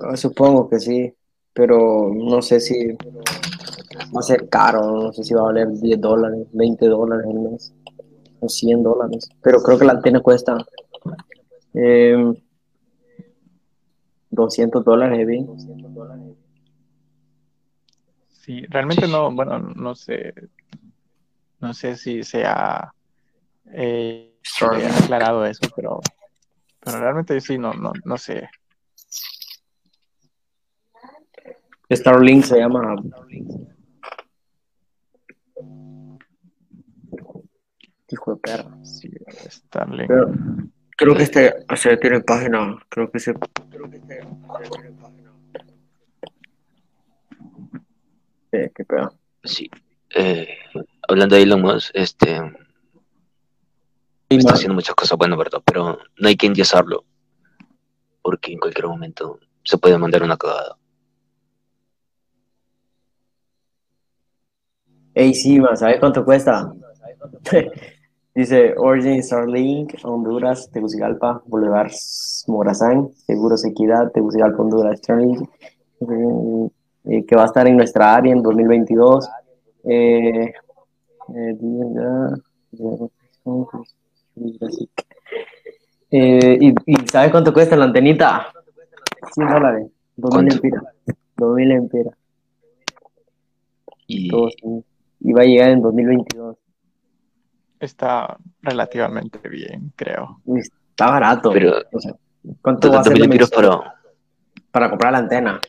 Ah, 0.02 0.16
Supongo 0.16 0.68
que 0.68 0.78
sí, 0.78 1.12
pero 1.52 2.12
no 2.14 2.42
sé 2.42 2.60
si 2.60 2.92
va 2.92 4.20
a 4.20 4.22
ser 4.22 4.48
caro, 4.48 5.02
no 5.02 5.12
sé 5.12 5.24
si 5.24 5.34
va 5.34 5.40
a 5.40 5.44
valer 5.44 5.68
10 5.72 6.00
dólares, 6.00 6.46
20 6.52 6.86
dólares 6.86 7.26
al 7.26 7.40
mes, 7.40 7.74
o 8.40 8.48
100 8.48 8.82
dólares, 8.82 9.28
pero 9.42 9.62
creo 9.62 9.78
que 9.78 9.84
la 9.84 9.92
antena 9.92 10.20
cuesta 10.20 10.56
eh, 11.74 12.32
200 14.30 14.84
dólares, 14.84 15.26
vi. 15.26 15.46
Sí, 18.28 18.64
realmente 18.68 19.06
no, 19.08 19.30
bueno, 19.30 19.58
no 19.58 19.94
sé, 19.94 20.32
no 21.60 21.74
sé 21.74 21.96
si 21.96 22.22
se 22.22 22.44
ha 22.46 22.92
eh, 23.72 24.38
eh, 24.62 24.90
aclarado 25.02 25.44
eso, 25.44 25.68
pero, 25.74 26.00
pero 26.80 27.00
realmente 27.00 27.40
sí, 27.40 27.58
no, 27.58 27.74
no, 27.74 27.92
no 28.04 28.16
sé. 28.16 28.48
Starlink 31.90 32.44
se 32.44 32.58
llama. 32.58 32.96
Hijo 38.10 38.34
de 38.34 38.40
perra. 38.40 38.84
Sí, 38.84 39.10
Starlink. 39.48 40.08
Pero 40.08 40.32
creo 40.96 41.14
que 41.14 41.22
este 41.22 41.66
o 41.70 41.76
sea, 41.76 41.98
tiene 41.98 42.20
página, 42.20 42.78
creo 42.88 43.10
que 43.10 43.20
se 43.20 43.34
Eh, 48.52 48.70
qué 48.74 48.84
pedo. 48.84 49.14
Sí. 49.44 49.70
Eh, 50.14 50.48
hablando 51.06 51.36
de 51.36 51.42
Elon 51.42 51.60
Musk, 51.60 51.90
este, 51.94 52.40
está 54.28 54.54
haciendo 54.54 54.74
muchas 54.74 54.94
cosas 54.94 55.18
buenas, 55.18 55.38
¿verdad? 55.38 55.62
Pero 55.64 55.98
no 56.18 56.28
hay 56.28 56.36
que 56.36 56.46
endiosarlo, 56.46 57.04
porque 58.22 58.52
en 58.52 58.58
cualquier 58.58 58.86
momento 58.86 59.38
se 59.64 59.78
puede 59.78 59.98
mandar 59.98 60.22
una 60.22 60.36
cagada. 60.36 60.78
Ey, 65.18 65.34
sí, 65.34 65.58
man, 65.58 65.76
¿sabes 65.76 65.98
cuánto 65.98 66.24
cuesta? 66.24 66.72
Dice 68.36 68.72
Origin 68.76 69.20
Starlink, 69.20 69.94
Honduras, 70.04 70.70
Tegucigalpa, 70.70 71.42
Boulevard 71.44 71.90
Morazán, 72.46 73.10
Seguros 73.26 73.64
Equidad, 73.64 74.12
Tegucigalpa, 74.12 74.62
Honduras, 74.62 75.00
Starlink, 75.00 75.42
eh, 76.02 77.24
que 77.26 77.34
va 77.34 77.42
a 77.42 77.46
estar 77.46 77.66
en 77.66 77.78
nuestra 77.78 78.14
área 78.14 78.32
en 78.32 78.44
2022. 78.44 79.28
Eh, 79.82 80.52
eh, 81.34 81.56
eh, 86.12 86.58
y, 86.60 86.74
¿Y 86.86 87.08
sabes 87.08 87.32
cuánto 87.32 87.52
cuesta 87.52 87.74
la 87.74 87.86
antenita? 87.86 88.52
100 89.34 89.48
dólares, 89.48 89.90
2000 90.14 90.30
¿Cuánto? 90.30 90.54
empiras. 90.54 90.84
2000 91.36 91.72
empiras. 91.72 92.14
Y 94.06 94.28
todo 94.28 94.48
sí. 94.50 94.84
Y 95.20 95.32
va 95.32 95.42
a 95.42 95.46
llegar 95.46 95.70
en 95.70 95.82
2022. 95.82 96.56
Está 97.80 98.36
relativamente 98.62 99.48
bien, 99.48 99.92
creo. 99.96 100.40
Está 100.56 101.10
barato. 101.10 101.50
Pero 101.52 101.74
O 101.92 102.00
sea, 102.00 102.14
¿Cuánto 102.60 102.90
va 102.90 103.00
a 103.00 103.04
ser 103.04 103.18
la 103.18 103.46
para... 103.46 103.94
para 104.70 104.90
comprar 104.90 105.12
la 105.12 105.18
antena? 105.18 105.60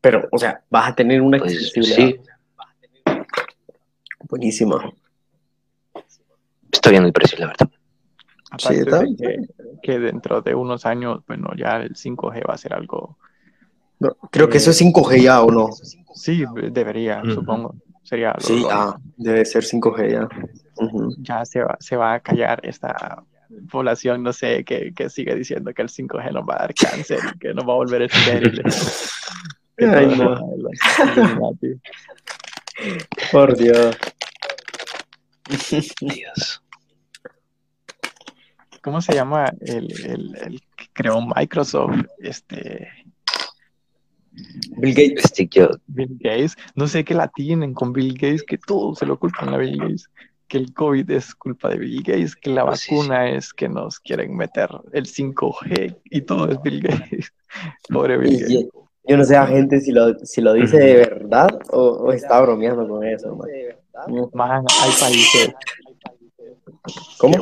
Pero, 0.00 0.28
o 0.30 0.38
sea, 0.38 0.62
vas 0.68 0.90
a 0.90 0.94
tener 0.94 1.22
una 1.22 1.38
Pues 1.38 1.52
accesibilidad 1.54 1.96
sí, 1.96 2.20
buenísima. 4.28 4.92
está 6.70 6.90
bien 6.90 7.04
el 7.04 7.12
precio, 7.12 7.38
la 7.38 7.46
verdad. 7.46 7.70
Aparte 8.50 8.80
está 8.80 8.98
de 8.98 9.04
bien. 9.04 9.16
que, 9.16 9.38
que 9.82 9.98
dentro 9.98 10.42
de 10.42 10.54
unos 10.54 10.84
años, 10.84 11.24
bueno, 11.26 11.50
ya 11.56 11.78
el 11.78 11.94
5G 11.94 12.46
va 12.48 12.54
a 12.54 12.58
ser 12.58 12.74
algo. 12.74 13.16
No, 14.04 14.28
creo 14.30 14.48
que 14.48 14.58
eso 14.58 14.70
es 14.70 14.82
5G 14.82 15.22
ya, 15.22 15.42
¿o 15.42 15.50
no? 15.50 15.70
Sí, 16.14 16.44
debería, 16.70 17.22
supongo. 17.32 17.74
Sería 18.02 18.34
lo 18.34 18.40
Sí, 18.40 18.62
ya, 18.62 18.96
debe 19.16 19.44
ser 19.46 19.64
5G 19.64 20.12
ya. 20.12 20.28
Ya 21.18 21.44
se 21.44 21.62
va, 21.62 21.76
se 21.80 21.96
va 21.96 22.14
a 22.14 22.20
callar 22.20 22.60
esta 22.64 23.24
población, 23.70 24.22
no 24.22 24.32
sé, 24.32 24.62
que, 24.64 24.92
que 24.94 25.08
sigue 25.08 25.34
diciendo 25.34 25.72
que 25.72 25.80
el 25.80 25.88
5G 25.88 26.32
nos 26.32 26.44
va 26.44 26.56
a 26.56 26.58
dar 26.58 26.74
cáncer 26.74 27.18
y 27.34 27.38
que 27.38 27.54
nos 27.54 27.66
va 27.66 27.72
a 27.72 27.76
volver 27.76 28.02
estériles. 28.02 29.10
Ay, 29.78 30.06
no. 30.18 30.36
Por 33.32 33.56
Dios. 33.56 33.96
Dios. 36.00 36.62
¿Cómo 38.82 39.00
se 39.00 39.14
llama 39.14 39.50
el, 39.60 39.90
el, 40.04 40.36
el 40.36 40.62
que 40.76 40.88
creó 40.92 41.20
Microsoft? 41.22 42.04
Este, 42.18 42.88
Bill 44.78 44.94
Gates. 44.94 45.32
Jobs. 45.52 45.78
Bill 45.86 46.16
Gates. 46.20 46.56
No 46.74 46.86
sé 46.88 47.04
qué 47.04 47.14
la 47.14 47.28
tienen 47.28 47.74
con 47.74 47.92
Bill 47.92 48.14
Gates, 48.14 48.42
que 48.42 48.58
todo 48.58 48.94
se 48.94 49.06
lo 49.06 49.18
culpan 49.18 49.50
a 49.54 49.56
Bill 49.58 49.78
Gates. 49.78 50.08
Que 50.48 50.58
el 50.58 50.74
COVID 50.74 51.10
es 51.10 51.34
culpa 51.34 51.70
de 51.70 51.78
Bill 51.78 52.02
Gates, 52.02 52.36
que 52.36 52.50
la 52.50 52.66
Pues 52.66 52.80
sí, 52.80 52.94
vacuna 52.94 53.30
es 53.30 53.52
que 53.54 53.68
nos 53.68 53.98
quieren 54.00 54.36
meter 54.36 54.68
el 54.92 55.06
5G 55.06 55.96
y 56.10 56.20
todo 56.22 56.50
es 56.50 56.60
Bill 56.62 56.80
Gates. 56.82 57.32
Pobre 57.88 58.18
Bill 58.18 58.32
Y 58.34 58.40
Gates. 58.40 58.52
yo, 58.52 58.88
yo 59.08 59.16
no 59.16 59.24
sé 59.24 59.36
a 59.36 59.46
gente 59.46 59.80
si 59.80 59.92
lo, 59.92 60.14
si 60.18 60.40
lo 60.40 60.52
dice 60.52 60.78
de 60.78 60.96
verdad 60.96 61.58
o, 61.70 61.80
o 61.80 62.12
está 62.12 62.40
bromeando 62.40 62.86
con 62.88 63.04
eso. 63.04 63.36
man. 63.36 64.28
Man, 64.32 64.64
hay 64.82 64.92
países. 65.00 65.54
¿Cómo? 67.18 67.34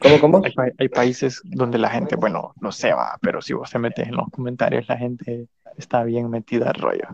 ¿Cómo, 0.00 0.20
cómo? 0.20 0.42
Hay, 0.44 0.70
hay 0.78 0.88
países 0.88 1.40
donde 1.44 1.76
la 1.76 1.90
gente, 1.90 2.14
bueno, 2.16 2.54
no 2.60 2.70
se 2.70 2.92
va, 2.92 3.18
pero 3.20 3.42
si 3.42 3.52
vos 3.52 3.68
te 3.70 3.78
metes 3.80 4.06
en 4.06 4.14
los 4.16 4.28
comentarios, 4.30 4.86
la 4.88 4.96
gente 4.96 5.48
está 5.78 6.04
bien 6.04 6.28
metida 6.28 6.70
al 6.70 6.80
rollo. 6.80 7.08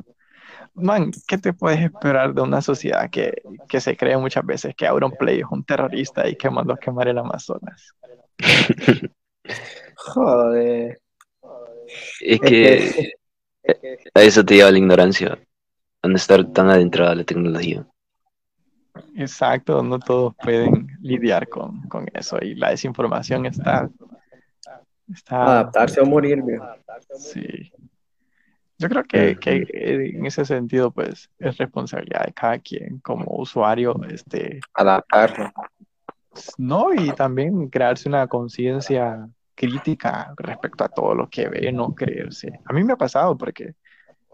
Man, 0.74 1.12
¿qué 1.28 1.38
te 1.38 1.52
puedes 1.52 1.80
esperar 1.80 2.34
de 2.34 2.42
una 2.42 2.60
sociedad 2.60 3.08
que, 3.08 3.42
que 3.68 3.80
se 3.80 3.96
cree 3.96 4.16
muchas 4.16 4.44
veces 4.44 4.74
que 4.74 4.86
Auronplay 4.86 5.40
es 5.40 5.46
un 5.48 5.62
terrorista 5.62 6.28
y 6.28 6.34
que 6.34 6.50
mandó 6.50 6.72
a 6.74 6.78
quemar 6.78 7.06
el 7.06 7.18
Amazonas? 7.18 7.94
Joder. 9.96 11.00
Es 12.20 12.40
que 12.40 13.12
a 14.14 14.22
eso 14.22 14.44
te 14.44 14.56
lleva 14.56 14.72
la 14.72 14.78
ignorancia, 14.78 15.38
a 16.02 16.08
no 16.08 16.16
estar 16.16 16.44
tan 16.46 16.68
adentrada 16.68 17.12
a 17.12 17.16
la 17.16 17.24
tecnología. 17.24 17.86
Exacto, 19.16 19.82
no 19.82 19.98
todos 19.98 20.34
pueden 20.36 20.88
lidiar 21.00 21.48
con, 21.48 21.82
con 21.82 22.06
eso 22.14 22.38
y 22.40 22.54
la 22.54 22.70
desinformación 22.70 23.46
está, 23.46 23.88
está, 25.12 25.42
Adaptarse 25.42 26.00
o 26.00 26.06
morir, 26.06 26.42
viejo. 26.42 26.66
sí. 27.16 27.72
Yo 28.78 28.88
creo 28.88 29.04
que, 29.04 29.36
que 29.36 29.66
en 30.14 30.26
ese 30.26 30.44
sentido, 30.44 30.90
pues, 30.90 31.30
es 31.38 31.56
responsabilidad 31.58 32.26
de 32.26 32.32
cada 32.32 32.58
quien 32.58 32.98
como 32.98 33.24
usuario, 33.36 33.94
este, 34.08 34.60
Adaptarse. 34.74 35.52
no, 36.58 36.92
y 36.92 37.12
también 37.12 37.68
crearse 37.68 38.08
una 38.08 38.26
conciencia 38.26 39.28
crítica 39.54 40.34
respecto 40.36 40.84
a 40.84 40.88
todo 40.88 41.14
lo 41.14 41.28
que 41.28 41.48
ve, 41.48 41.70
no 41.72 41.94
creerse. 41.94 42.60
A 42.64 42.72
mí 42.72 42.82
me 42.82 42.94
ha 42.94 42.96
pasado 42.96 43.36
porque 43.36 43.74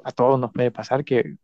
a 0.03 0.11
todos 0.13 0.41
nos 0.41 0.53
puede 0.53 0.71
pasar 0.71 1.05
que, 1.05 1.37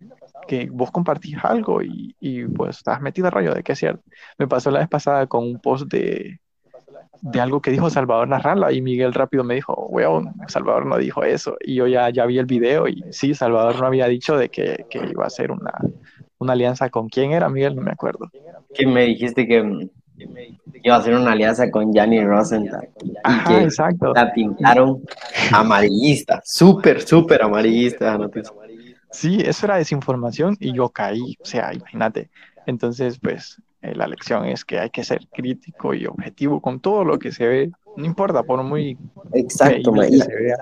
que 0.48 0.68
vos 0.70 0.90
compartís 0.90 1.36
algo 1.42 1.82
y, 1.82 2.16
y, 2.18 2.44
pues 2.44 2.78
estás 2.78 3.02
metido 3.02 3.28
a 3.28 3.30
rollo 3.30 3.54
de 3.54 3.62
que 3.62 3.72
es 3.72 3.78
cierto. 3.78 4.02
Me 4.38 4.48
pasó 4.48 4.70
la 4.70 4.78
vez 4.78 4.88
pasada 4.88 5.26
con 5.26 5.44
un 5.44 5.60
post 5.60 5.86
de, 5.88 6.40
de 7.22 7.40
algo 7.40 7.60
que 7.60 7.70
dijo 7.70 7.90
Salvador 7.90 8.28
Narrala 8.28 8.72
y 8.72 8.82
Miguel 8.82 9.14
rápido 9.14 9.44
me 9.44 9.54
dijo, 9.54 9.86
weón, 9.88 10.34
Salvador 10.48 10.86
no 10.86 10.96
dijo 10.98 11.22
eso. 11.22 11.56
Y 11.60 11.74
yo 11.74 11.86
ya, 11.86 12.10
ya 12.10 12.26
vi 12.26 12.38
el 12.38 12.46
video 12.46 12.88
y 12.88 13.04
sí, 13.10 13.34
Salvador 13.34 13.80
no 13.80 13.86
había 13.86 14.06
dicho 14.06 14.36
de 14.36 14.48
que, 14.48 14.86
que 14.90 14.98
iba 14.98 15.24
a 15.24 15.28
hacer 15.28 15.50
una, 15.50 15.72
una 16.38 16.52
alianza 16.52 16.90
con 16.90 17.08
quién 17.08 17.32
era, 17.32 17.48
Miguel, 17.48 17.76
no 17.76 17.82
me 17.82 17.92
acuerdo. 17.92 18.30
Que 18.74 18.86
me 18.86 19.04
dijiste 19.04 19.46
que 19.46 19.88
iba 20.82 20.94
a 20.94 20.98
hacer 20.98 21.14
una 21.14 21.32
alianza 21.32 21.70
con 21.70 21.92
Gianni 21.92 22.24
Rosenthal. 22.24 22.88
Y 23.02 23.12
Ajá, 23.24 23.48
que 23.48 23.64
exacto. 23.64 24.12
la 24.14 24.32
pintaron 24.32 25.02
amarillista. 25.52 26.40
Súper, 26.44 27.02
súper 27.02 27.42
amarillista. 27.42 28.16
noticia. 28.18 28.52
Sí, 29.10 29.38
eso 29.44 29.66
era 29.66 29.76
desinformación 29.76 30.56
y 30.60 30.74
yo 30.74 30.90
caí, 30.90 31.36
o 31.40 31.44
sea, 31.44 31.72
imagínate. 31.72 32.28
Entonces, 32.66 33.18
pues, 33.18 33.60
la 33.94 34.06
lección 34.06 34.44
es 34.46 34.64
que 34.64 34.78
hay 34.78 34.90
que 34.90 35.04
ser 35.04 35.26
crítico 35.32 35.94
y 35.94 36.06
objetivo 36.06 36.60
con 36.60 36.80
todo 36.80 37.04
lo 37.04 37.18
que 37.18 37.32
se 37.32 37.46
ve, 37.46 37.70
no 37.96 38.04
importa, 38.04 38.42
por 38.42 38.62
muy 38.62 38.96
Exacto, 39.32 39.92
que 39.92 40.08
Y, 40.08 40.20
se 40.20 40.34
vea. 40.34 40.56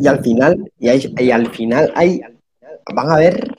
y 0.00 0.06
al 0.06 0.20
final, 0.20 0.72
y, 0.78 0.88
hay- 0.88 1.14
y 1.18 1.30
al 1.30 1.48
final 1.50 1.92
hay, 1.94 2.20
van 2.94 3.10
a 3.10 3.14
haber, 3.14 3.56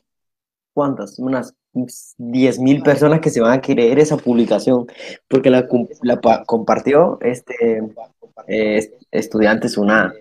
¿cuántas? 0.74 1.18
Unas 1.20 1.54
10.000 1.74 2.82
personas 2.84 3.20
que 3.20 3.30
se 3.30 3.42
van 3.42 3.60
a 3.60 3.62
creer 3.62 4.00
esa 4.00 4.18
publicación, 4.18 4.88
porque 5.28 5.50
la, 5.50 5.68
com- 5.68 5.88
la 6.02 6.20
pa- 6.20 6.44
compartió 6.46 7.20
este 7.22 7.82
eh, 8.48 8.92
estudiante 9.12 9.70
Suna. 9.70 10.14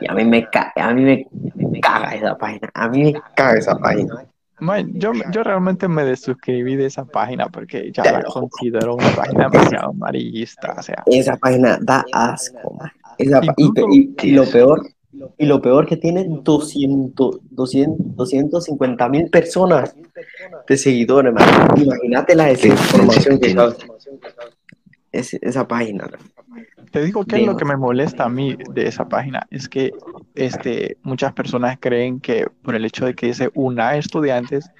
Y 0.00 0.08
a 0.10 0.14
mí 0.14 0.24
me 0.24 0.48
a 0.76 0.94
mí 0.94 1.04
me 1.04 1.80
caga 1.80 2.14
esa 2.14 2.36
página, 2.36 2.70
a 2.74 2.88
mí 2.88 3.04
me 3.12 3.20
caga 3.36 3.58
esa 3.58 3.76
página. 3.76 4.26
Man, 4.60 4.92
yo, 4.94 5.12
yo 5.32 5.42
realmente 5.42 5.88
me 5.88 6.04
desuscribí 6.04 6.76
de 6.76 6.86
esa 6.86 7.04
página 7.04 7.46
porque 7.48 7.90
ya 7.92 8.04
la 8.04 8.22
considero 8.24 8.94
una 8.94 9.08
página 9.10 9.48
demasiado 9.48 9.90
amarillista, 9.90 10.74
o 10.78 10.82
sea, 10.82 11.02
Esa 11.06 11.36
página 11.36 11.78
da 11.80 12.04
asco. 12.12 12.78
Esa 13.18 13.40
y, 13.56 13.70
y- 13.90 14.14
y 14.22 14.30
lo 14.32 14.44
peor, 14.46 14.86
y 15.38 15.46
lo 15.46 15.60
peor 15.60 15.86
que 15.86 15.96
tiene 15.96 16.24
200, 16.28 17.40
200, 17.50 18.16
250 18.16 19.08
mil 19.08 19.28
personas 19.30 19.94
de 20.68 20.76
seguidores, 20.76 21.32
man. 21.32 21.44
Imagínate 21.76 22.34
la 22.34 22.46
desinformación 22.46 23.38
que 23.38 23.54
causa 23.54 23.86
ese- 25.12 25.38
esa 25.42 25.66
página. 25.66 26.08
Te 26.92 27.02
digo 27.04 27.24
que 27.24 27.36
es 27.36 27.46
lo 27.46 27.56
que 27.56 27.64
me 27.64 27.76
molesta 27.76 28.24
a 28.24 28.28
mí 28.28 28.56
de 28.72 28.86
esa 28.86 29.08
página, 29.08 29.46
es 29.50 29.68
que 29.68 29.92
este, 30.34 30.96
muchas 31.02 31.32
personas 31.32 31.78
creen 31.80 32.20
que 32.20 32.46
por 32.62 32.74
el 32.74 32.84
hecho 32.84 33.06
de 33.06 33.14
que 33.14 33.26
dice 33.26 33.50
UNA 33.54 33.96
estudiantes, 33.96 34.70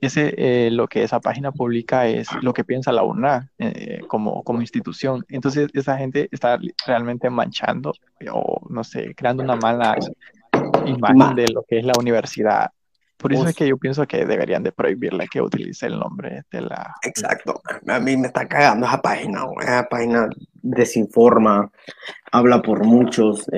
ese, 0.00 0.34
eh, 0.36 0.70
lo 0.70 0.88
que 0.88 1.02
esa 1.02 1.20
página 1.20 1.52
publica 1.52 2.06
es 2.06 2.28
lo 2.42 2.52
que 2.52 2.64
piensa 2.64 2.92
la 2.92 3.02
UNA 3.02 3.50
eh, 3.58 4.00
como, 4.08 4.42
como 4.42 4.60
institución. 4.60 5.24
Entonces 5.28 5.68
esa 5.72 5.96
gente 5.96 6.28
está 6.30 6.58
realmente 6.86 7.30
manchando 7.30 7.94
eh, 8.20 8.26
o 8.30 8.60
no 8.68 8.84
sé, 8.84 9.14
creando 9.14 9.42
una 9.42 9.56
mala 9.56 9.96
imagen 10.84 11.16
Ma- 11.16 11.34
de 11.34 11.48
lo 11.48 11.64
que 11.68 11.78
es 11.78 11.84
la 11.84 11.94
universidad. 11.98 12.70
Por 13.16 13.32
eso 13.32 13.48
es 13.48 13.56
que 13.56 13.66
yo 13.66 13.78
pienso 13.78 14.06
que 14.06 14.26
deberían 14.26 14.62
de 14.62 14.72
prohibirle 14.72 15.26
que 15.26 15.40
utilice 15.40 15.86
el 15.86 15.98
nombre 15.98 16.42
de 16.50 16.60
la... 16.60 16.94
Exacto. 17.02 17.62
A 17.88 17.98
mí 17.98 18.14
me 18.14 18.26
está 18.26 18.46
cagando 18.46 18.86
esa 18.86 19.00
página. 19.00 19.46
Esa 19.62 19.88
página 19.88 20.28
desinforma, 20.52 21.70
habla 22.30 22.60
por 22.60 22.84
muchos, 22.84 23.48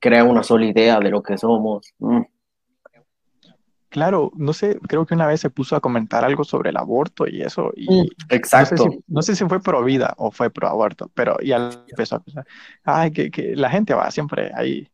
crea 0.00 0.24
una 0.24 0.42
sola 0.42 0.66
idea 0.66 0.98
de 1.00 1.10
lo 1.10 1.22
que 1.22 1.38
somos. 1.38 1.94
Mm. 1.98 2.22
Claro, 3.88 4.30
no 4.36 4.52
sé, 4.52 4.78
creo 4.86 5.06
que 5.06 5.14
una 5.14 5.26
vez 5.26 5.40
se 5.40 5.48
puso 5.48 5.74
a 5.74 5.80
comentar 5.80 6.22
algo 6.24 6.44
sobre 6.44 6.68
el 6.70 6.76
aborto 6.76 7.26
y 7.26 7.40
eso, 7.40 7.72
y 7.74 7.86
Mm, 7.88 7.98
no 7.98 8.04
sé, 8.04 8.36
Exacto. 8.36 8.90
si, 8.90 9.04
no 9.06 9.22
sé 9.22 9.36
si 9.36 9.44
fue 9.46 9.60
pro 9.60 9.82
vida 9.82 10.12
o 10.18 10.30
fue 10.30 10.50
pro 10.50 10.68
aborto, 10.68 11.10
pero 11.14 11.38
ya 11.40 11.70
empezó 11.88 12.16
a 12.16 12.20
pensar, 12.20 12.46
ay, 12.84 13.10
que, 13.10 13.30
que 13.30 13.56
la 13.56 13.70
gente 13.70 13.94
va 13.94 14.10
siempre 14.10 14.52
ahí, 14.54 14.86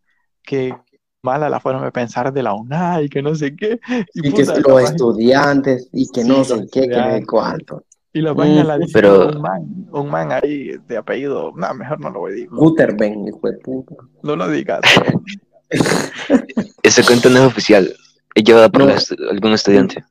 que 0.42 0.76
mala 1.22 1.48
la 1.48 1.58
forma 1.58 1.84
de 1.84 1.90
pensar 1.90 2.32
de 2.32 2.42
la 2.42 2.54
UNA 2.54 3.02
y 3.02 3.08
que 3.08 3.22
no 3.22 3.34
sé 3.34 3.56
qué, 3.56 3.80
y, 4.14 4.28
Y 4.28 4.32
que 4.32 4.44
puta, 4.44 4.60
los 4.60 4.90
estudiantes 4.90 5.88
y 5.92 6.08
que 6.10 6.22
Sí, 6.22 6.28
no 6.28 6.44
sé 6.44 6.66
qué, 6.70 6.88
que 6.88 6.96
no 6.96 7.10
sé 7.12 7.26
cuánto. 7.26 7.84
Y 8.12 8.20
la 8.20 8.34
página 8.34 8.62
Mm, 8.62 8.66
la 8.66 8.78
dijo 8.78 8.90
pero- 8.92 9.28
un 9.30 9.40
man, 9.40 9.86
un 9.90 10.10
man 10.10 10.32
ahí 10.32 10.76
de 10.86 10.96
apellido, 10.96 11.52
no, 11.56 11.74
mejor 11.74 12.00
no 12.00 12.10
lo 12.10 12.20
voy 12.20 12.30
a 12.30 12.34
decir, 12.34 12.48
Guterben, 12.50 13.26
hijo 13.28 13.40
de 13.42 13.52
puta. 13.58 13.94
no 14.22 14.36
lo 14.36 14.48
digas, 14.48 14.80
Esa 16.82 17.02
cuenta 17.06 17.28
no 17.30 17.38
es 17.38 17.44
oficial, 17.46 17.94
es 18.34 18.44
llevada 18.44 18.68
por 18.68 18.84
No. 18.84 18.92
algún 19.30 19.52
estudiante. 19.52 20.04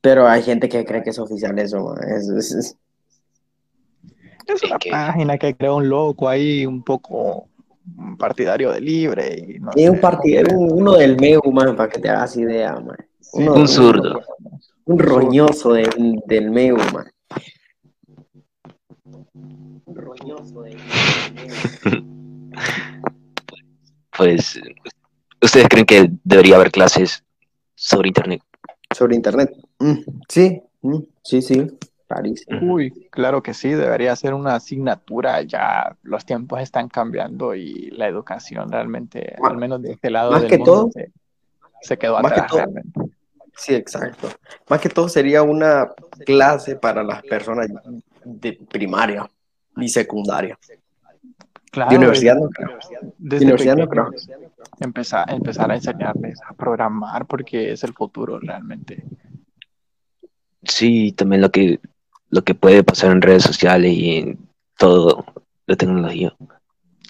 Pero 0.00 0.26
hay 0.28 0.42
gente 0.42 0.68
que 0.68 0.84
cree 0.84 1.02
que 1.02 1.10
es 1.10 1.18
oficial 1.18 1.58
eso, 1.58 1.80
man. 1.82 1.98
Es- 2.08 2.28
es- 2.28 2.52
es- 2.52 2.76
es 4.46 4.62
una 4.64 4.78
que- 4.78 4.90
página 4.90 5.38
que 5.38 5.54
creó 5.56 5.76
un 5.76 5.88
loco 5.88 6.28
ahí, 6.28 6.64
un 6.66 6.82
poco 6.82 7.48
partidario 8.18 8.70
de 8.72 8.80
libre 8.80 9.36
y 9.36 9.58
no 9.58 9.70
Es 9.74 9.90
un 9.90 9.98
un- 10.56 10.72
uno 10.72 10.92
del 10.94 11.16
MEU, 11.18 11.42
man, 11.52 11.74
para 11.76 11.88
que 11.90 12.00
te 12.00 12.08
hagas 12.08 12.36
idea, 12.36 12.74
man. 12.78 12.96
Uno- 13.32 13.54
Un 13.54 13.68
zurdo. 13.68 14.20
Un 14.84 14.98
roñoso 14.98 15.72
del, 15.72 16.20
del 16.26 16.50
MEU, 16.50 16.76
man. 16.92 17.06
De... 20.24 20.76
Pues, 24.16 24.60
¿ustedes 25.40 25.68
creen 25.68 25.86
que 25.86 26.10
debería 26.24 26.56
haber 26.56 26.70
clases 26.70 27.24
sobre 27.74 28.08
Internet? 28.08 28.42
Sobre 28.94 29.14
internet. 29.16 29.50
Mm, 29.78 29.98
sí, 30.28 30.60
mm, 30.82 30.98
sí, 31.22 31.40
sí. 31.40 31.66
Clarísimo. 32.06 32.74
Uy, 32.74 33.08
claro 33.10 33.40
que 33.42 33.54
sí, 33.54 33.70
debería 33.70 34.14
ser 34.16 34.34
una 34.34 34.56
asignatura, 34.56 35.40
ya 35.42 35.96
los 36.02 36.26
tiempos 36.26 36.60
están 36.60 36.88
cambiando 36.88 37.54
y 37.54 37.90
la 37.92 38.08
educación 38.08 38.70
realmente, 38.70 39.36
al 39.42 39.56
menos 39.56 39.80
de 39.80 39.92
este 39.92 40.10
lado 40.10 40.32
más 40.32 40.40
del 40.42 40.50
que 40.50 40.58
mundo, 40.58 40.72
todo- 40.72 40.90
se, 40.92 41.12
se 41.82 41.96
quedó 41.98 42.20
más 42.20 42.32
que 42.32 42.40
atrás 42.40 42.50
todo- 42.50 42.58
realmente. 42.58 43.00
Sí, 43.56 43.74
exacto. 43.74 44.28
Más 44.68 44.80
que 44.80 44.88
todo 44.88 45.08
sería 45.08 45.42
una 45.44 45.92
clase 46.26 46.76
para 46.76 47.02
las 47.04 47.22
personas 47.22 47.68
de 48.24 48.58
primaria 48.70 49.30
y 49.76 49.88
secundaria. 49.88 50.58
Claro, 51.70 51.90
De 51.90 51.96
universidad 51.98 52.36
no 52.36 52.48
creo. 52.48 52.78
desde 53.18 53.38
De 53.38 53.44
universidad 53.44 53.76
no 53.76 53.88
creo. 53.88 54.10
empezar, 54.80 55.30
empezar 55.32 55.70
a 55.70 55.76
enseñarles 55.76 56.40
a 56.48 56.52
programar 56.54 57.26
porque 57.26 57.72
es 57.72 57.84
el 57.84 57.92
futuro 57.94 58.40
realmente. 58.40 59.04
Sí, 60.64 61.12
también 61.12 61.42
lo 61.42 61.50
que, 61.50 61.80
lo 62.28 62.42
que 62.42 62.54
puede 62.54 62.82
pasar 62.82 63.12
en 63.12 63.22
redes 63.22 63.44
sociales 63.44 63.92
y 63.92 64.16
en 64.16 64.38
todo 64.78 65.24
la 65.66 65.76
tecnología. 65.76 66.34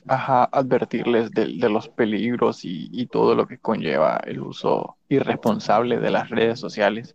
Ajá, 0.06 0.44
advertirles 0.44 1.30
de, 1.30 1.56
de 1.58 1.68
los 1.70 1.88
peligros 1.88 2.64
y, 2.64 2.88
y 2.92 3.06
todo 3.06 3.34
lo 3.34 3.46
que 3.46 3.58
conlleva 3.58 4.20
el 4.24 4.40
uso 4.40 4.96
irresponsable 5.08 5.98
de 5.98 6.10
las 6.10 6.28
redes 6.30 6.58
sociales. 6.58 7.14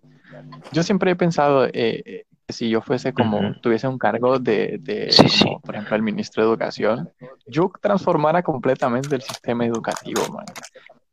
Yo 0.72 0.84
siempre 0.84 1.12
he 1.12 1.16
pensado 1.16 1.68
eh, 1.72 2.26
si 2.48 2.70
yo 2.70 2.82
fuese 2.82 3.14
como, 3.14 3.56
tuviese 3.62 3.88
un 3.88 3.98
cargo 3.98 4.40
de, 4.40 4.78
de 4.80 5.12
Sí, 5.12 5.24
como, 5.24 5.30
sí. 5.30 5.58
por 5.64 5.76
ejemplo, 5.76 5.96
el 5.96 6.02
ministro 6.04 6.44
de 6.44 6.50
Educación, 6.50 7.10
yo 7.48 7.72
transformara 7.82 8.44
completamente 8.44 9.16
el 9.16 9.22
sistema 9.22 9.66
educativo, 9.66 10.22
man. 10.34 10.46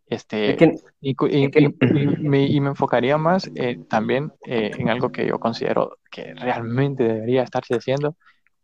Este, 0.08 0.50
Es 0.50 0.56
que 0.58 0.74
y, 1.00 1.10
y- 1.10 1.44
es 1.46 1.50
que- 1.50 1.60
y- 1.60 2.02
y 2.02 2.06
me, 2.28 2.44
y 2.46 2.60
me 2.60 2.68
enfocaría 2.70 3.16
más 3.16 3.50
eh, 3.54 3.78
también 3.88 4.30
eh, 4.46 4.72
en 4.76 4.90
algo 4.90 5.10
que 5.10 5.26
yo 5.26 5.38
considero 5.38 5.96
que 6.10 6.34
realmente 6.34 7.04
debería 7.04 7.42
estarse 7.42 7.74
haciendo, 7.76 8.14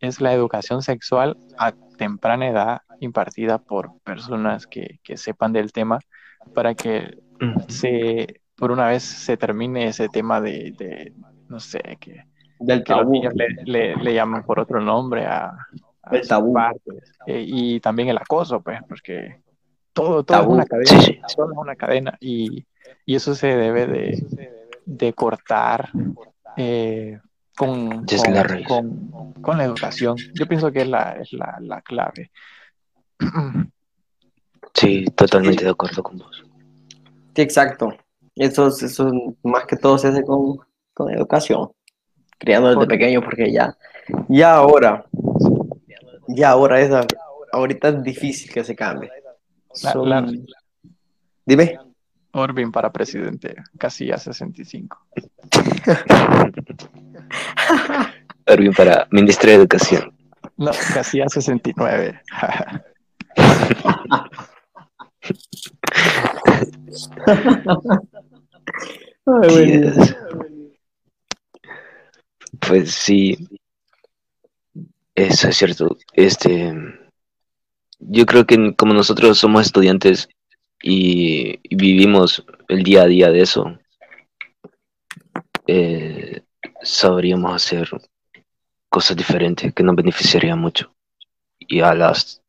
es 0.00 0.20
la 0.20 0.32
educación 0.34 0.82
sexual 0.82 1.38
a 1.56 1.72
temprana 1.96 2.48
edad 2.48 2.82
impartida 3.00 3.58
por 3.58 3.98
personas 4.04 4.66
que, 4.66 5.00
que 5.02 5.16
sepan 5.16 5.52
del 5.52 5.72
tema 5.72 6.00
para 6.54 6.74
que 6.74 7.18
se, 7.68 8.42
por 8.54 8.70
una 8.70 8.88
vez 8.88 9.02
se 9.02 9.36
termine 9.36 9.88
ese 9.88 10.08
tema 10.08 10.40
de, 10.40 10.72
de, 10.76 11.12
no 11.48 11.60
sé, 11.60 11.80
que, 11.98 12.24
del 12.60 12.82
que 12.84 12.92
los 12.92 13.00
tabú. 13.02 13.12
niños 13.12 13.34
le, 13.34 13.48
le, 13.64 13.96
le 13.96 14.14
llaman 14.14 14.44
por 14.44 14.58
otro 14.60 14.80
nombre 14.80 15.24
a, 15.26 15.46
a 16.02 16.16
El 16.16 16.26
tabú. 16.26 16.52
partes. 16.52 17.12
Eh, 17.26 17.44
y 17.46 17.80
también 17.80 18.08
el 18.08 18.16
acoso, 18.18 18.60
pues, 18.60 18.80
porque 18.88 19.40
todo, 19.92 20.22
todo 20.24 20.36
es 20.38 20.42
Tabú. 20.42 20.52
una 20.54 20.64
cadena, 20.64 20.86
Sí, 20.90 21.00
sí. 21.00 21.20
todo 21.36 21.52
es 21.52 21.58
una 21.58 21.76
cadena 21.76 22.16
y, 22.20 22.64
y 23.04 23.14
eso 23.14 23.34
se 23.34 23.48
debe 23.48 23.86
de, 23.86 24.52
de 24.86 25.12
cortar 25.12 25.90
eh, 26.56 27.18
con, 27.56 28.04
con, 28.06 28.62
con- 28.64 29.32
con 29.42 29.58
la 29.58 29.64
educación. 29.64 30.16
Yo 30.34 30.46
pienso 30.46 30.70
que 30.72 30.82
es 30.82 30.88
la, 30.88 31.12
es 31.20 31.32
la, 31.32 31.58
la 31.60 31.80
clave. 31.82 32.30
Sí, 34.74 35.04
totalmente 35.16 35.64
de 35.64 35.70
acuerdo 35.70 36.02
con 36.02 36.18
vos. 36.18 36.44
Sí, 37.34 37.42
exacto. 37.42 37.96
Eso, 38.34 38.68
es- 38.68 38.82
eso 38.82 39.08
es 39.08 39.12
más 39.42 39.64
que 39.66 39.76
todo 39.76 39.98
se 39.98 40.08
hace 40.08 40.22
con, 40.22 40.58
con 40.94 41.10
educación, 41.12 41.70
criando 42.38 42.70
desde 42.70 42.86
pequeño, 42.86 43.20
porque 43.22 43.52
ya, 43.52 43.76
ya 44.28 44.54
ahora, 44.54 45.04
ya 46.28 46.50
ahora 46.50 46.80
es, 46.80 46.90
ahorita 47.52 47.88
es 47.88 48.02
difícil 48.02 48.50
que 48.52 48.64
se 48.64 48.74
cambie. 48.76 49.10
La- 49.82 49.92
Son- 49.92 50.08
la- 50.08 50.26
Dime. 51.44 51.78
Orvin 52.32 52.70
para 52.70 52.92
presidente, 52.92 53.56
casi 53.78 54.10
a 54.12 54.18
65. 54.18 54.98
Erwin 58.46 58.72
para 58.72 59.06
Ministro 59.10 59.50
de 59.50 59.56
Educación. 59.56 60.12
No, 60.56 60.70
casi 60.94 61.20
a 61.20 61.28
69. 61.28 62.20
Ay. 69.26 69.82
Pues 72.68 72.92
sí, 72.92 73.48
eso 75.14 75.48
es 75.48 75.56
cierto. 75.56 75.96
Este, 76.12 76.70
yo 77.98 78.26
creo 78.26 78.46
que 78.46 78.74
como 78.76 78.92
nosotros 78.92 79.38
somos 79.38 79.62
estudiantes 79.62 80.28
y, 80.82 81.60
y 81.62 81.76
vivimos 81.76 82.44
el 82.68 82.82
día 82.82 83.04
a 83.04 83.06
día 83.06 83.30
de 83.30 83.40
eso, 83.40 83.78
eh, 85.66 86.42
sabríamos 86.82 87.54
hacer 87.54 87.88
cosas 88.90 89.16
diferentes 89.16 89.72
que 89.72 89.82
nos 89.82 89.96
beneficiarían 89.96 90.58
mucho 90.58 90.94
y 91.58 91.80
a 91.80 91.94
las 91.94 92.42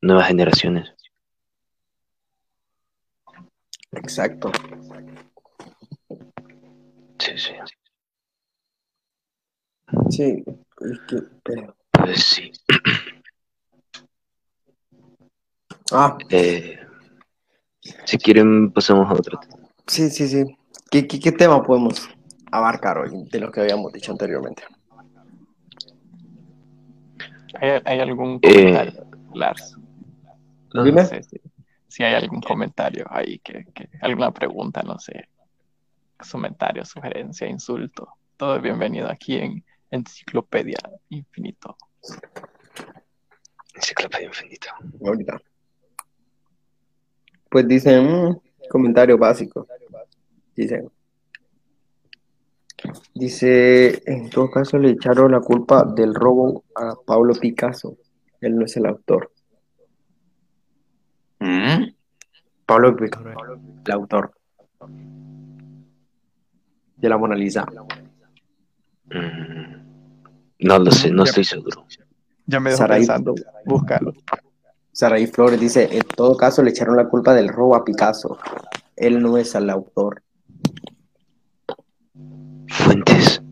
nuevas 0.00 0.28
generaciones. 0.28 0.94
Exacto. 3.90 4.52
Sí, 7.18 7.36
sí. 7.36 7.79
Sí, 10.10 10.44
es 10.46 10.98
que, 11.08 11.16
pero- 11.42 11.74
Pues 11.92 12.22
sí. 12.24 12.52
Ah, 15.92 16.16
Eh, 16.28 16.78
si 18.04 18.16
quieren, 18.18 18.70
pasamos 18.70 19.10
a 19.10 19.14
otro 19.14 19.40
tema. 19.40 19.68
sí, 19.86 20.08
sí, 20.10 20.28
sí. 20.28 20.44
¿Qué, 20.90 21.06
qué, 21.08 21.18
qué 21.18 21.32
tema 21.32 21.62
podemos 21.64 22.08
abarcar 22.52 22.98
hoy 22.98 23.10
de 23.30 23.40
lo 23.40 23.50
que 23.50 23.60
habíamos 23.60 23.92
dicho 23.92 24.12
anteriormente? 24.12 24.62
¿Hay, 27.60 27.70
hay 27.84 28.00
algún 28.00 28.38
Eh, 28.42 28.54
comentario, 28.54 29.06
Lars? 29.34 29.76
Dime. 30.72 31.02
No 31.02 31.08
sé 31.08 31.22
si, 31.24 31.40
si 31.88 32.04
hay 32.04 32.14
algún 32.14 32.40
comentario 32.40 33.04
ahí, 33.10 33.40
que, 33.40 33.64
que- 33.74 33.88
alguna 34.00 34.30
pregunta, 34.32 34.82
no 34.84 34.98
sé. 35.00 35.28
Comentario, 36.30 36.84
sugerencia, 36.84 37.48
insulto. 37.48 38.10
Todo 38.36 38.56
es 38.56 38.62
bienvenido 38.62 39.10
aquí 39.10 39.36
en 39.38 39.64
Enciclopedia 39.90 40.78
Infinito. 41.08 41.76
Enciclopedia 43.74 44.26
infinita. 44.26 44.76
Ahorita. 45.04 45.40
Pues 47.48 47.66
dicen, 47.66 48.06
mm, 48.06 48.40
comentario 48.68 49.18
básico. 49.18 49.66
Dice, 50.54 50.84
dice, 53.14 54.02
en 54.06 54.30
todo 54.30 54.50
caso 54.50 54.78
le 54.78 54.90
echaron 54.90 55.32
la 55.32 55.40
culpa 55.40 55.84
del 55.84 56.14
robo 56.14 56.64
a 56.74 56.94
Pablo 57.06 57.34
Picasso. 57.34 57.96
Él 58.40 58.56
no 58.56 58.64
es 58.64 58.76
el 58.76 58.86
autor. 58.86 59.32
¿Mm? 61.38 61.92
Pablo 62.66 62.96
Picasso, 62.96 63.28
el 63.28 63.92
autor 63.92 64.32
de 66.96 67.08
la 67.08 67.16
Mona 67.16 67.34
Lisa. 67.34 67.66
Mm, 69.10 69.74
no 70.60 70.78
lo 70.78 70.90
sé, 70.90 71.10
no 71.10 71.24
Ya- 71.24 71.30
estoy 71.30 71.44
seguro. 71.44 71.86
Ya 72.46 72.60
me 72.60 72.70
dejó 72.70 72.86
pensando, 72.86 73.34
búscalo. 73.64 74.12
Saraí 74.92 75.26
Flores 75.26 75.60
dice, 75.60 75.88
en 75.92 76.02
todo 76.02 76.36
caso 76.36 76.62
le 76.62 76.70
echaron 76.70 76.96
la 76.96 77.08
culpa 77.08 77.32
del 77.34 77.48
robo 77.48 77.76
a 77.76 77.84
Picasso. 77.84 78.38
Él 78.96 79.22
no 79.22 79.36
es 79.38 79.54
el 79.54 79.70
autor. 79.70 80.22
Fuentes. 82.68 83.42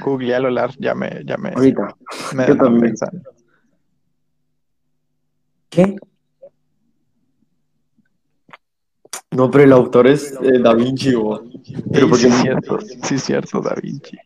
Googlealo, 0.00 0.50
Lars, 0.50 0.76
ya 0.78 0.94
me, 0.94 1.22
ya 1.24 1.36
me, 1.36 1.50
Ahorita. 1.50 1.96
me 2.34 2.46
yo 2.46 2.56
también. 2.56 2.80
pensando. 2.80 3.30
¿Qué? 5.70 5.96
No, 9.32 9.50
pero 9.50 9.64
el 9.64 9.72
autor 9.72 10.06
es 10.06 10.32
eh, 10.42 10.58
Da 10.62 10.72
Vinci, 10.74 11.14
bo. 11.14 11.42
Pero 11.92 12.04
Ey, 12.06 12.10
¿por 12.10 12.18
sí, 12.18 12.26
es 12.28 12.34
cierto, 12.36 12.78
sí, 12.80 13.14
es 13.16 13.22
cierto, 13.24 13.60
Da 13.60 13.74
Vinci. 13.74 14.16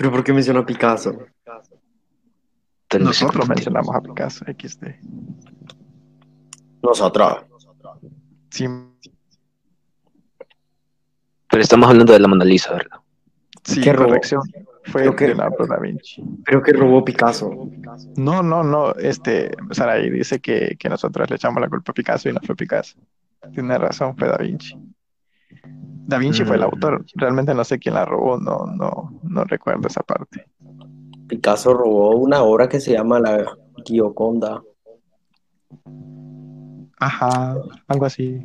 Pero 0.00 0.10
¿por 0.12 0.24
qué 0.24 0.32
menciona 0.32 0.60
a 0.60 0.64
Picasso? 0.64 1.14
Nosotros 2.98 3.46
mencionamos 3.46 3.94
a 3.94 4.00
Picasso, 4.00 4.46
XD. 4.46 4.94
Nosotros. 6.82 7.44
Sí, 8.48 8.64
Pero 11.50 11.62
estamos 11.62 11.90
hablando 11.90 12.14
de 12.14 12.18
la 12.18 12.28
Mona 12.28 12.46
Lisa, 12.46 12.72
¿verdad? 12.72 12.96
sí, 13.62 13.82
¿Qué 13.82 13.92
robó? 13.92 14.08
corrección. 14.08 14.40
Fue 14.84 15.02
Creo 15.02 15.16
que- 15.16 15.26
Leonardo 15.26 15.66
da 15.66 15.76
Vinci. 15.78 16.24
Pero 16.46 16.62
que 16.62 16.72
robó 16.72 17.04
Picasso. 17.04 17.50
No, 18.16 18.42
no, 18.42 18.62
no. 18.62 18.94
Este, 18.94 19.50
Saraí 19.72 20.08
dice 20.08 20.40
que, 20.40 20.76
que 20.78 20.88
nosotros 20.88 21.28
le 21.28 21.36
echamos 21.36 21.60
la 21.60 21.68
culpa 21.68 21.90
a 21.92 21.94
Picasso 21.94 22.30
y 22.30 22.32
no 22.32 22.40
fue 22.40 22.56
Picasso. 22.56 22.96
Tiene 23.52 23.76
razón, 23.76 24.16
fue 24.16 24.28
Da 24.28 24.38
Vinci. 24.38 24.74
Da 26.10 26.18
Vinci 26.18 26.44
fue 26.44 26.56
el 26.56 26.62
Mm. 26.62 26.64
autor. 26.64 27.04
Realmente 27.14 27.54
no 27.54 27.62
sé 27.64 27.78
quién 27.78 27.94
la 27.94 28.04
robó, 28.04 28.36
no, 28.36 28.66
no, 28.66 29.20
no 29.22 29.44
recuerdo 29.44 29.86
esa 29.86 30.02
parte. 30.02 30.44
Picasso 31.28 31.72
robó 31.72 32.16
una 32.16 32.42
obra 32.42 32.68
que 32.68 32.80
se 32.80 32.92
llama 32.92 33.20
La 33.20 33.44
Gioconda. 33.84 34.60
Ajá, 36.98 37.56
algo 37.86 38.04
así. 38.06 38.44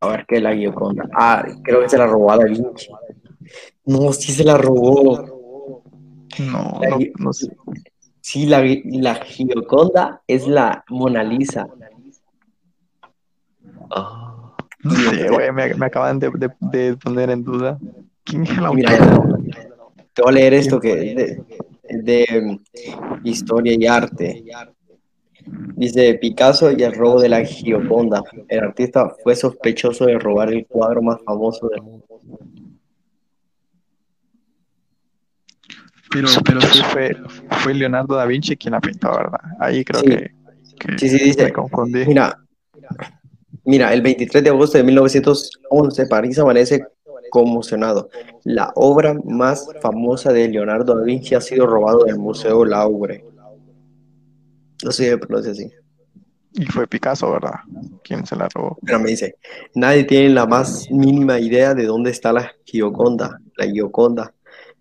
A 0.00 0.08
ver 0.08 0.26
qué 0.26 0.36
es 0.36 0.42
la 0.42 0.54
Gioconda. 0.54 1.08
Ah, 1.14 1.44
creo 1.62 1.80
que 1.80 1.88
se 1.88 1.96
la 1.98 2.06
robó 2.08 2.32
a 2.32 2.38
Da 2.38 2.44
Vinci. 2.44 2.88
No, 3.86 4.12
sí 4.12 4.32
se 4.32 4.42
la 4.44 4.58
robó. 4.58 5.24
No, 6.40 6.80
La 6.80 6.88
no, 6.90 6.98
no 7.18 7.32
sé. 7.32 7.56
Sí, 8.20 8.46
la, 8.46 8.62
la 8.84 9.14
Gioconda 9.16 10.22
es 10.26 10.46
la 10.48 10.84
Mona 10.88 11.22
Lisa. 11.22 11.68
Ah, 13.90 14.31
No 14.82 14.90
sé, 14.94 15.28
güey, 15.28 15.52
me, 15.52 15.74
me 15.74 15.86
acaban 15.86 16.18
de, 16.18 16.30
de- 16.30 16.50
de 16.60 16.96
poner 16.96 17.30
en 17.30 17.44
duda. 17.44 17.78
¿Quién 18.24 18.42
es 18.44 18.50
el 18.50 18.58
autor? 18.64 18.74
Mira, 18.76 19.22
te 20.12 20.22
voy 20.22 20.30
a 20.30 20.32
leer 20.32 20.54
esto 20.54 20.80
que 20.80 21.10
es 21.10 21.16
de, 21.16 21.44
de 22.02 22.40
mm, 22.42 23.26
historia 23.26 23.74
y 23.78 23.86
arte. 23.86 24.44
Dice 25.76 26.14
Picasso 26.14 26.70
y 26.70 26.82
el 26.82 26.94
robo 26.94 27.20
de 27.20 27.28
la 27.28 27.44
Gioconda. 27.44 28.22
El 28.48 28.60
artista 28.60 29.08
fue 29.22 29.34
sospechoso 29.34 30.06
de 30.06 30.18
robar 30.18 30.52
el 30.52 30.66
cuadro 30.66 31.02
más 31.02 31.18
famoso 31.24 31.68
del 31.68 31.82
mundo. 31.82 32.04
Pero, 36.10 36.28
pero 36.44 36.60
sí 36.60 36.82
fue, 36.90 37.16
fue 37.62 37.74
Leonardo 37.74 38.14
da 38.16 38.26
Vinci 38.26 38.56
quien 38.56 38.72
la 38.72 38.80
pintó, 38.80 39.10
¿verdad? 39.10 39.40
Ahí 39.58 39.84
creo 39.84 40.00
Sí. 40.02 40.06
que, 40.08 40.30
que 40.78 40.98
Sí, 40.98 41.08
sí, 41.08 41.24
dice. 41.24 41.44
me 41.44 41.52
confundí. 41.52 42.04
Mira, 42.06 42.38
mira, 42.74 42.88
el 43.64 44.02
23 44.02 44.44
de 44.44 44.50
agosto 44.50 44.78
de 44.78 44.84
1911, 44.84 46.06
París 46.06 46.38
amanece 46.38 46.84
conmocionado. 47.30 48.10
La 48.44 48.72
obra 48.74 49.14
más 49.24 49.66
famosa 49.80 50.32
de 50.32 50.48
Leonardo 50.48 50.94
da 50.94 51.02
Vinci 51.02 51.34
ha 51.34 51.40
sido 51.40 51.66
robado 51.66 52.04
del 52.04 52.18
Museo 52.18 52.64
Louvre. 52.64 53.24
No 54.84 54.90
sé 54.90 55.04
si 55.04 55.10
se 55.10 55.18
pronuncia 55.18 55.52
así. 55.52 55.70
Y 56.54 56.66
fue 56.66 56.86
Picasso, 56.86 57.30
¿verdad? 57.32 57.60
Quien 58.04 58.26
se 58.26 58.36
la 58.36 58.48
robó. 58.54 58.76
Pero 58.84 59.00
me 59.00 59.10
dice, 59.10 59.36
nadie 59.74 60.04
tiene 60.04 60.28
la 60.30 60.44
más 60.44 60.90
mínima 60.90 61.40
idea 61.40 61.72
de 61.74 61.86
dónde 61.86 62.10
está 62.10 62.32
la 62.32 62.52
Gioconda, 62.64 63.40
la 63.56 63.66
Gioconda. 63.66 64.34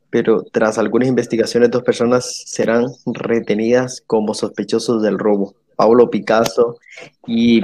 Pero 0.09 0.43
tras 0.43 0.77
algunas 0.77 1.07
investigaciones, 1.07 1.71
dos 1.71 1.84
personas 1.84 2.43
serán 2.45 2.88
retenidas 3.05 4.03
como 4.05 4.34
sospechosos 4.34 5.01
del 5.01 5.17
robo. 5.17 5.55
Pablo 5.82 6.11
Picasso 6.11 6.77
y 7.25 7.59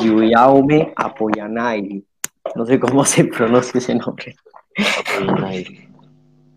Guillaume 0.00 0.94
Apollinaire. 0.96 2.02
No 2.54 2.64
sé 2.64 2.80
cómo 2.80 3.04
se 3.04 3.24
pronuncia 3.24 3.76
ese 3.76 3.94
nombre. 3.94 4.34
Apollinaire. 4.98 5.90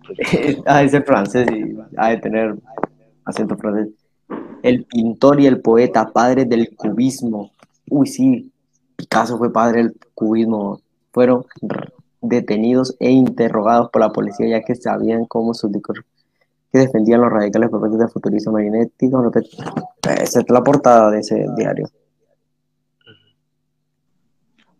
ah, 0.65 0.83
es 0.83 0.93
el 0.93 1.03
francés 1.03 1.45
y 1.51 1.77
ha 1.97 2.11
de 2.11 2.17
tener 2.19 2.55
acento 3.25 3.57
francés. 3.57 3.89
El 4.63 4.85
pintor 4.85 5.41
y 5.41 5.47
el 5.47 5.59
poeta, 5.59 6.09
padre 6.13 6.45
del 6.45 6.73
cubismo. 6.73 7.51
Uy, 7.89 8.07
sí, 8.07 8.49
Picasso 8.95 9.37
fue 9.37 9.51
padre 9.51 9.83
del 9.83 9.95
cubismo. 10.13 10.79
Fueron 11.11 11.45
detenidos 12.21 12.95
e 13.01 13.11
interrogados 13.11 13.89
por 13.89 14.03
la 14.03 14.13
policía 14.13 14.47
ya 14.47 14.61
que 14.61 14.75
sabían 14.75 15.25
cómo 15.25 15.53
sus 15.53 15.69
discursos 15.69 16.05
que 16.71 16.79
defendían 16.79 17.21
los 17.21 17.31
radicales 17.31 17.69
propuestos 17.69 17.99
del 17.99 18.09
futurismo 18.09 18.53
magnético. 18.53 19.21
lo 19.21 19.31
que- 19.31 19.39
Esa 20.21 20.39
es 20.41 20.49
la 20.49 20.61
portada 20.63 21.11
de 21.11 21.19
ese 21.19 21.45
diario. 21.55 21.87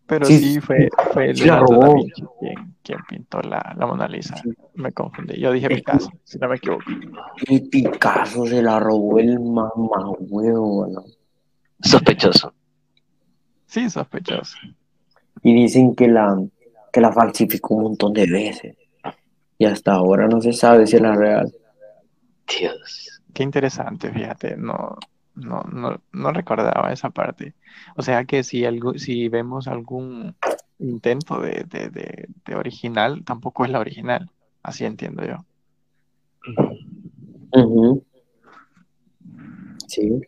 Pero 0.06 0.26
Sí, 0.26 0.38
sí, 0.40 0.62
fue, 0.62 0.88
fue 1.14 1.34
da. 1.34 1.62
Vinci 1.94 2.24
quien, 2.40 2.76
quien 2.82 3.00
pintó 3.10 3.42
la, 3.42 3.76
la 3.78 3.86
Mona 3.86 4.08
Lisa. 4.08 4.38
Sí. 4.38 4.50
Me 4.76 4.94
confundí. 4.94 5.38
Yo 5.40 5.52
dije 5.52 5.68
Es 5.70 5.80
Picasso, 5.80 6.10
si 6.24 6.38
no 6.40 6.48
me 6.48 6.56
equivoco. 6.56 6.84
Y 7.50 7.60
Picasso 7.68 8.46
se 8.46 8.62
la 8.62 8.80
robó 8.80 9.20
el 9.20 9.38
mamá 9.40 10.12
huevo, 10.20 10.88
¿no? 10.88 11.04
Sospechoso. 11.82 12.54
Sí, 13.66 13.90
sospechoso. 13.90 14.56
Y 15.44 15.54
dicen 15.54 15.94
que 15.94 16.08
la, 16.08 16.42
que 16.94 17.02
la 17.02 17.12
falsificó 17.12 17.76
un 17.76 17.84
montón 17.84 18.14
de 18.14 18.28
veces. 18.28 18.78
Y 19.58 19.66
hasta 19.66 19.92
ahora 19.94 20.28
no 20.30 20.40
se 20.42 20.54
sabe 20.54 20.88
si 20.88 20.96
es 20.96 21.02
la 21.02 21.16
real. 21.16 21.52
Dios. 22.48 23.22
Qué 23.34 23.44
interesante, 23.44 24.12
fíjate. 24.12 24.58
No, 24.58 24.98
no, 25.36 25.64
no, 25.64 26.02
no 26.12 26.32
recordaba 26.32 26.92
esa 26.92 27.10
parte. 27.10 27.54
O 27.96 28.02
sea 28.02 28.26
que 28.26 28.44
si, 28.44 28.66
algo, 28.66 28.94
si 28.96 29.30
vemos 29.30 29.68
algún 29.68 30.36
intento 30.80 31.40
de, 31.42 31.66
de, 31.68 31.90
de, 31.90 32.30
de 32.46 32.56
original, 32.56 33.24
tampoco 33.24 33.66
es 33.66 33.72
la 33.72 33.80
original. 33.80 34.32
Así 34.64 34.86
entiendo 34.86 35.24
yo. 35.26 35.46
Ujú. 37.52 38.04
Sí. 39.88 40.22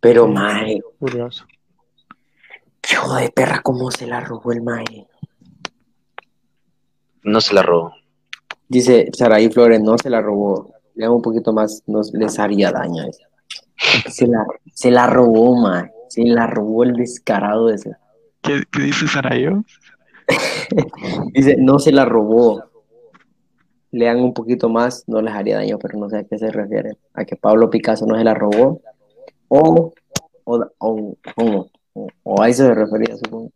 Pero, 0.00 0.26
mae, 0.26 0.80
Curioso. 0.98 1.46
qué 2.80 2.94
hijo 2.94 3.14
de 3.14 3.30
perra, 3.30 3.60
cómo 3.62 3.90
se 3.90 4.06
la 4.06 4.20
robó 4.20 4.52
el 4.52 4.62
mae. 4.62 5.06
No 7.22 7.40
se 7.40 7.54
la 7.54 7.62
robó. 7.62 7.94
Dice 8.68 9.08
Saraí 9.12 9.48
Flores, 9.48 9.80
no 9.80 9.96
se 9.98 10.10
la 10.10 10.20
robó. 10.20 10.74
Le 10.94 11.08
un 11.08 11.22
poquito 11.22 11.52
más, 11.52 11.82
no 11.86 12.00
les 12.12 12.38
haría 12.38 12.70
daño. 12.70 13.04
Se 14.10 14.26
la, 14.26 14.44
se 14.74 14.90
la 14.90 15.06
robó, 15.06 15.56
mae. 15.56 15.90
Se 16.08 16.22
la 16.24 16.46
robó 16.46 16.84
el 16.84 16.92
descarado 16.94 17.70
ese. 17.70 17.92
¿Qué, 18.42 18.62
qué 18.70 18.82
dice 18.82 19.06
Sarayo? 19.08 19.62
Dice, 21.32 21.56
no 21.58 21.78
se 21.78 21.92
la 21.92 22.04
robó. 22.04 22.64
Lean 23.90 24.20
un 24.20 24.32
poquito 24.32 24.68
más, 24.68 25.04
no 25.06 25.20
les 25.20 25.34
haría 25.34 25.56
daño, 25.56 25.78
pero 25.78 25.98
no 25.98 26.08
sé 26.08 26.18
a 26.18 26.24
qué 26.24 26.38
se 26.38 26.50
refiere. 26.50 26.92
A 27.14 27.24
que 27.24 27.36
Pablo 27.36 27.68
Picasso 27.70 28.06
no 28.06 28.16
se 28.16 28.24
la 28.24 28.34
robó. 28.34 28.80
O, 29.48 29.92
o, 30.44 30.66
o, 30.78 31.16
o, 31.36 31.66
o- 31.94 32.08
o 32.22 32.42
a 32.42 32.48
eso 32.48 32.64
se 32.64 32.74
refería, 32.74 33.16
supongo. 33.16 33.50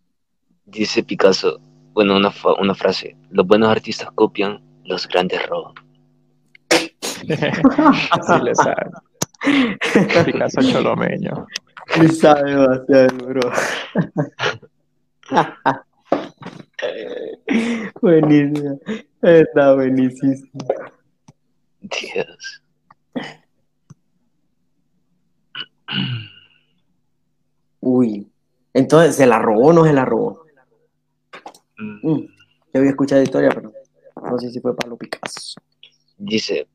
Dice 0.66 1.02
Picasso, 1.02 1.58
bueno, 1.94 2.16
una, 2.16 2.30
fa- 2.30 2.54
una 2.60 2.74
frase. 2.74 3.16
Los 3.30 3.46
buenos 3.46 3.70
artistas 3.70 4.10
copian, 4.14 4.60
los 4.84 5.08
grandes 5.08 5.46
roban. 5.48 5.72
Sí 8.26 8.42
le 8.42 8.54
sabe. 8.54 8.90
Picasso 10.24 10.60
cholomeño. 10.62 11.46
Le 12.00 12.08
sabe 12.08 12.50
demasiado, 12.50 13.16
bro. 13.26 13.52
Buenísimo. 18.00 18.80
Está 19.22 19.74
buenísimo. 19.74 20.34
Dios. 21.80 22.62
Uy. 27.80 28.30
Entonces, 28.74 29.16
¿se 29.16 29.26
la 29.26 29.38
robó 29.38 29.68
o 29.68 29.72
no 29.72 29.84
se 29.84 29.92
la 29.92 30.04
robó? 30.04 30.44
Mm. 31.78 32.08
Mm, 32.10 32.20
Yo 32.74 32.80
había 32.80 32.90
escuchado 32.90 33.20
la 33.20 33.24
historia, 33.24 33.50
pero 33.50 33.72
no 34.30 34.38
sé 34.38 34.50
si 34.50 34.60
fue 34.60 34.76
Pablo 34.76 34.96
Picasso. 34.96 35.60
Dice, 36.18 36.66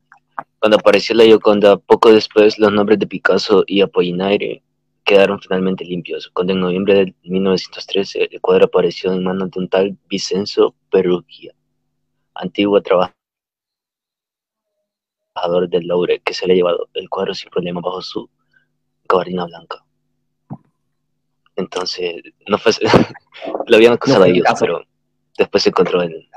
cuando 0.60 0.78
apareció 0.78 1.16
la 1.16 1.24
Gioconda, 1.24 1.78
poco 1.78 2.12
después 2.12 2.60
los 2.60 2.72
nombres 2.72 3.00
de 3.00 3.08
Picasso 3.08 3.64
y 3.66 3.82
Apollinaire 3.82 4.62
quedaron 5.04 5.40
finalmente 5.40 5.84
limpios. 5.84 6.30
Cuando 6.34 6.54
en 6.54 6.62
noviembre 6.62 6.94
de 6.94 7.16
1913 7.24 8.30
el 8.32 8.42
cuadro 8.42 8.66
apareció 8.66 9.12
en 9.12 9.24
manos 9.24 9.52
de 9.52 9.60
un 9.60 9.70
tal 9.70 9.98
Vicenzo 10.08 10.76
Perugia, 10.92 11.54
antiguo 12.36 12.82
trabajador 12.82 13.14
del 15.70 15.88
Louvre, 15.88 16.22
que 16.24 16.34
se 16.34 16.46
le 16.48 16.54
ha 16.54 16.56
llevado 16.56 16.90
el 16.94 17.10
cuadro 17.10 17.34
sin 17.34 17.50
problema 17.50 17.82
bajo 17.82 18.02
su 18.02 18.30
gabardina 19.10 19.46
blanca. 19.46 19.84
Entonces, 21.56 22.22
no 22.48 22.58
fue, 22.58 22.72
lo 23.68 23.76
habían 23.76 23.94
acusado 23.94 24.20
No 24.20 24.26
a 24.26 24.28
fue 24.28 24.36
ellos, 24.36 24.48
pero 24.60 24.84
después 25.38 25.64
se 25.64 25.70
encontró 25.70 26.02
el, 26.02 26.30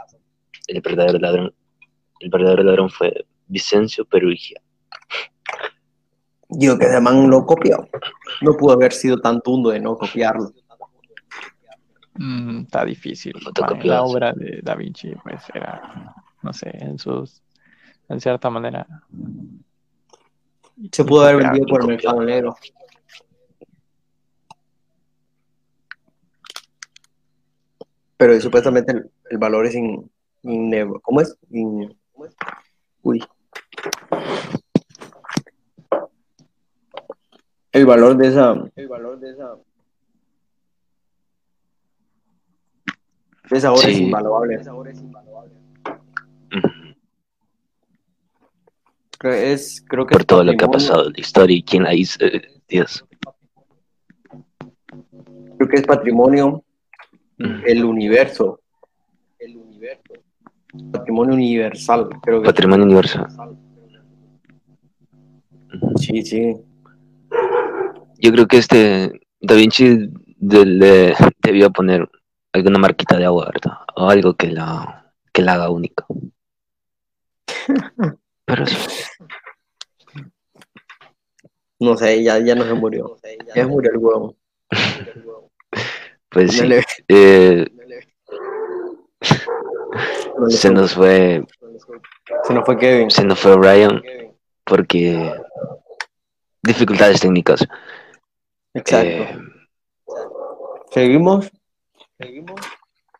el 0.66 0.80
verdadero 0.80 1.18
ladrón. 1.18 1.54
El 2.20 2.30
verdadero 2.30 2.62
ladrón 2.62 2.90
fue 2.90 3.26
Vicencio 3.46 4.04
Perugia. 4.04 4.60
Digo 6.48 6.78
que 6.78 7.00
man 7.00 7.28
lo 7.28 7.44
copió. 7.46 7.88
No 8.40 8.56
pudo 8.56 8.72
haber 8.74 8.92
sido 8.92 9.20
tan 9.20 9.40
tundo 9.40 9.70
de 9.70 9.80
no 9.80 9.96
copiarlo. 9.96 10.52
Mm, 12.14 12.60
está 12.62 12.84
difícil. 12.84 13.34
La 13.82 14.02
obra 14.02 14.32
de 14.32 14.60
Da 14.62 14.74
Vinci, 14.76 15.14
pues 15.22 15.42
era, 15.52 16.14
no 16.42 16.52
sé, 16.52 16.70
en 16.72 16.98
sus, 16.98 17.42
en 18.08 18.20
cierta 18.20 18.50
manera. 18.50 18.86
Se 20.92 21.04
pudo 21.04 21.22
haber 21.22 21.38
vendido 21.38 21.66
por 21.66 21.80
el 21.82 21.86
mercado 21.88 22.22
negro. 22.22 22.56
Pero 28.16 28.40
supuestamente 28.40 28.92
el, 28.92 29.10
el 29.30 29.38
valor 29.38 29.66
es 29.66 29.74
in, 29.74 30.10
in- 30.42 30.94
¿Cómo 31.02 31.20
es? 31.20 31.36
In- 31.50 31.96
uy. 33.04 33.24
El 37.72 37.86
valor 37.86 38.16
de 38.16 38.28
esa. 38.28 38.54
El 38.76 38.88
valor 38.88 39.18
de 39.18 39.30
esa. 39.30 39.56
De 43.50 43.58
esa 43.58 43.72
obra 43.72 43.88
es 43.88 43.98
invaluable. 43.98 44.58
Ujú. 46.56 46.94
Creo, 49.18 49.32
es, 49.32 49.84
creo 49.88 50.06
que 50.06 50.12
por 50.12 50.20
es 50.22 50.26
todo 50.26 50.44
lo 50.44 50.56
que 50.56 50.64
ha 50.64 50.68
pasado, 50.68 51.10
la 51.10 51.20
historia 51.20 51.56
y 51.56 51.62
quién 51.62 51.82
la 51.84 51.94
hizo. 51.94 52.24
eh, 52.24 52.42
Dios. 52.68 53.04
Creo 55.56 55.68
que 55.68 55.76
es 55.76 55.82
patrimonio 55.86 56.64
Mm. 57.36 57.62
el 57.66 57.84
universo. 57.84 58.60
Patrimonio 60.92 61.34
universal, 61.34 62.08
creo 62.22 62.40
que. 62.42 62.46
Patrimonio 62.46 62.84
universal. 62.86 63.26
Sí, 65.96 66.22
sí. 66.22 66.54
Yo 68.18 68.32
creo 68.32 68.46
que 68.46 68.58
este 68.58 69.20
Da 69.40 69.54
Vinci 69.54 70.08
de- 70.38 70.64
le 70.66 71.14
debió 71.42 71.70
poner 71.70 72.08
alguna 72.52 72.78
marquita 72.78 73.16
de 73.16 73.24
agua, 73.24 73.50
¿verdad? 73.52 73.78
O 73.96 74.08
algo 74.08 74.34
que 74.34 74.48
la, 74.50 75.12
que 75.32 75.42
la 75.42 75.54
haga 75.54 75.70
única. 75.70 76.06
Pero 78.46 78.66
sí. 78.66 78.76
No 81.80 81.96
sé, 81.96 82.22
ya, 82.22 82.38
ya 82.38 82.54
no 82.54 82.64
se 82.64 82.74
murió. 82.74 83.16
Ya 83.48 83.54
se 83.54 83.66
murió 83.66 83.90
el 83.92 83.98
huevo. 83.98 84.36
Pues 86.30 86.52
sí. 86.52 86.66
Le- 86.66 86.82
Eh, 87.08 87.64
se 90.48 90.70
nos 90.70 90.94
fue, 90.94 91.44
se 92.44 92.54
nos 92.54 92.64
fue 92.64 92.78
Kevin. 92.78 93.10
se 93.10 93.24
nos 93.24 93.38
fue 93.38 93.56
Ryan 93.56 94.02
porque 94.64 95.32
dificultades 96.62 97.20
técnicas. 97.20 97.66
Exacto. 98.74 99.08
Eh, 99.08 99.38
¿Seguimos? 100.90 101.50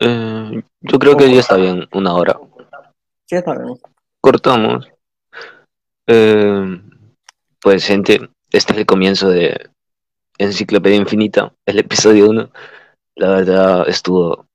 eh, 0.01 0.63
yo 0.81 0.99
creo 0.99 1.17
que 1.17 1.33
ya 1.33 1.41
está 1.41 1.57
bien, 1.57 1.89
una 1.93 2.15
hora. 2.15 2.39
Sí, 3.27 3.37
está 3.37 3.57
bien. 3.57 3.79
Cortamos. 4.21 4.89
Eh, 6.07 6.81
pues 7.61 7.87
gente, 7.87 8.29
este 8.51 8.73
es 8.73 8.79
el 8.79 8.87
comienzo 8.87 9.29
de 9.29 9.71
Enciclopedia 10.39 10.97
Infinita, 10.97 11.53
el 11.67 11.79
episodio 11.79 12.29
1. 12.31 12.51
La 13.17 13.29
verdad 13.29 13.89
estuvo 13.89 14.47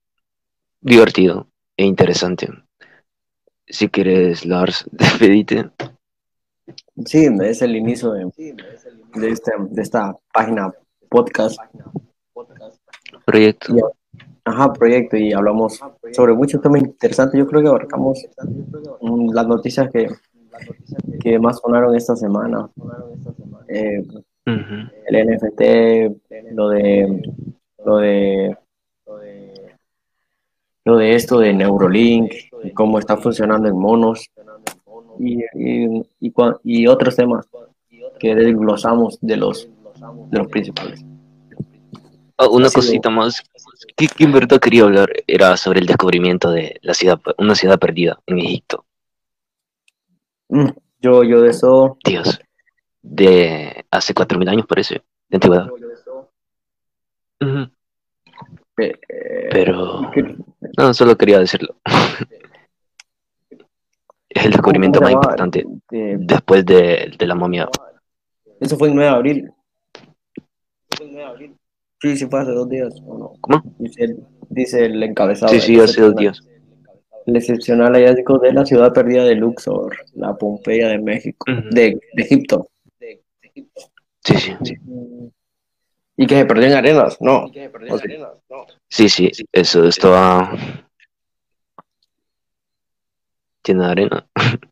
divertido 0.82 1.49
e 1.80 1.86
interesante. 1.86 2.50
Si 3.66 3.88
quieres, 3.88 4.46
Lars, 4.46 4.86
despedite. 4.92 5.72
Sí, 7.06 7.30
es 7.42 7.62
el 7.62 7.78
inicio 7.78 8.12
de, 8.12 8.26
de, 9.16 9.30
este, 9.30 9.52
de 9.58 9.82
esta 9.82 10.14
página 10.34 10.74
podcast. 11.08 11.58
Proyecto. 13.26 13.94
Ajá, 14.44 14.74
proyecto 14.74 15.16
y 15.16 15.32
hablamos 15.32 15.80
sobre 16.12 16.34
muchos 16.34 16.62
temas 16.62 16.82
interesantes. 16.82 17.40
Yo 17.40 17.48
creo 17.48 17.62
que 17.62 17.70
abarcamos 17.70 18.26
mm, 19.00 19.34
las 19.34 19.48
noticias 19.48 19.90
que, 19.90 20.10
que 21.22 21.40
más 21.40 21.60
sonaron 21.60 21.96
esta 21.96 22.18
semana. 22.18 22.70
Eh, 23.70 24.04
Ujú. 24.46 24.90
el 25.08 25.28
NFT, 25.28 25.62
lo 26.52 26.70
de 26.70 27.22
lo 27.86 27.98
de 28.00 28.58
lo 30.90 30.98
de 30.98 31.16
esto 31.16 31.40
de 31.40 31.54
Neurolink, 31.54 32.32
y 32.64 32.72
cómo 32.72 33.00
está 33.00 33.18
funcionando 33.18 33.68
en 33.70 33.78
monos 33.78 34.28
y, 35.18 35.40
y, 35.54 36.04
y, 36.20 36.32
cua- 36.32 36.60
y 36.64 36.88
otros 36.88 37.16
temas 37.16 37.46
que 38.20 38.36
desglosamos 38.36 39.18
de 39.22 39.38
los 39.38 39.68
de 40.32 40.38
los 40.40 40.48
principales. 40.48 41.04
Ah, 42.38 42.48
una 42.50 42.70
cosita 42.70 43.10
más 43.10 43.42
que, 43.98 44.08
que 44.08 44.24
en 44.24 44.32
verdad 44.32 44.60
quería 44.60 44.84
hablar 44.84 45.10
era 45.28 45.58
sobre 45.58 45.80
el 45.80 45.88
descubrimiento 45.88 46.52
de 46.52 46.80
la 46.82 46.94
ciudad, 46.94 47.20
una 47.38 47.56
ciudad 47.56 47.80
perdida 47.80 48.20
en 48.28 48.40
Egipto. 48.40 48.86
Mm, 50.50 50.70
Yo, 51.02 51.24
yo 51.24 51.42
de 51.42 51.50
eso, 51.50 51.98
Dios, 52.06 52.40
de 53.02 53.86
hace 53.92 54.14
4.000 54.14 54.50
años 54.50 54.66
parece, 54.68 54.96
de 55.30 55.36
antigüedad. 55.36 55.70
Ujú. 57.42 57.60
eh, 57.60 57.70
eh, 57.70 57.79
Pero 59.52 60.10
que- 60.14 60.36
no, 60.78 60.94
solo 60.94 61.18
quería 61.18 61.40
decirlo. 61.40 61.76
Es 64.30 64.46
el 64.46 64.52
descubrimiento 64.52 65.00
¿cómo 65.00 65.06
más 65.12 65.14
importante 65.16 65.66
después 65.90 66.66
de, 66.66 67.12
de 67.18 67.28
la 67.28 67.36
momia. 67.36 67.68
eso 68.60 68.78
fue 68.78 68.90
el 68.90 68.96
9 68.96 69.10
de 69.10 69.16
abril. 69.18 69.52
Sí, 72.02 72.16
sí 72.16 72.28
fue 72.28 72.40
hace 72.42 72.52
dos 72.52 72.70
días. 72.70 72.94
¿o 73.06 73.18
no? 73.18 73.34
¿Cómo? 73.42 73.64
Dice, 73.80 74.04
el- 74.04 74.18
dice 74.50 74.86
el 74.86 75.02
encabezado. 75.04 75.52
Sí, 75.52 75.60
sí, 75.60 75.80
hace 75.80 76.02
dos 76.02 76.16
días. 76.16 76.40
El 77.26 77.36
excepcional 77.36 77.94
hallazgo 77.94 78.38
de 78.40 78.54
la 78.54 78.66
ciudad 78.66 78.94
perdida 78.94 79.24
de 79.24 79.36
Luxor, 79.36 79.96
la 80.16 80.36
Pompeya 80.36 80.88
de 80.90 81.00
México, 81.00 81.46
de, 81.72 82.00
de 82.14 82.24
Egipto. 82.24 82.70
Sí, 84.24 84.36
sí. 84.64 84.76
Y 86.22 86.28
que 86.28 86.36
se 86.36 86.46
perdió 86.46 86.68
en 86.68 86.74
arenas, 86.74 87.18
no. 87.22 87.46
Ok. 87.46 88.04
Sí, 88.90 89.08
sí, 89.08 89.32
eso 89.54 89.86
estaba 89.86 90.52
de 93.64 93.86
arena. 93.86 94.28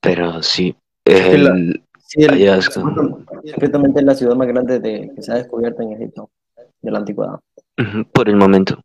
Pero 0.00 0.42
sí, 0.42 0.74
el 1.04 1.82
Sí, 1.98 2.24
el- 2.24 2.64
Completamente 3.52 4.02
la 4.02 4.14
ciudad 4.14 4.34
más 4.34 4.48
grande 4.48 4.80
de, 4.80 5.12
que 5.14 5.22
se 5.22 5.30
ha 5.30 5.36
descubierto 5.36 5.82
en 5.82 5.92
Egipto, 5.92 6.30
de 6.82 6.90
la 6.90 6.98
antigüedad. 6.98 7.38
Por 8.12 8.28
el 8.28 8.36
momento. 8.36 8.82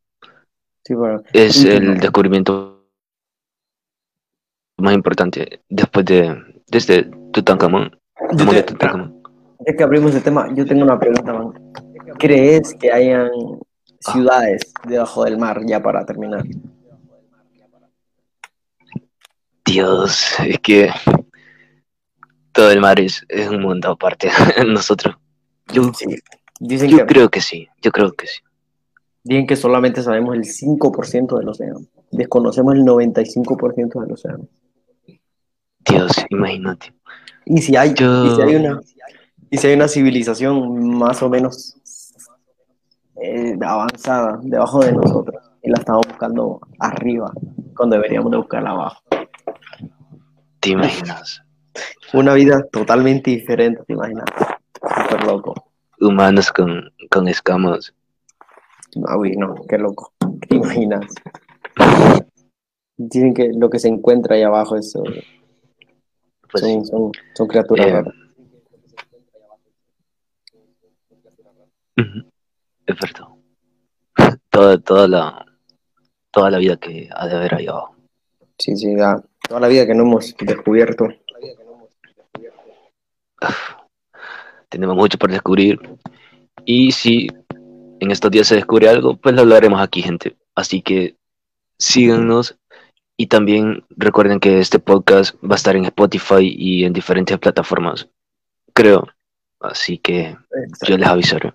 Sí, 0.83 0.93
pero 0.93 1.23
Es 1.33 1.55
Sí, 1.55 1.69
el 1.69 1.95
no. 1.95 2.01
descubrimiento 2.01 2.85
más 4.77 4.93
importante 4.93 5.63
después 5.69 6.05
de 6.05 6.35
desde 6.67 7.03
Tutankamón. 7.31 7.99
De 8.31 8.63
Tutankamón. 8.63 9.23
Ya 9.59 9.75
que 9.75 9.83
abrimos 9.83 10.13
el 10.15 10.23
tema, 10.23 10.47
yo 10.53 10.65
tengo 10.65 10.83
una 10.83 10.99
pregunta, 10.99 11.33
man. 11.33 11.53
¿Crees 12.19 12.73
que 12.79 12.91
hayan 12.91 13.29
ciudades 13.99 14.73
debajo 14.87 15.23
del 15.25 15.37
mar 15.37 15.61
ya 15.65 15.81
para 15.81 16.05
terminar? 16.05 16.43
Dios, 19.65 20.35
es 20.45 20.59
que 20.59 20.89
todo 22.51 22.71
el 22.71 22.79
mar 22.79 22.99
es, 22.99 23.25
es 23.29 23.49
un 23.49 23.61
mundo 23.61 23.91
aparte 23.91 24.29
de 24.57 24.65
nosotros. 24.65 25.15
Yo, 25.73 25.91
Sí. 25.93 26.05
Dicen 26.57 26.89
yo 26.89 26.99
que, 26.99 27.05
creo 27.07 27.29
que 27.29 27.41
sí, 27.41 27.67
yo 27.81 27.91
creo 27.91 28.13
que 28.13 28.27
sí. 28.27 28.39
dicen 29.25 29.45
que 29.45 29.57
solamente 29.57 30.01
sabemos 30.01 30.35
el 30.35 30.45
5% 30.45 31.37
del 31.37 31.49
océano. 31.49 31.81
Desconocemos 32.11 32.75
el 32.75 32.85
95% 32.85 33.99
del 33.99 34.11
océano. 34.13 34.47
Dios, 35.79 36.11
imagínate. 36.29 36.93
Y 37.45 37.61
si 37.61 37.75
hay, 37.75 37.93
Yo- 37.93 38.25
y 38.25 38.35
si 38.35 38.41
hay 38.41 38.55
una 38.55 38.79
y 39.49 39.57
si 39.57 39.67
hay 39.67 39.75
una 39.75 39.87
civilización 39.87 40.97
más 40.97 41.21
o 41.23 41.29
menos 41.29 41.75
eh, 43.21 43.57
avanzada 43.61 44.39
debajo 44.43 44.79
de 44.83 44.91
nosotros 44.93 45.41
y 45.61 45.69
la 45.69 45.77
estamos 45.77 46.05
buscando 46.07 46.59
arriba 46.79 47.31
cuando 47.75 47.95
deberíamos 47.95 48.31
de 48.31 48.37
buscarla 48.37 48.71
abajo. 48.71 49.01
¿Te 50.59 50.69
imaginas? 50.71 51.41
Una 52.13 52.33
vida 52.33 52.65
totalmente 52.71 53.31
diferente, 53.31 53.83
te 53.85 53.93
imaginas. 53.93 54.25
Súper 54.73 55.25
loco. 55.25 55.53
Humanos 55.99 56.51
con, 56.51 56.91
con 57.09 57.27
escamas. 57.27 57.93
No, 58.95 59.17
uy, 59.17 59.35
no, 59.35 59.55
qué 59.67 59.77
loco. 59.77 60.13
¿Te 60.47 60.55
imaginas? 60.55 61.05
Dicen 62.97 63.33
que 63.33 63.51
lo 63.53 63.69
que 63.69 63.79
se 63.79 63.89
encuentra 63.89 64.35
ahí 64.35 64.43
abajo 64.43 64.77
es, 64.77 64.95
eh, 64.95 65.23
Pues 66.51 66.63
son, 66.63 66.85
son, 66.85 67.11
son 67.33 67.47
criaturas 67.47 67.87
Eh, 67.87 67.91
raras. 67.91 68.13
Es 71.95 72.99
verdad. 72.99 73.27
Toda, 74.49 74.77
toda 74.77 75.07
la 75.07 75.45
toda 76.35 76.51
la 76.51 76.57
vida 76.57 76.75
que 76.75 77.09
ha 77.15 77.27
de 77.27 77.35
haber 77.35 77.55
ahí 77.55 77.67
abajo. 77.67 77.95
Sí, 78.57 78.75
sí, 78.75 78.93
ya. 78.95 79.21
Toda 79.47 79.61
la 79.61 79.69
vida 79.69 79.87
que 79.87 79.95
no 79.95 80.03
hemos 80.03 80.35
descubierto. 80.37 81.07
Tenemos 84.67 84.95
mucho 84.97 85.17
por 85.17 85.31
descubrir. 85.31 85.79
Y 86.65 86.91
si 86.91 87.29
en 88.01 88.11
estos 88.11 88.31
días 88.31 88.47
se 88.47 88.55
descubre 88.55 88.89
algo, 88.89 89.15
pues 89.15 89.33
lo 89.33 89.41
hablaremos 89.41 89.81
aquí, 89.81 90.01
gente. 90.01 90.35
Así 90.55 90.81
que 90.81 91.15
síganos. 91.79 92.57
Y 93.17 93.27
también 93.27 93.85
recuerden 93.91 94.41
que 94.41 94.59
este 94.59 94.79
podcast 94.79 95.35
va 95.41 95.53
a 95.53 95.55
estar 95.55 95.77
en 95.77 95.85
Spotify 95.85 96.53
y 96.53 96.83
en 96.83 96.91
diferentes 96.91 97.37
plataformas. 97.39 98.09
Creo. 98.73 99.07
Así 99.61 99.99
que 99.99 100.35
yo 100.85 100.97
les 100.97 101.07
avisaré. 101.07 101.53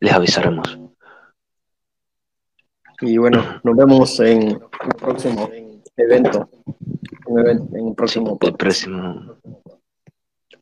Les 0.00 0.12
avisaremos. 0.12 0.78
Y 3.00 3.18
bueno, 3.18 3.60
nos 3.62 3.76
vemos 3.76 4.20
en 4.20 4.52
el 4.52 4.60
próximo 4.98 5.50
evento. 5.96 6.48
En, 7.26 7.86
el 7.88 7.94
próximo 7.94 8.38
El 8.40 8.54
próximo. 8.54 9.36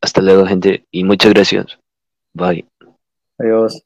Hasta 0.00 0.20
luego, 0.20 0.46
gente. 0.46 0.86
Y 0.90 1.04
muchas 1.04 1.32
gracias. 1.32 1.78
Bye. 2.34 2.66
Adiós. 3.38 3.84